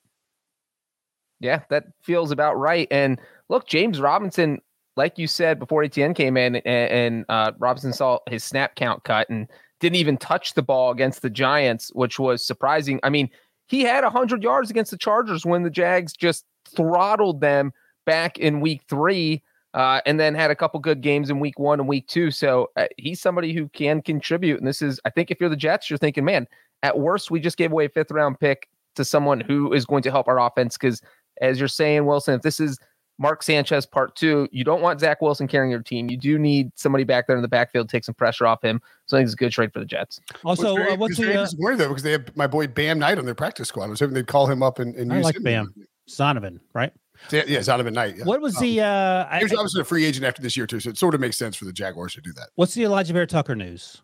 Yeah, 1.38 1.61
that 1.69 1.85
feels 2.03 2.31
about 2.31 2.59
right. 2.59 2.88
And 2.90 3.21
look, 3.49 3.69
James 3.69 4.01
Robinson, 4.01 4.61
like 4.97 5.19
you 5.19 5.29
said 5.29 5.59
before 5.59 5.85
Etienne 5.85 6.14
came 6.14 6.37
in, 6.37 6.57
and, 6.57 6.66
and 6.66 7.25
uh, 7.29 7.53
Robinson 7.59 7.92
saw 7.92 8.19
his 8.29 8.42
snap 8.42 8.75
count 8.75 9.05
cut 9.05 9.29
and 9.29 9.47
didn't 9.81 9.97
even 9.97 10.16
touch 10.16 10.55
the 10.55 10.62
ball 10.62 10.90
against 10.90 11.23
the 11.23 11.31
Giants, 11.31 11.90
which 11.95 12.19
was 12.19 12.45
surprising. 12.45 12.99
I 13.03 13.11
mean, 13.11 13.29
he 13.69 13.83
had 13.83 14.03
100 14.03 14.42
yards 14.42 14.71
against 14.71 14.90
the 14.90 14.97
Chargers 14.97 15.45
when 15.45 15.62
the 15.62 15.71
Jags 15.71 16.14
just 16.14 16.45
throttled 16.75 17.40
them 17.40 17.73
back 18.07 18.38
in 18.38 18.61
week 18.61 18.83
three. 18.88 19.42
Uh, 19.76 20.00
and 20.06 20.18
then 20.18 20.34
had 20.34 20.50
a 20.50 20.56
couple 20.56 20.80
good 20.80 21.02
games 21.02 21.28
in 21.28 21.38
week 21.38 21.58
one 21.58 21.78
and 21.78 21.88
week 21.88 22.08
two. 22.08 22.30
So 22.30 22.70
uh, 22.76 22.86
he's 22.96 23.20
somebody 23.20 23.52
who 23.52 23.68
can 23.68 24.00
contribute. 24.00 24.58
And 24.58 24.66
this 24.66 24.80
is, 24.80 24.98
I 25.04 25.10
think, 25.10 25.30
if 25.30 25.38
you're 25.38 25.50
the 25.50 25.54
Jets, 25.54 25.90
you're 25.90 25.98
thinking, 25.98 26.24
man, 26.24 26.48
at 26.82 26.98
worst, 26.98 27.30
we 27.30 27.40
just 27.40 27.58
gave 27.58 27.72
away 27.72 27.84
a 27.84 27.88
fifth 27.90 28.10
round 28.10 28.40
pick 28.40 28.70
to 28.94 29.04
someone 29.04 29.38
who 29.38 29.74
is 29.74 29.84
going 29.84 30.02
to 30.04 30.10
help 30.10 30.28
our 30.28 30.40
offense. 30.40 30.78
Because 30.78 31.02
as 31.42 31.58
you're 31.58 31.68
saying, 31.68 32.06
Wilson, 32.06 32.34
if 32.34 32.40
this 32.40 32.58
is 32.58 32.78
Mark 33.18 33.42
Sanchez 33.42 33.84
part 33.84 34.16
two, 34.16 34.48
you 34.50 34.64
don't 34.64 34.80
want 34.80 35.00
Zach 35.00 35.20
Wilson 35.20 35.46
carrying 35.46 35.70
your 35.70 35.82
team. 35.82 36.08
You 36.08 36.16
do 36.16 36.38
need 36.38 36.70
somebody 36.74 37.04
back 37.04 37.26
there 37.26 37.36
in 37.36 37.42
the 37.42 37.48
backfield, 37.48 37.88
to 37.90 37.92
take 37.92 38.04
some 38.04 38.14
pressure 38.14 38.46
off 38.46 38.62
him. 38.62 38.80
So 39.04 39.18
I 39.18 39.20
think 39.20 39.26
it's 39.26 39.34
a 39.34 39.36
good 39.36 39.52
trade 39.52 39.74
for 39.74 39.80
the 39.80 39.84
Jets. 39.84 40.22
Also, 40.42 40.64
Well, 40.64 40.76
very- 40.76 40.92
uh, 40.92 40.96
what's 40.96 41.10
it's 41.12 41.20
very 41.20 41.34
the 41.34 41.40
uh, 41.40 41.44
disappointing 41.44 41.78
though 41.78 41.88
because 41.88 42.02
they 42.02 42.12
have 42.12 42.34
my 42.34 42.46
boy 42.46 42.66
Bam 42.66 42.98
Knight 42.98 43.18
on 43.18 43.26
their 43.26 43.34
practice 43.34 43.68
squad. 43.68 43.84
I 43.84 43.88
was 43.88 44.00
hoping 44.00 44.14
they'd 44.14 44.26
call 44.26 44.46
him 44.46 44.62
up 44.62 44.78
and, 44.78 44.94
and 44.96 45.12
I 45.12 45.16
use 45.16 45.24
like 45.24 45.36
him. 45.36 45.42
Bam. 45.42 45.74
Zonovan, 46.08 46.60
right? 46.72 46.92
Yeah, 47.31 47.42
yeah, 47.46 47.59
Zonovan 47.61 47.92
Knight. 47.92 48.16
Yeah. 48.18 48.24
What 48.24 48.40
was 48.40 48.57
Um, 48.57 48.62
the 48.62 48.81
uh, 48.83 49.26
I, 49.31 49.38
He 49.38 49.44
was 49.44 49.52
obviously 49.52 49.81
a 49.81 49.85
free 49.85 50.05
agent 50.05 50.24
after 50.26 50.42
this 50.42 50.57
year 50.57 50.66
too, 50.66 50.81
so 50.81 50.90
it 50.90 50.98
sort 50.98 51.14
of 51.14 51.20
makes 51.20 51.37
sense 51.37 51.57
for 51.57 51.64
the 51.64 51.72
Jaguars 51.72 52.14
to 52.14 52.20
do 52.20 52.33
that. 52.35 52.48
what's 52.57 52.74
the 52.74 52.83
Alijah 52.85 53.12
Vera-Tucker 53.12 53.55
news? 53.55 54.02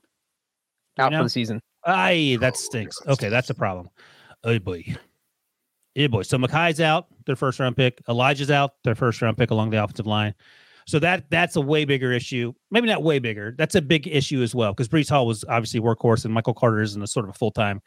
Do 0.97 1.03
you 1.03 1.07
Out 1.07 1.13
know? 1.13 1.19
for 1.19 1.25
the 1.25 1.31
season. 1.31 1.61
Aye, 1.85 2.37
that 2.41 2.55
Oh, 2.55 2.57
stinks. 2.57 2.99
that 3.01 3.13
Okay, 3.13 3.29
that's 3.29 3.51
a 3.51 3.55
problem. 3.55 3.89
Oh 4.45 4.59
boy. 4.59 4.85
Yeah, 5.95 6.07
boy. 6.07 6.23
So 6.23 6.39
Mekhi's 6.39 6.81
out, 6.81 7.07
their 7.27 7.37
first 7.37 7.61
round 7.61 7.77
pick. 7.77 8.03
Alijah's 8.07 8.51
out, 8.51 8.75
their 8.85 8.95
first 8.95 9.21
round 9.21 9.37
pick 9.37 9.51
along 9.51 9.71
the 9.71 9.83
offensive 9.83 10.07
line. 10.07 10.35
So 10.87 10.99
that 10.99 11.31
that's 11.31 11.55
a 11.57 11.61
way 11.61 11.85
bigger 11.85 12.13
issue. 12.13 12.53
Maybe 12.71 12.89
not 12.89 13.03
way 13.03 13.19
bigger. 13.19 13.55
That's 13.57 13.75
a 13.75 13.83
big 13.83 14.09
issue 14.09 14.43
as 14.43 14.55
well 14.55 14.73
because 14.73 14.89
Breece 14.89 15.09
Hall 15.11 15.27
was 15.27 15.45
obviously 15.49 15.81
workhorse, 15.81 16.25
and 16.25 16.33
Michael 16.35 16.55
Carter 16.55 16.81
isn't 16.81 17.01
a 17.03 17.07
sort 17.07 17.25
of 17.27 17.31
a 17.31 17.35
full 17.35 17.51
time 17.53 17.81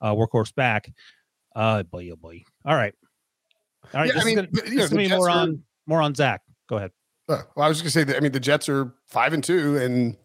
uh, 0.00 0.12
workhorse 0.12 0.54
back. 0.54 0.92
Uh, 1.56 1.82
boy, 1.84 2.10
oh 2.12 2.16
boy. 2.16 2.42
All 2.64 2.74
right, 2.74 2.94
all 3.94 4.00
right. 4.00 4.10
Yeah, 4.14 4.20
I 4.20 4.24
mean, 4.24 4.36
gonna, 4.36 4.48
but, 4.50 4.64
know, 4.64 4.70
the 4.70 4.88
gonna 4.88 5.02
be 5.02 5.08
more 5.08 5.28
are- 5.28 5.38
on 5.38 5.62
more 5.86 6.02
on 6.02 6.14
Zach. 6.14 6.42
Go 6.68 6.76
ahead. 6.76 6.90
Uh, 7.28 7.42
well, 7.54 7.66
I 7.66 7.68
was 7.68 7.80
just 7.80 7.84
gonna 7.84 8.04
say 8.04 8.12
that. 8.12 8.16
I 8.16 8.20
mean, 8.20 8.32
the 8.32 8.40
Jets 8.40 8.68
are 8.68 8.92
five 9.08 9.32
and 9.32 9.42
two, 9.42 9.76
and 9.76 10.16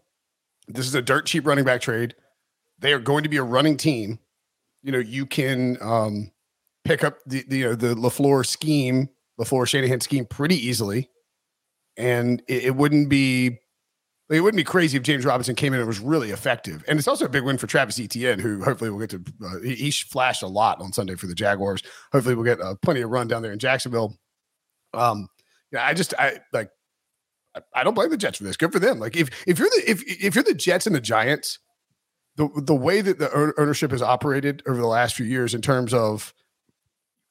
this 0.68 0.88
is 0.88 0.96
a 0.96 1.02
dirt 1.02 1.26
cheap 1.26 1.46
running 1.46 1.66
back 1.66 1.82
trade. 1.82 2.16
They 2.80 2.94
are 2.94 3.00
going 3.00 3.24
to 3.24 3.30
be 3.30 3.38
a 3.38 3.44
running 3.44 3.78
team. 3.78 4.20
You 4.84 4.92
know, 4.92 5.00
you 5.00 5.26
can 5.26 5.78
um, 5.82 6.32
pick 6.86 7.04
up 7.04 7.18
the, 7.26 7.44
the 7.48 7.58
you 7.58 7.66
know 7.66 7.76
the 7.76 7.96
Lafleur 7.96 8.46
scheme, 8.46 9.10
Lafleur 9.40 9.68
Shanahan 9.68 10.02
scheme, 10.02 10.26
pretty 10.26 10.56
easily, 10.56 11.10
and 11.98 12.42
it, 12.48 12.66
it 12.66 12.76
wouldn't 12.76 13.10
be 13.10 13.60
it 14.30 14.42
wouldn't 14.42 14.58
be 14.58 14.64
crazy 14.64 14.98
if 14.98 15.04
James 15.04 15.26
Robinson 15.26 15.56
came 15.56 15.74
in 15.74 15.80
and 15.80 15.88
was 15.88 16.00
really 16.00 16.32
effective. 16.32 16.84
And 16.88 17.00
it's 17.00 17.08
also 17.08 17.26
a 17.26 17.30
big 17.30 17.44
win 17.44 17.58
for 17.58 17.68
Travis 17.68 18.00
Etienne, 18.00 18.40
who 18.40 18.64
hopefully 18.64 18.90
will 18.90 19.00
get 19.00 19.10
to. 19.12 19.24
Uh, 19.44 19.60
he, 19.64 19.76
he 19.76 19.92
flashed 19.92 20.44
a 20.44 20.48
lot 20.48 20.82
on 20.82 20.92
Sunday 20.94 21.16
for 21.16 21.28
the 21.28 21.36
Jaguars. 21.36 21.82
Hopefully, 22.12 22.36
we'll 22.36 22.44
get 22.46 22.60
uh, 22.62 22.76
plenty 22.82 23.02
of 23.02 23.10
run 23.10 23.28
down 23.28 23.42
there 23.42 23.54
in 23.54 23.60
Jacksonville. 23.60 24.18
Um, 24.94 25.28
yeah, 25.72 25.86
I 25.86 25.94
just 25.94 26.14
I 26.20 26.40
like 26.54 26.70
I- 27.56 27.62
I 27.74 27.84
don't 27.84 27.94
blame 27.94 28.10
the 28.10 28.18
Jets 28.18 28.38
for 28.38 28.44
this. 28.44 28.58
Good 28.58 28.72
for 28.72 28.80
them. 28.80 29.00
Like 29.00 29.16
if 29.16 29.30
if 29.48 29.58
you're 29.60 29.70
the 29.70 29.84
if 29.90 30.04
if 30.24 30.36
you're 30.36 30.44
the 30.44 30.54
Jets 30.54 30.86
and 30.88 30.96
the 30.96 31.02
Giants, 31.02 31.60
the 32.36 32.50
the 32.56 32.76
way 32.76 33.02
that 33.02 33.20
the 33.20 33.54
ownership 33.58 33.92
has 33.92 34.02
operated 34.02 34.62
over 34.68 34.78
the 34.80 34.88
last 34.88 35.16
few 35.16 35.26
years 35.26 35.54
in 35.56 35.62
terms 35.62 35.94
of 35.94 36.34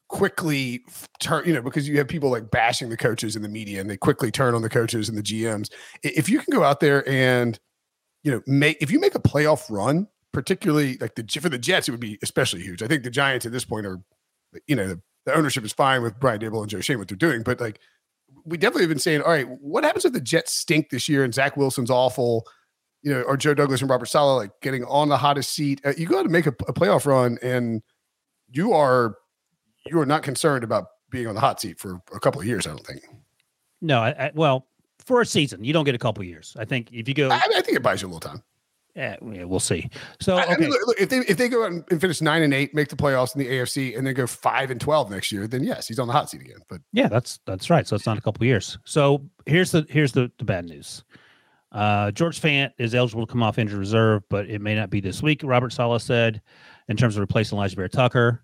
quickly 0.09 0.85
turn, 1.21 1.47
you 1.47 1.53
know, 1.53 1.63
because 1.63 1.89
you 1.89 1.99
have 1.99 2.09
people 2.09 2.31
like 2.31 2.51
bashing 2.51 2.89
the 2.89 2.97
coaches 2.97 3.37
in 3.37 3.43
the 3.43 3.49
media 3.49 3.81
and 3.81 3.91
they 3.91 3.97
quickly 3.97 4.31
turn 4.31 4.55
on 4.55 4.63
the 4.63 4.69
coaches 4.69 5.09
and 5.09 5.19
the 5.19 5.23
GMs. 5.23 5.71
If 6.03 6.29
you 6.29 6.39
can 6.39 6.53
go 6.53 6.63
out 6.63 6.81
there 6.81 7.09
and 7.09 7.59
you 8.23 8.33
know 8.33 8.43
make 8.47 8.79
if 8.81 8.91
you 8.91 9.01
make 9.01 9.15
a 9.15 9.21
playoff 9.21 9.71
run, 9.71 10.09
particularly 10.33 10.99
like 11.01 11.15
the 11.15 11.27
for 11.41 11.49
the 11.49 11.59
Jets, 11.59 11.89
it 11.89 11.93
would 11.93 12.01
be 12.01 12.19
especially 12.23 12.63
huge. 12.63 12.83
I 12.83 12.87
think 12.87 13.03
the 13.03 13.11
Giants 13.11 13.47
at 13.47 13.53
this 13.53 13.65
point 13.65 13.87
are, 13.87 14.01
you 14.67 14.77
know, 14.77 14.89
the, 14.89 15.01
the 15.25 15.35
ownership 15.35 15.65
is 15.65 15.73
fine 15.73 16.03
with 16.03 16.19
Brian 16.21 16.41
Daboll 16.41 16.63
and 16.63 16.71
Joe 16.71 16.81
Schoen 16.81 16.99
what 16.99 17.09
they're 17.09 17.17
doing, 17.17 17.43
but 17.43 17.61
like 17.61 17.81
we 18.45 18.57
definitely 18.57 18.83
have 18.83 18.91
been 18.91 18.99
saying, 18.99 19.23
all 19.23 19.31
right, 19.31 19.49
what 19.61 19.85
happens 19.85 20.05
if 20.05 20.13
the 20.13 20.21
Jets 20.21 20.53
stink 20.53 20.91
this 20.91 21.09
year 21.09 21.25
and 21.25 21.35
Zach 21.35 21.57
Wilson's 21.57 21.91
awful, 21.91 22.47
you 23.03 23.13
know, 23.13 23.23
or 23.23 23.37
Joe 23.37 23.55
Douglas 23.55 23.81
and 23.81 23.91
Robert 23.91 24.07
Saleh 24.07 24.37
like 24.37 24.53
getting 24.63 24.85
on 24.85 25.09
the 25.09 25.17
hottest 25.17 25.53
seat? 25.53 25.81
Uh, 25.85 25.93
you 25.97 26.07
go 26.07 26.19
out 26.19 26.25
and 26.25 26.33
make 26.33 26.47
a, 26.47 26.55
a 26.69 26.73
playoff 26.73 27.07
run, 27.07 27.39
and 27.43 27.83
you 28.49 28.73
are 28.73 29.17
you 29.87 30.01
are 30.01 30.07
not 30.07 30.23
concerned 30.23 30.65
about 30.65 30.87
being 31.11 31.27
on 31.27 31.35
the 31.35 31.41
hot 31.41 31.61
seat 31.61 31.79
for 31.79 32.01
a 32.15 32.21
couple 32.21 32.41
of 32.41 32.47
years. 32.47 32.67
I 32.67 32.71
don't 32.71 32.87
think. 32.87 33.03
No, 33.81 34.01
I, 34.01 34.09
I, 34.11 34.31
well, 34.35 34.67
for 35.05 35.21
a 35.21 35.27
season, 35.27 35.65
you 35.65 35.73
don't 35.73 35.85
get 35.85 35.95
a 35.95 35.99
couple 35.99 36.23
of 36.23 36.29
years. 36.29 36.57
I 36.59 36.65
think 36.65 36.91
if 36.93 37.09
you 37.09 37.15
go, 37.15 37.31
I, 37.31 37.37
I 37.37 37.61
think 37.61 37.77
it 37.77 37.83
buys 37.83 38.03
you 38.03 38.09
a 38.09 38.11
little 38.11 38.21
time. 38.21 38.43
yeah, 38.95 39.17
yeah, 39.31 39.45
we'll 39.45 39.61
see. 39.61 39.89
So 40.21 40.37
I, 40.37 40.55
I 40.55 40.57
mean, 40.57 40.71
look, 40.71 40.81
look, 40.87 41.01
if 41.01 41.09
they 41.09 41.19
if 41.19 41.37
they 41.37 41.49
go 41.49 41.65
out 41.65 41.73
and, 41.73 41.85
and 41.91 42.01
finish 42.01 42.21
nine 42.21 42.43
and 42.43 42.53
eight, 42.55 42.75
make 42.75 42.89
the 42.89 42.97
playoffs 42.97 43.35
in 43.37 43.41
the 43.41 43.49
AFC, 43.49 43.97
and 43.97 44.07
then 44.07 44.15
go 44.15 44.27
five 44.27 44.71
and 44.71 44.81
twelve 44.81 45.11
next 45.11 45.31
year, 45.31 45.47
then 45.47 45.63
yes, 45.63 45.87
he's 45.87 45.99
on 45.99 46.07
the 46.09 46.13
hot 46.13 46.31
seat 46.31 46.41
again. 46.41 46.59
But 46.69 46.81
Yeah, 46.93 47.09
that's 47.09 47.39
that's 47.47 47.71
right. 47.71 47.87
So 47.87 47.95
it's 47.95 48.07
not 48.07 48.19
a 48.19 48.21
couple 48.21 48.43
of 48.43 48.47
years. 48.47 48.79
So 48.85 49.23
here's 49.45 49.71
the 49.71 49.87
here's 49.89 50.13
the, 50.13 50.33
the 50.39 50.45
bad 50.45 50.65
news. 50.65 51.05
Uh, 51.73 52.11
George 52.11 52.41
Fant 52.41 52.71
is 52.79 52.95
eligible 52.95 53.27
to 53.27 53.31
come 53.31 53.43
off 53.43 53.59
injured 53.59 53.79
reserve, 53.79 54.23
but 54.31 54.49
it 54.49 54.63
may 54.63 54.75
not 54.75 54.89
be 54.89 55.01
this 55.01 55.23
week. 55.23 55.43
Robert 55.45 55.73
Saleh 55.73 56.01
said, 56.01 56.41
in 56.89 56.97
terms 56.97 57.17
of 57.17 57.21
replacing 57.21 57.59
Alijah 57.59 57.77
Vera-Tucker, 57.77 58.43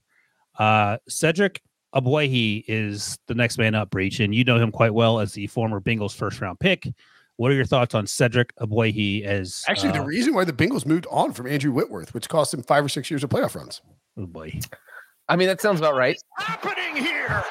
uh, 0.59 0.99
Cedric 1.09 1.63
Ogbuehi 1.95 2.65
is 2.69 3.19
the 3.27 3.35
next 3.35 3.59
man 3.59 3.75
up. 3.75 3.91
Breach, 3.91 4.21
and 4.21 4.35
you 4.35 4.45
know 4.45 4.59
him 4.59 4.73
quite 4.73 4.95
well 4.95 5.21
as 5.21 5.33
the 5.33 5.47
former 5.47 5.81
Bengals 5.81 6.15
first 6.15 6.41
round 6.41 6.61
pick. 6.61 6.89
What 7.37 7.51
are 7.51 7.55
your 7.55 7.65
thoughts 7.65 7.95
on 7.95 8.07
Cedric 8.07 8.55
Ogbuehi 8.57 9.25
as 9.25 9.65
actually, 9.69 9.93
the 9.93 10.03
uh, 10.03 10.05
reason 10.05 10.35
why 10.35 10.45
the 10.45 10.53
Bengals 10.53 10.87
moved 10.87 11.07
on 11.11 11.33
from 11.33 11.47
Andrew 11.47 11.73
Whitworth, 11.73 12.15
which 12.15 12.29
cost 12.29 12.55
him 12.55 12.63
five 12.63 12.85
or 12.85 12.89
six 12.89 13.11
years 13.11 13.25
of 13.25 13.31
playoff 13.31 13.55
runs. 13.55 13.83
oh 14.17 14.27
boy, 14.27 14.59
I 15.29 15.37
mean, 15.37 15.49
that 15.49 15.61
sounds 15.61 15.81
about 15.81 15.97
right. 15.97 16.21
happening 16.39 17.03
here? 17.03 17.45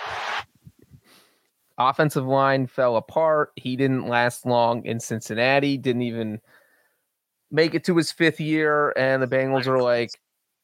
offensive 1.90 2.26
line 2.26 2.68
fell 2.68 2.98
apart. 2.98 3.52
He 3.56 3.76
didn't 3.76 4.08
last 4.08 4.46
long 4.46 4.86
in 4.86 5.00
Cincinnati, 5.00 5.78
didn't 5.78 6.04
even 6.04 6.42
make 7.50 7.74
it 7.76 7.84
to 7.86 7.98
his 7.98 8.12
fifth 8.12 8.40
year. 8.40 8.94
And 8.96 9.22
the 9.22 9.28
Bengals 9.28 9.68
are 9.68 9.82
like, 9.82 10.12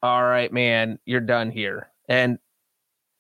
all 0.01 0.23
right, 0.23 0.51
man, 0.51 0.99
you're 1.05 1.21
done 1.21 1.51
here. 1.51 1.89
And 2.07 2.39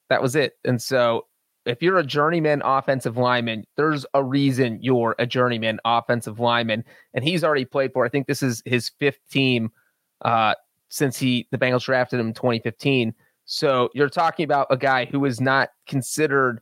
that 0.09 0.21
was 0.21 0.35
it. 0.35 0.53
And 0.63 0.81
so 0.81 1.27
if 1.65 1.81
you're 1.81 1.97
a 1.97 2.05
journeyman 2.05 2.61
offensive 2.63 3.17
lineman, 3.17 3.65
there's 3.75 4.05
a 4.13 4.23
reason 4.23 4.79
you're 4.81 5.15
a 5.19 5.25
journeyman 5.25 5.79
offensive 5.85 6.39
lineman. 6.39 6.83
And 7.13 7.23
he's 7.23 7.43
already 7.43 7.65
played 7.65 7.91
for, 7.93 8.05
I 8.05 8.09
think 8.09 8.27
this 8.27 8.41
is 8.41 8.61
his 8.65 8.89
fifth 8.99 9.19
team 9.29 9.71
uh, 10.21 10.55
since 10.89 11.17
he 11.17 11.47
the 11.51 11.57
Bengals 11.57 11.83
drafted 11.83 12.19
him 12.19 12.27
in 12.27 12.33
2015. 12.33 13.13
So 13.45 13.89
you're 13.93 14.09
talking 14.09 14.43
about 14.45 14.67
a 14.69 14.77
guy 14.77 15.05
who 15.05 15.25
is 15.25 15.39
not 15.41 15.69
considered 15.87 16.61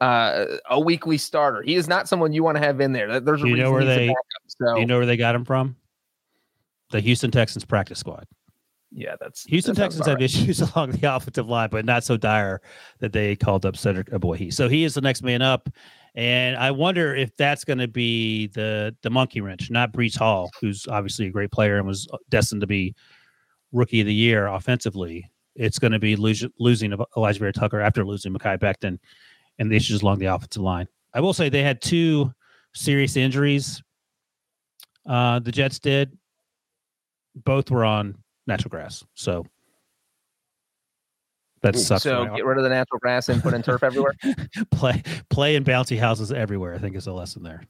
uh, 0.00 0.46
a 0.68 0.80
weekly 0.80 1.18
starter. 1.18 1.62
He 1.62 1.76
is 1.76 1.88
not 1.88 2.08
someone 2.08 2.32
you 2.32 2.42
want 2.42 2.56
to 2.56 2.62
have 2.62 2.80
in 2.80 2.92
there. 2.92 3.20
There's 3.20 3.42
a 3.42 3.48
you 3.48 3.56
know 3.56 3.70
where 3.70 3.84
they, 3.84 4.08
backup, 4.08 4.24
so. 4.46 4.76
you 4.76 4.86
know 4.86 4.96
where 4.96 5.06
they 5.06 5.16
got 5.16 5.34
him 5.34 5.44
from? 5.44 5.76
The 6.90 7.00
Houston 7.00 7.30
Texans 7.30 7.64
practice 7.64 7.98
squad. 7.98 8.26
Yeah, 8.92 9.14
that's 9.20 9.44
Houston 9.44 9.74
that 9.74 9.82
Texans 9.82 10.06
have 10.06 10.16
right. 10.16 10.24
issues 10.24 10.60
along 10.74 10.92
the 10.92 11.14
offensive 11.14 11.48
line, 11.48 11.68
but 11.70 11.84
not 11.84 12.04
so 12.04 12.16
dire 12.16 12.60
that 12.98 13.12
they 13.12 13.36
called 13.36 13.64
up 13.64 13.76
Cedric 13.76 14.10
Ogbuehi. 14.10 14.52
So 14.52 14.68
he 14.68 14.84
is 14.84 14.94
the 14.94 15.00
next 15.00 15.22
man 15.22 15.42
up. 15.42 15.68
And 16.16 16.56
I 16.56 16.72
wonder 16.72 17.14
if 17.14 17.36
that's 17.36 17.64
going 17.64 17.78
to 17.78 17.86
be 17.86 18.48
the 18.48 18.96
the 19.02 19.10
monkey 19.10 19.40
wrench, 19.40 19.70
not 19.70 19.92
Breece 19.92 20.18
Hall, 20.18 20.50
who's 20.60 20.88
obviously 20.88 21.26
a 21.26 21.30
great 21.30 21.52
player 21.52 21.78
and 21.78 21.86
was 21.86 22.08
destined 22.30 22.62
to 22.62 22.66
be 22.66 22.94
rookie 23.72 24.00
of 24.00 24.06
the 24.06 24.14
year 24.14 24.48
offensively. 24.48 25.30
It's 25.54 25.78
going 25.78 25.92
to 25.92 25.98
be 25.98 26.16
losing, 26.16 26.50
losing 26.58 26.90
Alijah 26.90 27.38
Vera-Tucker 27.38 27.80
after 27.80 28.04
losing 28.04 28.32
Mekhi 28.32 28.58
Becton 28.58 28.98
and 29.58 29.70
the 29.70 29.76
issues 29.76 30.02
along 30.02 30.18
the 30.18 30.26
offensive 30.26 30.62
line. 30.62 30.88
I 31.14 31.20
will 31.20 31.32
say 31.32 31.48
they 31.48 31.62
had 31.62 31.80
two 31.82 32.32
serious 32.74 33.16
injuries. 33.16 33.82
Uh, 35.06 35.38
the 35.38 35.52
Jets 35.52 35.78
did. 35.78 36.16
Both 37.34 37.70
were 37.70 37.84
on 37.84 38.16
natural 38.50 38.70
grass. 38.70 39.04
So 39.14 39.46
that 41.62 41.76
sucks. 41.76 42.02
So 42.02 42.26
get 42.34 42.44
rid 42.44 42.58
of 42.58 42.64
the 42.64 42.70
natural 42.70 42.98
grass 42.98 43.28
and 43.28 43.42
put 43.42 43.54
in 43.54 43.62
turf 43.62 43.82
everywhere. 43.82 44.14
play 44.70 45.02
play 45.28 45.56
in 45.56 45.64
bouncy 45.64 45.98
houses 45.98 46.32
everywhere. 46.32 46.74
I 46.74 46.78
think 46.78 46.96
is 46.96 47.06
a 47.06 47.12
lesson 47.12 47.42
there. 47.42 47.62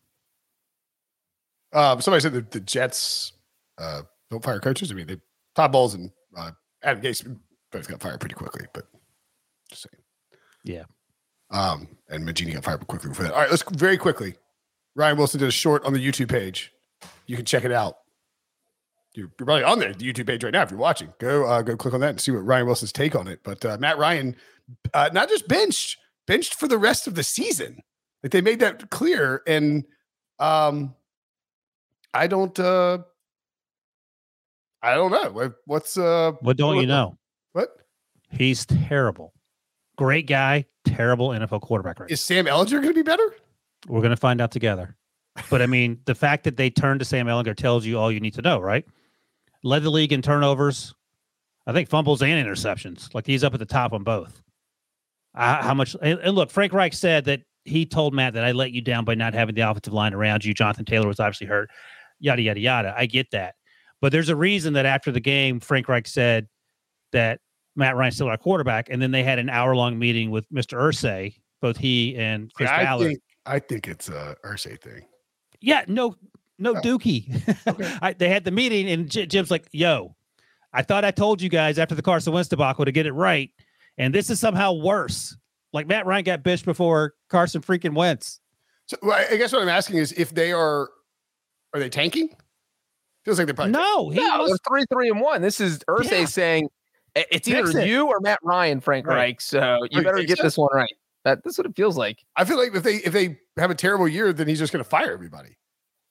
Um, 1.73 2.01
somebody 2.01 2.21
said 2.21 2.33
that 2.33 2.51
the 2.51 2.61
Jets 2.61 3.33
uh, 3.79 4.03
don't 4.31 4.43
fire 4.43 4.61
coaches. 4.61 4.91
I 4.91 4.95
mean, 4.95 5.07
they 5.07 5.17
Todd 5.55 5.73
Bowles 5.73 5.95
and 5.95 6.11
uh, 6.37 6.51
Adam 6.83 7.03
Gase 7.03 7.39
both 7.73 7.89
got 7.89 8.01
fired 8.01 8.21
pretty 8.21 8.35
quickly, 8.35 8.67
but 8.73 8.87
just 9.69 9.83
saying. 9.83 10.03
Yeah. 10.65 10.85
Um, 11.51 11.89
and 12.09 12.25
Mangini 12.25 12.55
got 12.55 12.65
fired 12.65 12.87
quickly 12.87 13.13
for 13.13 13.25
that. 13.25 13.33
All 13.33 13.41
right, 13.41 13.51
let's 13.51 13.63
very 13.63 13.97
quickly. 13.97 14.35
Ryan 14.95 15.17
Wilson 15.17 15.41
did 15.41 15.49
a 15.49 15.53
short 15.53 15.85
on 15.85 15.93
the 15.93 16.05
YouTube 16.05 16.29
page. 16.29 16.73
You 17.27 17.37
can 17.37 17.45
check 17.45 17.65
it 17.65 17.73
out. 17.73 17.97
You're, 19.15 19.31
you're 19.39 19.47
probably 19.47 19.65
on 19.65 19.79
there, 19.81 19.93
the 19.93 20.13
YouTube 20.13 20.27
page 20.27 20.45
right 20.45 20.53
now. 20.53 20.63
If 20.63 20.71
you're 20.71 20.79
watching, 20.79 21.13
go 21.19 21.45
uh, 21.47 21.63
go 21.63 21.77
click 21.77 21.95
on 21.95 22.01
that 22.01 22.11
and 22.11 22.21
see 22.21 22.31
what 22.31 22.45
Ryan 22.47 22.67
Wilson's 22.67 22.93
take 22.93 23.17
on 23.17 23.27
it. 23.27 23.41
But 23.43 23.65
uh, 23.65 23.77
Matt 23.81 23.99
Ryan, 23.99 24.37
uh, 24.95 25.11
not 25.13 25.29
just 25.29 25.49
benched, 25.49 25.99
benched 26.27 26.55
for 26.55 26.69
the 26.69 26.79
rest 26.79 27.07
of 27.07 27.15
the 27.17 27.25
season. 27.25 27.83
Like 28.23 28.33
they 28.33 28.41
made 28.41 28.61
that 28.61 28.91
clear, 28.91 29.43
and 29.47 29.85
um, 30.39 30.95
I 32.15 32.27
don't, 32.29 32.57
uh, 32.59 32.99
I 34.83 34.95
don't 34.95 35.11
know 35.11 35.53
what's 35.67 35.97
uh, 35.99 36.33
What 36.41 36.57
don't 36.57 36.77
what- 36.77 36.81
you 36.83 36.87
know? 36.87 37.19
what 37.53 37.71
He's 38.31 38.65
terrible. 38.65 39.33
Great 39.97 40.27
guy, 40.27 40.65
terrible 40.85 41.31
NFL 41.31 41.61
quarterback 41.63 42.01
right 42.01 42.11
is 42.11 42.21
Sam 42.21 42.47
Ehlinger 42.47 42.71
going 42.71 42.89
to 42.89 42.95
be 42.95 43.03
better? 43.03 43.35
We're 43.89 44.01
going 44.01 44.11
to 44.11 44.17
find 44.17 44.41
out 44.41 44.51
together. 44.53 44.97
But 45.51 45.63
I 45.63 45.67
mean, 45.67 46.01
the 46.07 46.15
fact 46.15 46.45
that 46.45 46.57
they 46.57 46.71
turned 46.71 47.01
to 47.01 47.05
Sam 47.05 47.27
Ehlinger 47.27 47.57
tells 47.57 47.85
you 47.85 47.99
all 47.99 48.11
you 48.11 48.21
need 48.21 48.35
to 48.35 48.43
know, 48.43 48.61
right? 48.61 48.87
Led 49.63 49.83
the 49.83 49.91
league 49.91 50.13
in 50.13 50.23
turnovers, 50.23 50.95
I 51.67 51.73
think 51.73 51.89
fumbles 51.89 52.23
and 52.23 52.47
interceptions. 52.47 53.13
Like 53.15 53.27
he's 53.27 53.45
up 53.45 53.53
at 53.53 53.61
the 53.61 53.67
top 53.67 53.93
on 53.93 54.03
both. 54.03 54.41
Uh, 55.35 55.63
how 55.63 55.75
much? 55.75 55.95
And, 56.03 56.19
and 56.21 56.35
look, 56.35 56.51
Frank 56.51 56.73
Reich 56.73 56.93
said 56.95 57.27
that 57.27 57.41
he 57.65 57.85
told 57.87 58.15
Matt 58.15 58.33
that 58.35 58.45
I 58.45 58.53
let 58.53 58.73
you 58.73 58.81
down 58.81 59.05
by 59.05 59.15
not 59.15 59.35
having 59.35 59.55
the 59.55 59.61
offensive 59.63 59.93
line 59.93 60.15
around 60.15 60.45
you. 60.45 60.55
Jonathan 60.55 60.85
Taylor 60.85 61.07
was 61.07 61.21
obviously 61.21 61.47
hurt. 61.47 61.71
Yada 62.19 62.43
yada 62.43 62.61
yada. 62.61 62.95
I 62.97 63.07
get 63.07 63.31
that, 63.33 63.55
but 64.01 64.13
there's 64.13 64.29
a 64.29 64.37
reason 64.37 64.73
that 64.75 64.87
after 64.87 65.13
the 65.13 65.21
game, 65.21 65.61
Frank 65.61 65.89
Reich 65.89 66.07
said 66.09 66.49
that 67.13 67.41
Matt 67.77 67.97
Ryan's 67.97 68.17
still 68.17 68.29
our 68.29 68.37
quarterback, 68.37 68.89
and 68.91 69.01
then 69.01 69.11
they 69.11 69.23
had 69.23 69.39
an 69.39 69.49
hour 69.49 69.77
long 69.77 69.99
meeting 69.99 70.31
with 70.31 70.49
Mr. 70.51 70.79
Irsay, 70.79 71.35
both 71.63 71.77
he 71.77 72.17
and 72.17 72.53
Chris 72.55 72.69
Yeah, 72.69 72.77
I 72.77 72.85
Ballard. 72.85 73.07
think 73.09 73.21
I 73.47 73.59
think 73.59 73.89
it's 73.89 74.09
a 74.09 74.37
Irsay 74.45 74.81
thing. 74.81 75.03
Yeah, 75.61 75.85
no, 75.87 76.17
no 76.61 76.77
Oh. 76.77 76.81
Dookie. 76.81 77.99
I, 78.03 78.13
they 78.13 78.29
had 78.29 78.45
the 78.45 78.51
meeting, 78.51 78.89
and 78.89 79.11
J- 79.11 79.27
Jim's 79.27 79.51
like, 79.51 79.67
"Yo, 79.73 80.15
I 80.73 80.83
thought 80.83 81.05
I 81.05 81.11
told 81.11 81.43
you 81.43 81.49
guys 81.49 81.79
after 81.79 81.95
the 81.95 82.03
Carson 82.03 82.33
Wentz 82.33 82.49
debacle 82.49 82.85
to 82.85 82.93
get 82.93 83.07
it 83.07 83.13
right, 83.13 83.51
and 83.99 84.15
this 84.15 84.31
is 84.31 84.39
somehow 84.39 84.73
worse. 84.75 85.37
Like 85.73 85.87
Matt 85.87 86.07
Ryan 86.07 86.25
got 86.25 86.43
bitched 86.43 86.65
before 86.65 87.15
Carson 87.29 87.63
freaking 87.63 87.95
Wentz. 87.95 88.41
So 88.87 88.97
well, 89.03 89.25
I 89.31 89.37
guess 89.37 89.53
what 89.53 89.63
I'm 89.63 89.69
asking 89.69 89.97
is 89.99 90.13
if 90.13 90.35
they 90.35 90.53
are, 90.53 90.91
are 91.75 91.81
they 91.81 91.89
tanking? 91.89 92.29
Feels 93.25 93.39
like 93.39 93.47
they're 93.47 93.55
probably 93.55 93.73
No, 93.73 94.11
he 94.11 94.19
No, 94.19 94.39
was 94.39 94.51
they're 94.51 94.59
three, 94.69 94.85
three, 94.93 95.11
and 95.11 95.21
one. 95.21 95.43
This 95.43 95.61
is 95.61 95.79
Irsay 95.89 96.21
Yeah. 96.21 96.25
saying 96.27 96.69
it's 97.15 97.47
either 97.49 97.69
it." 97.79 97.87
you 97.87 98.07
or 98.09 98.19
Matt 98.21 98.41
Ryan, 98.43 98.81
Frank 98.81 99.07
Right. 99.07 99.15
Reich. 99.17 99.41
So 99.41 99.79
you 99.91 99.99
you 99.99 100.03
better 100.03 100.23
get 100.25 100.39
so? 100.39 100.43
this 100.45 100.59
one 100.59 100.69
right. 100.75 100.93
That, 101.25 101.45
that's 101.45 101.59
what 101.59 101.67
it 101.67 101.77
feels 101.77 101.97
like. 101.99 102.25
I 102.37 102.45
feel 102.47 102.57
like 102.57 102.75
if 102.75 102.83
they 102.83 102.97
if 102.97 103.13
they 103.13 103.39
have 103.59 103.71
a 103.71 103.75
terrible 103.75 104.09
year, 104.09 104.33
then 104.33 104.49
he's 104.49 104.59
just 104.59 104.73
going 104.73 104.83
to 104.83 104.89
fire 104.89 105.13
everybody. 105.13 105.57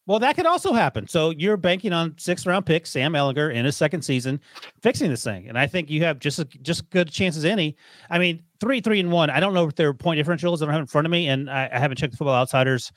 Well, 0.10 0.18
that 0.18 0.36
could 0.36 0.48
also 0.48 0.74
happen. 0.74 1.08
So 1.08 1.30
you're 1.30 1.56
banking 1.56 1.94
on 1.94 2.16
sixth 2.18 2.48
round 2.48 2.66
pick 2.66 2.88
Sam 2.88 3.14
Ehlinger 3.14 3.54
in 3.54 3.64
his 3.64 3.78
second 3.78 4.02
season 4.02 4.42
fixing 4.82 5.08
this 5.12 5.24
thing, 5.24 5.48
and 5.48 5.56
I 5.56 5.68
think 5.68 5.88
you 5.88 6.04
have 6.04 6.18
just 6.18 6.40
a, 6.40 6.46
just 6.46 6.90
good 6.90 7.12
chance 7.12 7.38
as 7.38 7.46
any. 7.46 7.78
I 8.10 8.18
mean, 8.18 8.42
three, 8.60 8.82
three, 8.82 9.00
and 9.00 9.12
one. 9.12 9.30
I 9.30 9.40
don't 9.40 9.54
know 9.54 9.68
if 9.68 9.76
their 9.76 9.94
point 9.94 10.20
differentials. 10.20 10.62
That 10.62 10.66
I 10.66 10.70
don't 10.70 10.74
have 10.74 10.82
in 10.82 10.88
front 10.88 11.06
of 11.06 11.12
me, 11.12 11.28
and 11.28 11.48
I, 11.48 11.70
I 11.72 11.78
haven't 11.78 11.98
checked 11.98 12.14
the 12.14 12.18
Football 12.18 12.34
Outsiders 12.34 12.92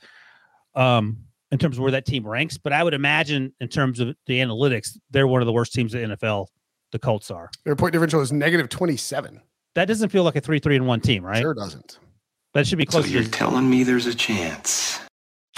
um, 0.73 1.19
in 1.51 1.59
terms 1.59 1.77
of 1.77 1.83
where 1.83 1.91
that 1.91 2.07
team 2.07 2.25
ranks. 2.25 2.57
But 2.57 2.73
I 2.73 2.83
would 2.83 2.95
imagine, 2.95 3.53
in 3.61 3.67
terms 3.67 3.99
of 3.99 4.15
the 4.25 4.39
analytics, 4.39 4.97
they're 5.11 5.27
one 5.27 5.43
of 5.43 5.45
the 5.45 5.53
worst 5.53 5.71
teams 5.71 5.93
in 5.93 6.09
the 6.09 6.17
NFL. 6.17 6.47
The 6.93 6.97
Colts 6.97 7.29
are. 7.29 7.51
Their 7.63 7.75
point 7.75 7.93
differential 7.93 8.21
is 8.21 8.31
negative 8.31 8.69
27. 8.69 9.39
That 9.75 9.85
doesn't 9.85 10.09
feel 10.09 10.23
like 10.23 10.35
a 10.35 10.41
three, 10.41 10.57
three, 10.57 10.77
and 10.77 10.87
one 10.87 10.99
team, 10.99 11.23
right? 11.23 11.41
Sure 11.41 11.53
doesn't. 11.53 11.99
That 12.55 12.65
should 12.65 12.79
be 12.79 12.85
So 12.85 13.01
close. 13.01 13.09
you're 13.11 13.21
to, 13.21 13.29
telling 13.29 13.69
me 13.69 13.83
there's 13.83 14.07
a 14.07 14.15
chance? 14.15 14.99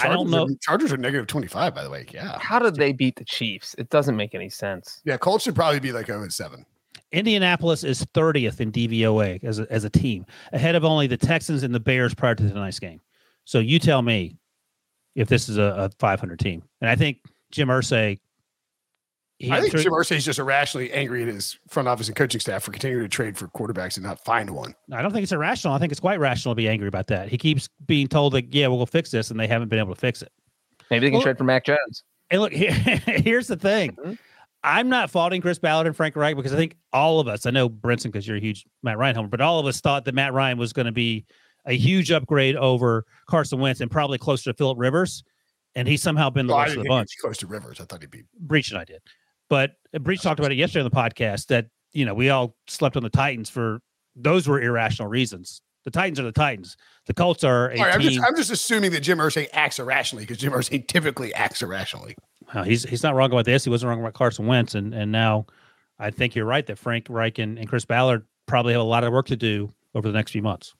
I 0.00 0.08
don't 0.08 0.30
know. 0.30 0.44
Are, 0.44 0.48
Chargers 0.60 0.92
are 0.92 0.96
negative 0.96 1.26
25, 1.26 1.74
by 1.74 1.82
the 1.82 1.90
way. 1.90 2.06
Yeah. 2.12 2.38
How 2.38 2.58
did 2.58 2.76
they 2.76 2.92
beat 2.92 3.16
the 3.16 3.24
Chiefs? 3.24 3.74
It 3.78 3.88
doesn't 3.90 4.16
make 4.16 4.34
any 4.34 4.50
sense. 4.50 5.00
Yeah. 5.04 5.16
Colts 5.16 5.44
should 5.44 5.54
probably 5.54 5.80
be 5.80 5.92
like 5.92 6.06
0 6.06 6.22
and 6.22 6.32
7. 6.32 6.64
Indianapolis 7.12 7.84
is 7.84 8.04
30th 8.14 8.60
in 8.60 8.72
DVOA 8.72 9.42
as 9.44 9.58
a, 9.58 9.66
as 9.70 9.84
a 9.84 9.90
team, 9.90 10.26
ahead 10.52 10.74
of 10.74 10.84
only 10.84 11.06
the 11.06 11.16
Texans 11.16 11.62
and 11.62 11.74
the 11.74 11.80
Bears 11.80 12.14
prior 12.14 12.34
to 12.34 12.48
tonight's 12.48 12.80
game. 12.80 13.00
So 13.44 13.58
you 13.58 13.78
tell 13.78 14.02
me 14.02 14.36
if 15.14 15.28
this 15.28 15.48
is 15.48 15.56
a, 15.56 15.62
a 15.62 15.90
500 15.98 16.38
team. 16.38 16.62
And 16.80 16.90
I 16.90 16.96
think 16.96 17.18
Jim 17.50 17.68
Irsay. 17.68 18.18
He 19.38 19.52
I 19.52 19.60
think 19.60 19.72
threw- 19.72 19.82
Jim 19.82 19.92
Irsay 19.92 20.16
is 20.16 20.24
just 20.24 20.38
irrationally 20.38 20.90
angry 20.92 21.20
at 21.22 21.28
his 21.28 21.58
front 21.68 21.88
office 21.88 22.06
and 22.08 22.16
coaching 22.16 22.40
staff 22.40 22.62
for 22.62 22.70
continuing 22.70 23.02
to 23.04 23.08
trade 23.08 23.36
for 23.36 23.48
quarterbacks 23.48 23.96
and 23.98 24.04
not 24.06 24.24
find 24.24 24.48
one. 24.50 24.74
I 24.90 25.02
don't 25.02 25.12
think 25.12 25.24
it's 25.24 25.32
irrational. 25.32 25.74
I 25.74 25.78
think 25.78 25.92
it's 25.92 26.00
quite 26.00 26.18
rational 26.20 26.54
to 26.54 26.56
be 26.56 26.68
angry 26.68 26.88
about 26.88 27.08
that. 27.08 27.28
He 27.28 27.36
keeps 27.36 27.68
being 27.86 28.08
told 28.08 28.32
that, 28.32 28.54
yeah, 28.54 28.66
we'll 28.68 28.86
fix 28.86 29.10
this, 29.10 29.30
and 29.30 29.38
they 29.38 29.46
haven't 29.46 29.68
been 29.68 29.78
able 29.78 29.94
to 29.94 30.00
fix 30.00 30.22
it. 30.22 30.32
Maybe 30.90 31.06
they 31.06 31.10
can 31.10 31.14
Well- 31.18 31.22
trade 31.24 31.36
for 31.38 31.44
Mac 31.44 31.64
Jones. 31.66 32.02
And 32.30 32.40
look, 32.40 32.52
here, 32.54 32.72
here's 32.72 33.46
the 33.46 33.56
thing. 33.56 33.92
Mhm. 33.92 34.18
I'm 34.64 34.88
not 34.88 35.10
faulting 35.10 35.42
Chris 35.42 35.58
Ballard 35.60 35.86
and 35.86 35.94
Frank 35.94 36.16
Reich 36.16 36.34
because 36.34 36.52
I 36.52 36.56
think 36.56 36.74
all 36.92 37.20
of 37.20 37.28
us, 37.28 37.46
I 37.46 37.50
know 37.50 37.68
Brinson 37.68 38.04
because 38.04 38.26
you're 38.26 38.38
a 38.38 38.40
huge 38.40 38.64
Matt 38.82 38.98
Ryan 38.98 39.14
homer, 39.16 39.28
but 39.28 39.40
all 39.40 39.60
of 39.60 39.66
us 39.66 39.80
thought 39.80 40.06
that 40.06 40.14
Matt 40.14 40.32
Ryan 40.32 40.58
was 40.58 40.72
going 40.72 40.86
to 40.86 40.92
be 40.92 41.24
a 41.66 41.76
huge 41.76 42.10
upgrade 42.10 42.56
over 42.56 43.04
Carson 43.28 43.60
Wentz 43.60 43.80
and 43.80 43.90
probably 43.90 44.18
closer 44.18 44.50
to 44.50 44.54
Philip 44.56 44.78
Rivers. 44.78 45.22
And 45.76 45.86
he's 45.86 46.02
somehow 46.02 46.30
been 46.30 46.46
the 46.46 46.54
Well, 46.54 46.64
worst 46.64 46.76
of 46.78 46.82
the 46.84 46.88
bunch. 46.88 47.10
close 47.20 47.36
to 47.38 47.46
Rivers. 47.46 47.80
I 47.80 47.84
thought 47.84 48.00
he'd 48.00 48.10
be. 48.10 48.22
Breech 48.40 48.70
and 48.70 48.78
I 48.80 48.84
did. 48.84 49.02
But 49.48 49.72
uh, 49.94 49.98
Breech 49.98 50.22
talked 50.22 50.38
about 50.38 50.52
it 50.52 50.56
yesterday 50.56 50.84
on 50.84 50.90
the 50.90 50.96
podcast 50.96 51.46
that, 51.46 51.66
you 51.92 52.04
know, 52.04 52.14
we 52.14 52.30
all 52.30 52.56
slept 52.66 52.96
on 52.96 53.02
the 53.02 53.10
Titans 53.10 53.50
for 53.50 53.80
those 54.14 54.48
were 54.48 54.60
irrational 54.60 55.08
reasons. 55.08 55.60
The 55.84 55.90
Titans 55.90 56.18
are 56.18 56.24
the 56.24 56.32
Titans. 56.32 56.76
The 57.06 57.14
Colts 57.14 57.44
are 57.44 57.70
a 57.70 57.78
All 57.78 57.84
right, 57.84 57.94
I'm 57.94 58.00
just, 58.00 58.20
I'm 58.20 58.34
just 58.34 58.50
assuming 58.50 58.90
that 58.90 59.00
Jim 59.00 59.18
Irsay 59.18 59.48
acts 59.52 59.78
irrationally 59.78 60.24
because 60.24 60.38
Jim 60.38 60.52
Irsay 60.52 60.86
typically 60.86 61.32
acts 61.32 61.62
irrationally. 61.62 62.16
Uh, 62.52 62.64
he's 62.64 62.82
he's 62.84 63.02
not 63.02 63.14
wrong 63.14 63.30
about 63.30 63.44
this. 63.44 63.64
He 63.64 63.70
wasn't 63.70 63.90
wrong 63.90 64.00
about 64.00 64.14
Carson 64.14 64.46
Wentz, 64.46 64.74
and 64.74 64.92
and 64.92 65.12
now 65.12 65.46
I 65.98 66.10
think 66.10 66.34
you're 66.34 66.44
right 66.44 66.66
that 66.66 66.78
Frank 66.78 67.06
Reich 67.08 67.38
and, 67.38 67.58
and 67.58 67.68
Chris 67.68 67.84
Ballard 67.84 68.24
probably 68.46 68.72
have 68.72 68.82
a 68.82 68.84
lot 68.84 69.04
of 69.04 69.12
work 69.12 69.26
to 69.26 69.36
do 69.36 69.72
over 69.94 70.08
the 70.08 70.14
next 70.14 70.32
few 70.32 70.42
months. 70.42 70.74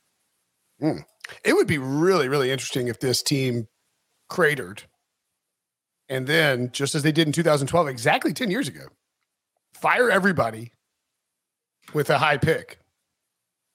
It 0.80 1.54
would 1.54 1.66
be 1.66 1.78
really, 1.78 2.28
really 2.28 2.50
interesting 2.50 2.88
if 2.88 3.00
this 3.00 3.22
team 3.22 3.68
cratered 4.28 4.82
and 6.08 6.26
then, 6.26 6.70
just 6.72 6.94
as 6.94 7.02
they 7.02 7.12
did 7.12 7.26
in 7.26 7.32
2012, 7.32 7.88
exactly 7.88 8.32
10 8.32 8.50
years 8.50 8.68
ago, 8.68 8.86
fire 9.74 10.10
everybody 10.10 10.72
with 11.94 12.10
a 12.10 12.18
high 12.18 12.36
pick. 12.38 12.78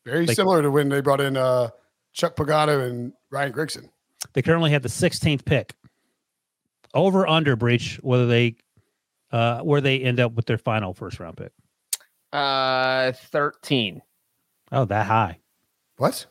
Very 0.05 0.25
Like- 0.25 0.35
similar 0.35 0.61
to 0.61 0.71
when 0.71 0.89
they 0.89 1.01
brought 1.01 1.21
in 1.21 1.37
uh, 1.37 1.69
Chuck 2.13 2.35
Pagano 2.35 2.87
and 2.87 3.13
Ryan 3.29 3.53
Grigson. 3.53 3.89
They 4.33 4.41
currently 4.41 4.71
have 4.71 4.81
the 4.83 4.89
16th 4.89 5.45
pick. 5.45 5.73
Over 6.93 7.25
under 7.25 7.55
Breech 7.55 7.99
whether 8.03 8.27
they 8.27 8.57
uh 9.31 9.61
where 9.61 9.79
they 9.79 10.01
end 10.01 10.19
up 10.19 10.33
with 10.33 10.45
their 10.45 10.57
final 10.57 10.93
first 10.93 11.21
round 11.21 11.37
pick. 11.37 11.53
Uh, 12.33 13.13
thirteen. 13.13 14.01
Oh, 14.73 14.83
that 14.83 15.05
high. 15.05 15.39
What? 15.95 16.25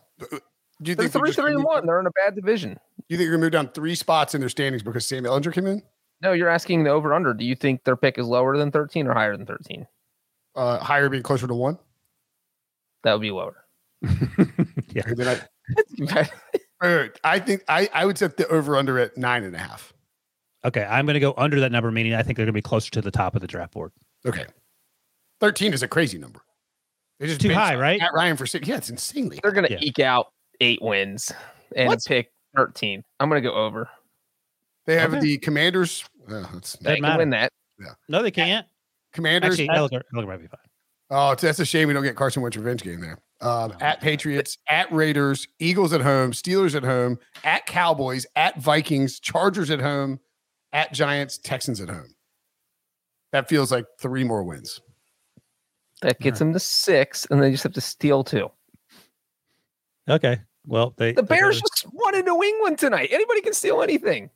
Do 0.83 0.91
you 0.91 0.95
They're 0.95 1.09
think 1.09 1.25
three, 1.25 1.33
three, 1.33 1.53
and 1.55 1.65
one. 1.65 1.87
They're 1.87 2.01
in 2.01 2.07
a 2.07 2.11
bad 2.13 2.35
division. 2.35 2.79
You 3.09 3.17
think 3.17 3.27
you're 3.27 3.35
gonna 3.37 3.43
move 3.45 3.53
down 3.53 3.69
three 3.69 3.95
spots 3.95 4.35
in 4.35 4.41
their 4.41 4.49
standings 4.49 4.83
because 4.83 5.07
Sam 5.07 5.25
Ehlinger 5.25 5.53
came 5.53 5.67
in? 5.67 5.83
No, 6.23 6.33
you're 6.33 6.49
asking 6.49 6.85
the 6.85 6.91
over 6.91 7.13
under. 7.15 7.35
Do 7.35 7.45
you 7.45 7.55
think 7.55 7.85
their 7.85 7.97
pick 7.97 8.19
is 8.19 8.27
lower 8.27 8.57
than 8.57 8.71
13 8.71 9.07
or 9.07 9.15
higher 9.15 9.37
than 9.37 9.47
13? 9.47 9.87
Uh, 10.55 10.79
higher 10.79 11.09
being 11.09 11.23
closer 11.23 11.47
to 11.47 11.55
one. 11.55 11.79
That 13.05 13.15
would 13.15 13.23
be 13.23 13.31
lower. 13.31 13.65
yeah. 14.03 15.03
And 15.07 15.23
I, 16.11 16.29
Uh, 16.83 17.09
I 17.25 17.39
think 17.39 17.63
I, 17.69 17.89
I 17.93 18.07
would 18.07 18.17
set 18.19 18.37
the 18.39 18.49
over 18.49 18.77
under 18.77 18.99
at 18.99 19.17
nine 19.17 19.45
and 19.45 19.55
a 19.55 19.59
half. 19.59 19.93
Okay, 20.65 20.83
I'm 20.83 21.05
going 21.07 21.15
to 21.15 21.21
go 21.21 21.35
under 21.37 21.61
that 21.61 21.73
number, 21.73 21.91
meaning 21.91 22.15
I 22.15 22.23
think 22.23 22.37
they're 22.37 22.47
going 22.47 22.53
to 22.55 22.59
be 22.59 22.63
closer 22.63 22.91
to 22.93 23.03
the 23.03 23.11
top 23.11 23.35
of 23.35 23.41
the 23.43 23.47
draft 23.47 23.73
board. 23.73 23.93
Okay. 24.27 24.47
13 25.41 25.73
is 25.75 25.83
a 25.83 25.89
crazy 25.89 26.19
number. 26.19 26.41
They 27.19 27.27
just 27.27 27.41
Too 27.41 27.53
high, 27.53 27.77
right? 27.77 27.99
Matt 28.01 28.13
Ryan 28.15 28.37
for 28.37 28.47
six. 28.47 28.67
Yeah, 28.67 28.77
it's 28.77 28.89
insanely. 28.91 29.39
They're 29.43 29.53
going 29.53 29.67
to 29.67 29.73
Yeah. 29.73 29.79
eke 29.83 30.01
out 30.01 30.29
eight 30.61 30.81
wins 30.83 31.33
and 31.77 31.89
What? 31.89 32.05
pick 32.07 32.31
13. 32.57 33.03
I'm 33.21 33.29
going 33.29 33.43
to 33.43 33.49
go 33.49 33.55
over. 33.55 33.89
They 34.87 34.97
have 34.97 35.13
Okay. 35.15 35.21
the 35.21 35.39
Commanders. 35.39 36.05
Uh, 36.29 36.45
that's, 36.53 36.75
They 36.77 36.95
can 36.95 37.03
matter. 37.03 37.19
win 37.19 37.31
that. 37.31 37.53
Yeah. 37.79 37.93
No, 38.09 38.23
they 38.23 38.31
can't. 38.31 38.67
commanders. 39.13 39.59
Actually, 39.59 39.69
Ehlinger, 39.69 40.03
Ehlinger 40.15 40.27
might 40.27 40.41
be 40.41 40.47
fine. 40.47 40.61
oh, 41.11 41.33
it's, 41.33 41.43
that's 41.43 41.59
a 41.61 41.65
shame 41.65 41.89
we 41.89 41.95
don't 41.95 42.03
get 42.03 42.15
Carson 42.17 42.43
Wentz 42.43 42.57
revenge 42.57 42.83
game 42.83 43.01
there. 43.01 43.19
Um, 43.41 43.73
at 43.81 44.01
Patriots, 44.03 44.59
at 44.69 44.93
Raiders, 44.93 45.49
Eagles 45.59 45.93
at 45.95 46.03
home, 46.03 46.33
Steelers 46.33 46.75
at 46.75 46.83
home, 46.85 47.19
at 47.43 47.65
Cowboys, 47.67 48.27
at 48.37 48.61
Vikings, 48.61 49.19
Chargers 49.19 49.71
at 49.71 49.81
home, 49.81 50.21
at 50.73 50.93
Giants, 50.93 51.39
Texans 51.39 51.81
at 51.81 51.89
home. 51.89 52.15
That 53.33 53.49
feels 53.49 53.73
like 53.73 53.87
three 53.99 54.25
more 54.25 54.43
wins. 54.45 54.81
That 56.03 56.21
gets 56.21 56.39
them 56.39 56.53
to 56.53 56.61
six, 56.61 57.27
and 57.31 57.43
they 57.43 57.51
just 57.51 57.63
have 57.63 57.73
to 57.73 57.81
steal 57.81 58.23
two. 58.25 58.51
Okay. 60.09 60.39
Well, 60.67 60.95
they 60.97 61.13
The 61.13 61.23
the 61.23 61.29
Bears 61.29 61.61
just 61.61 61.87
won 61.93 62.15
in 62.15 62.25
New 62.25 62.43
England 62.43 62.79
tonight. 62.79 63.09
Anybody 63.11 63.41
can 63.41 63.53
steal 63.53 63.83
anything. 63.83 64.31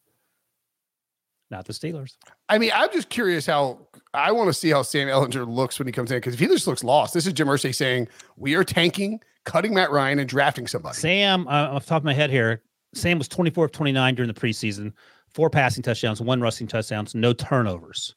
not 1.51 1.66
the 1.66 1.72
Steelers. 1.72 2.16
I 2.49 2.59
mean, 2.59 2.70
I'm 2.75 2.91
just 2.93 3.09
curious 3.11 3.47
how 3.47 3.79
I 4.12 4.33
want 4.33 4.49
to 4.49 4.55
see 4.55 4.70
how 4.70 4.83
Sam 4.83 5.09
Ehlinger 5.09 5.47
looks 5.47 5.79
when 5.79 5.87
he 5.87 5.93
comes 5.93 6.11
in 6.11 6.16
because 6.16 6.35
if 6.35 6.41
he 6.41 6.47
just 6.47 6.66
looks 6.66 6.83
lost, 6.83 7.14
this 7.14 7.27
is 7.27 7.33
Jim 7.33 7.47
Irsay 7.47 7.75
saying 7.75 8.09
we 8.37 8.55
are 8.55 8.64
tanking, 8.64 9.20
cutting 9.45 9.75
Matt 9.75 9.91
Ryan, 9.91 10.18
and 10.18 10.29
drafting 10.29 10.66
somebody. 10.66 10.97
Sam, 10.97 11.47
uh, 11.47 11.68
off 11.68 11.85
the 11.85 11.91
top 11.91 12.01
of 12.01 12.05
my 12.05 12.14
head 12.14 12.31
here, 12.31 12.62
Sam 12.95 13.18
was 13.18 13.29
24 13.29 13.66
of 13.66 13.72
29 13.72 14.14
during 14.14 14.33
the 14.33 14.41
preseason, 14.41 14.93
four 15.29 15.51
passing 15.51 15.83
touchdowns, 15.83 16.20
one 16.20 16.41
rushing 16.41 16.66
touchdowns, 16.66 17.14
no 17.14 17.33
turnovers. 17.33 18.14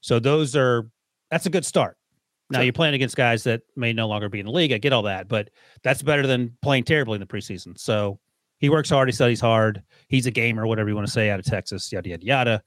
So 0.00 0.18
those 0.18 0.56
are 0.56 0.88
that's 1.30 1.44
a 1.44 1.50
good 1.50 1.66
start. 1.66 1.97
Now 2.50 2.58
Sure. 2.58 2.64
you're 2.64 2.72
playing 2.72 2.94
against 2.94 3.16
guys 3.16 3.44
that 3.44 3.62
may 3.76 3.92
no 3.92 4.08
longer 4.08 4.28
be 4.28 4.40
in 4.40 4.46
the 4.46 4.52
league. 4.52 4.72
I 4.72 4.78
get 4.78 4.92
all 4.92 5.02
that, 5.02 5.28
but 5.28 5.50
that's 5.82 6.02
better 6.02 6.26
than 6.26 6.56
playing 6.62 6.84
terribly 6.84 7.14
in 7.16 7.20
the 7.20 7.26
preseason. 7.26 7.78
So 7.78 8.18
he 8.58 8.68
works 8.70 8.88
hard, 8.88 9.08
he 9.08 9.12
studies 9.12 9.40
hard, 9.40 9.82
he's 10.08 10.26
a 10.26 10.30
gamer, 10.30 10.66
whatever 10.66 10.88
you 10.88 10.94
want 10.94 11.06
to 11.06 11.12
say, 11.12 11.30
out 11.30 11.38
of 11.38 11.44
Texas, 11.44 11.92
yada 11.92 12.08
yada 12.08 12.24
yada. 12.24 12.62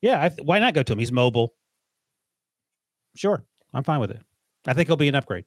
Yeah, 0.00 0.22
I, 0.24 0.28
th- 0.28 0.40
why 0.44 0.58
not 0.58 0.74
go 0.74 0.82
to 0.82 0.92
him? 0.92 0.98
He's 0.98 1.12
mobile. 1.12 1.54
Sure, 3.14 3.44
I'm 3.72 3.84
fine 3.84 4.00
with 4.00 4.10
it. 4.10 4.20
I 4.66 4.74
think 4.74 4.88
he'll 4.88 4.96
be 4.96 5.08
an 5.08 5.14
upgrade. 5.14 5.44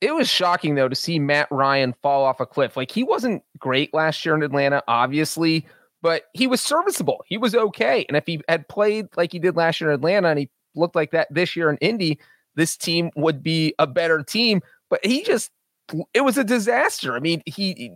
It 0.00 0.14
was 0.14 0.28
shocking 0.28 0.74
though 0.74 0.88
to 0.88 0.94
see 0.96 1.18
Matt 1.18 1.48
Ryan 1.50 1.94
fall 2.02 2.24
off 2.24 2.40
a 2.40 2.46
cliff. 2.46 2.76
Like 2.76 2.90
he 2.90 3.04
wasn't 3.04 3.42
great 3.58 3.94
last 3.94 4.24
year 4.24 4.34
in 4.34 4.42
Atlanta, 4.42 4.82
obviously, 4.88 5.66
but 6.02 6.24
he 6.34 6.46
was 6.48 6.60
serviceable. 6.60 7.22
He 7.26 7.38
was 7.38 7.54
okay. 7.54 8.04
And 8.08 8.16
if 8.16 8.24
he 8.26 8.40
had 8.48 8.68
played 8.68 9.06
like 9.16 9.30
he 9.32 9.38
did 9.38 9.56
last 9.56 9.80
year 9.80 9.90
in 9.90 9.94
Atlanta 9.94 10.28
and 10.28 10.38
he 10.40 10.50
looked 10.74 10.96
like 10.96 11.12
that 11.12 11.28
this 11.30 11.54
year 11.54 11.70
in 11.70 11.76
Indy, 11.78 12.18
this 12.54 12.76
team 12.76 13.10
would 13.16 13.42
be 13.42 13.74
a 13.78 13.86
better 13.86 14.22
team. 14.22 14.60
But 14.90 15.04
he 15.04 15.22
just 15.22 15.50
it 16.14 16.22
was 16.22 16.38
a 16.38 16.44
disaster. 16.44 17.14
I 17.14 17.20
mean, 17.20 17.42
he, 17.44 17.72
he- 17.74 17.92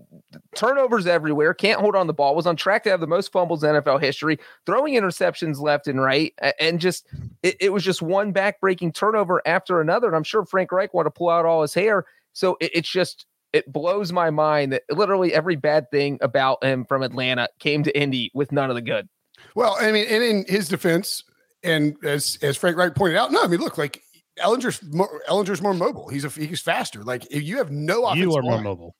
turnovers 0.54 1.06
everywhere, 1.06 1.54
can't 1.54 1.80
hold 1.80 1.96
on 1.96 2.06
the 2.06 2.12
ball, 2.12 2.34
was 2.34 2.46
on 2.46 2.56
track 2.56 2.84
to 2.84 2.90
have 2.90 3.00
the 3.00 3.06
most 3.06 3.32
fumbles 3.32 3.62
in 3.62 3.70
NFL 3.70 4.00
history, 4.02 4.38
throwing 4.66 4.94
interceptions 4.94 5.60
left 5.60 5.86
and 5.86 6.00
right, 6.00 6.34
and 6.60 6.80
just 6.80 7.06
it, 7.42 7.56
it 7.60 7.72
was 7.72 7.84
just 7.84 8.02
one 8.02 8.32
back-breaking 8.32 8.92
turnover 8.92 9.40
after 9.46 9.80
another. 9.80 10.08
And 10.08 10.16
I'm 10.16 10.24
sure 10.24 10.44
Frank 10.44 10.72
Reich 10.72 10.92
wanted 10.92 11.10
to 11.10 11.10
pull 11.12 11.30
out 11.30 11.46
all 11.46 11.62
his 11.62 11.74
hair. 11.74 12.04
So 12.32 12.56
it, 12.60 12.72
it's 12.74 12.90
just 12.90 13.26
it 13.52 13.72
blows 13.72 14.12
my 14.12 14.30
mind 14.30 14.72
that 14.72 14.82
literally 14.90 15.32
every 15.32 15.56
bad 15.56 15.90
thing 15.90 16.18
about 16.20 16.62
him 16.62 16.84
from 16.84 17.02
Atlanta 17.02 17.48
came 17.58 17.82
to 17.84 17.98
Indy 17.98 18.30
with 18.34 18.52
none 18.52 18.68
of 18.68 18.76
the 18.76 18.82
good. 18.82 19.08
Well, 19.54 19.76
I 19.80 19.92
mean, 19.92 20.06
and 20.08 20.22
in 20.22 20.44
his 20.48 20.68
defense, 20.68 21.24
and 21.62 21.96
as 22.04 22.38
as 22.42 22.56
Frank 22.56 22.76
Reich 22.76 22.94
pointed 22.94 23.16
out, 23.16 23.32
no, 23.32 23.42
I 23.42 23.46
mean, 23.46 23.60
look, 23.60 23.78
like 23.78 24.02
Ehlinger's 24.38 24.82
more, 24.82 25.22
Ehlinger's 25.28 25.62
more 25.62 25.74
mobile. 25.74 26.08
He's 26.08 26.24
a 26.24 26.28
he's 26.28 26.60
faster. 26.60 27.02
Like 27.02 27.26
if 27.30 27.42
you 27.42 27.58
have 27.58 27.70
no 27.70 28.04
offensive 28.04 28.22
You 28.22 28.34
are 28.34 28.42
more 28.42 28.60
mobile. 28.60 28.96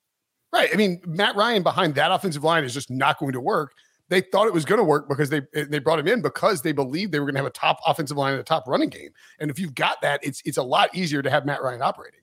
right? 0.53 0.71
I 0.73 0.77
mean, 0.77 1.01
Matt 1.07 1.37
Ryan 1.37 1.63
behind 1.63 1.95
that 1.97 2.11
offensive 2.13 2.45
line 2.45 2.65
is 2.65 2.73
just 2.75 2.91
not 2.91 3.19
going 3.19 3.33
to 3.33 3.41
work. 3.41 3.73
They 4.09 4.21
thought 4.21 4.47
it 4.47 4.53
was 4.55 4.65
going 4.65 4.79
to 4.79 4.85
work 4.85 5.09
because 5.09 5.31
they 5.31 5.43
they 5.53 5.79
brought 5.81 5.99
him 5.99 6.07
in 6.07 6.23
because 6.23 6.63
they 6.63 6.73
believed 6.73 7.13
they 7.13 7.19
were 7.19 7.27
going 7.27 7.35
to 7.35 7.41
have 7.41 7.47
a 7.47 7.51
top 7.51 7.79
offensive 7.87 8.17
line 8.17 8.33
and 8.33 8.41
a 8.41 8.45
top 8.45 8.67
running 8.69 8.89
game. 8.89 9.11
And 9.41 9.51
if 9.51 9.59
you've 9.59 9.75
got 9.75 10.01
that, 10.03 10.21
it's 10.23 10.41
it's 10.45 10.59
a 10.59 10.63
lot 10.63 10.95
easier 10.95 11.23
to 11.23 11.31
have 11.31 11.45
Matt 11.45 11.63
Ryan 11.63 11.83
operating. 11.83 12.21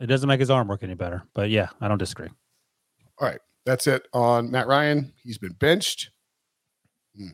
It 0.00 0.06
doesn't 0.06 0.26
make 0.26 0.40
his 0.40 0.50
arm 0.50 0.66
work 0.68 0.82
any 0.82 0.94
better, 0.94 1.22
but 1.32 1.48
yeah, 1.48 1.68
I 1.80 1.86
don't 1.86 1.98
disagree. 1.98 2.28
All 3.18 3.28
right, 3.28 3.38
that's 3.64 3.86
it 3.86 4.02
on 4.12 4.50
Matt 4.50 4.66
Ryan. 4.66 5.12
He's 5.22 5.38
been 5.38 5.52
benched. 5.52 6.10
Hmm. 7.16 7.28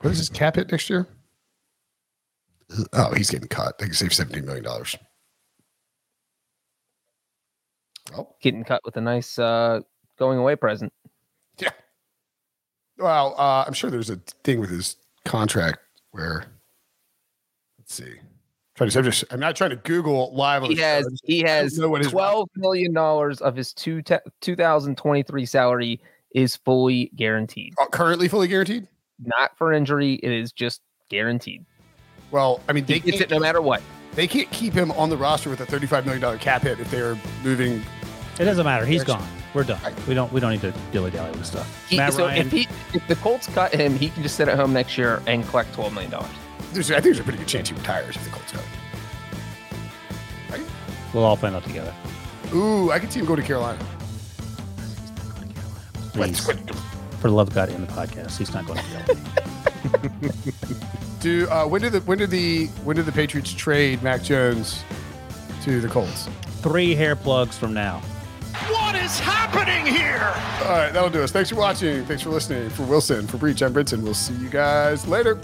What 0.00 0.10
is 0.12 0.18
his 0.18 0.30
cap 0.30 0.56
hit 0.56 0.70
next 0.72 0.88
year? 0.88 1.06
Oh, 2.92 3.14
he's 3.14 3.30
getting 3.30 3.48
cut. 3.48 3.78
They 3.78 3.86
can 3.86 3.94
save 3.94 4.12
seventeen 4.12 4.44
million 4.44 4.64
dollars. 4.64 4.96
Well, 8.12 8.36
Getting 8.40 8.64
cut 8.64 8.80
with 8.84 8.96
a 8.96 9.00
nice 9.00 9.38
uh, 9.38 9.80
going 10.18 10.38
away 10.38 10.56
present. 10.56 10.92
Yeah. 11.58 11.70
Well, 12.98 13.34
uh, 13.38 13.64
I'm 13.66 13.72
sure 13.74 13.90
there's 13.90 14.10
a 14.10 14.16
thing 14.44 14.60
with 14.60 14.70
his 14.70 14.96
contract 15.24 15.78
where. 16.12 16.44
Let's 17.78 17.94
see. 17.94 18.14
Trying 18.74 18.90
to, 18.90 18.98
I'm 18.98 19.04
just. 19.04 19.24
I'm 19.30 19.40
not 19.40 19.56
trying 19.56 19.70
to 19.70 19.76
Google 19.76 20.34
live. 20.34 20.62
He 20.62 20.68
the 20.70 20.76
show. 20.76 20.82
has 20.82 21.20
he 21.24 21.40
has 21.40 21.78
know 21.78 21.88
what 21.88 22.02
his- 22.02 22.10
twelve 22.12 22.48
million 22.56 22.92
dollars 22.92 23.40
of 23.40 23.56
his 23.56 23.72
two 23.72 24.02
te- 24.02 24.16
2023 24.40 25.46
salary 25.46 26.00
is 26.34 26.56
fully 26.56 27.10
guaranteed. 27.16 27.74
uh, 27.80 27.86
currently 27.86 28.28
fully 28.28 28.46
guaranteed. 28.48 28.86
Not 29.24 29.56
for 29.58 29.72
injury. 29.72 30.14
It 30.22 30.30
is 30.30 30.52
just 30.52 30.80
guaranteed. 31.08 31.64
Well, 32.30 32.60
I 32.68 32.72
mean, 32.72 32.84
they 32.84 33.00
gets 33.00 33.18
can't, 33.18 33.30
it 33.30 33.34
no 33.34 33.40
matter 33.40 33.60
what. 33.62 33.82
they 34.14 34.26
can't 34.26 34.50
keep 34.50 34.72
him 34.74 34.92
on 34.92 35.08
the 35.10 35.16
roster 35.16 35.50
with 35.50 35.60
a 35.60 35.66
35 35.66 36.04
million 36.04 36.20
dollar 36.20 36.38
cap 36.38 36.62
hit 36.62 36.80
if 36.80 36.90
they're 36.90 37.18
moving. 37.42 37.82
It 38.38 38.44
doesn't 38.44 38.64
matter. 38.64 38.84
He's 38.84 39.04
gone. 39.04 39.26
We're 39.54 39.64
done. 39.64 39.80
We 40.06 40.14
don't. 40.14 40.30
We 40.32 40.40
don't 40.40 40.52
need 40.52 40.60
to 40.60 40.72
dilly 40.92 41.10
dally 41.10 41.30
with 41.32 41.46
stuff. 41.46 41.88
He, 41.88 41.96
Matt 41.96 42.12
so 42.12 42.26
Ryan. 42.26 42.46
if 42.46 42.52
he 42.52 42.68
if 42.92 43.06
the 43.08 43.16
Colts 43.16 43.46
cut 43.48 43.74
him, 43.74 43.96
he 43.96 44.10
can 44.10 44.22
just 44.22 44.36
sit 44.36 44.46
at 44.46 44.56
home 44.56 44.72
next 44.72 44.98
year 44.98 45.22
and 45.26 45.46
collect 45.48 45.72
twelve 45.72 45.92
million 45.94 46.10
dollars. 46.10 46.30
I 46.70 46.82
think 46.82 47.02
there's 47.02 47.18
a 47.18 47.24
pretty 47.24 47.38
good 47.38 47.48
chance 47.48 47.70
he 47.70 47.74
retires 47.74 48.14
if 48.14 48.24
the 48.24 48.30
Colts 48.30 48.52
go. 48.52 48.60
we'll 51.14 51.24
all 51.24 51.36
find 51.36 51.56
out 51.56 51.64
together. 51.64 51.94
Ooh, 52.54 52.90
I 52.90 52.98
could 52.98 53.10
see 53.10 53.20
him 53.20 53.26
go 53.26 53.36
to 53.36 53.42
Carolina. 53.42 53.78
Please, 56.12 56.40
for 56.44 57.28
the 57.28 57.30
love 57.30 57.48
of 57.48 57.54
God, 57.54 57.70
in 57.70 57.80
the 57.80 57.92
podcast, 57.92 58.36
he's 58.36 58.52
not 58.52 58.66
going 58.66 58.80
to 58.80 59.16
go. 60.22 60.98
Do 61.20 61.48
uh, 61.48 61.66
when 61.66 61.82
did 61.82 61.92
the 61.92 62.00
when 62.00 62.18
did 62.18 62.30
the 62.30 62.66
when 62.84 62.96
did 62.96 63.06
the 63.06 63.12
Patriots 63.12 63.52
trade 63.52 64.02
Mac 64.02 64.22
Jones 64.22 64.84
to 65.62 65.80
the 65.80 65.88
Colts? 65.88 66.28
Three 66.62 66.94
hair 66.94 67.16
plugs 67.16 67.58
from 67.58 67.74
now. 67.74 68.00
What 68.68 68.94
is 68.94 69.18
happening 69.18 69.86
here? 69.86 70.32
All 70.64 70.76
right, 70.76 70.92
that'll 70.92 71.10
do 71.10 71.22
us. 71.22 71.32
Thanks 71.32 71.50
for 71.50 71.56
watching. 71.56 72.04
Thanks 72.04 72.22
for 72.22 72.30
listening. 72.30 72.70
For 72.70 72.84
Wilson, 72.84 73.26
for 73.26 73.36
Breech, 73.36 73.62
I'm 73.62 73.72
Brinson. 73.74 74.02
We'll 74.02 74.14
see 74.14 74.34
you 74.34 74.48
guys 74.48 75.06
later. 75.06 75.38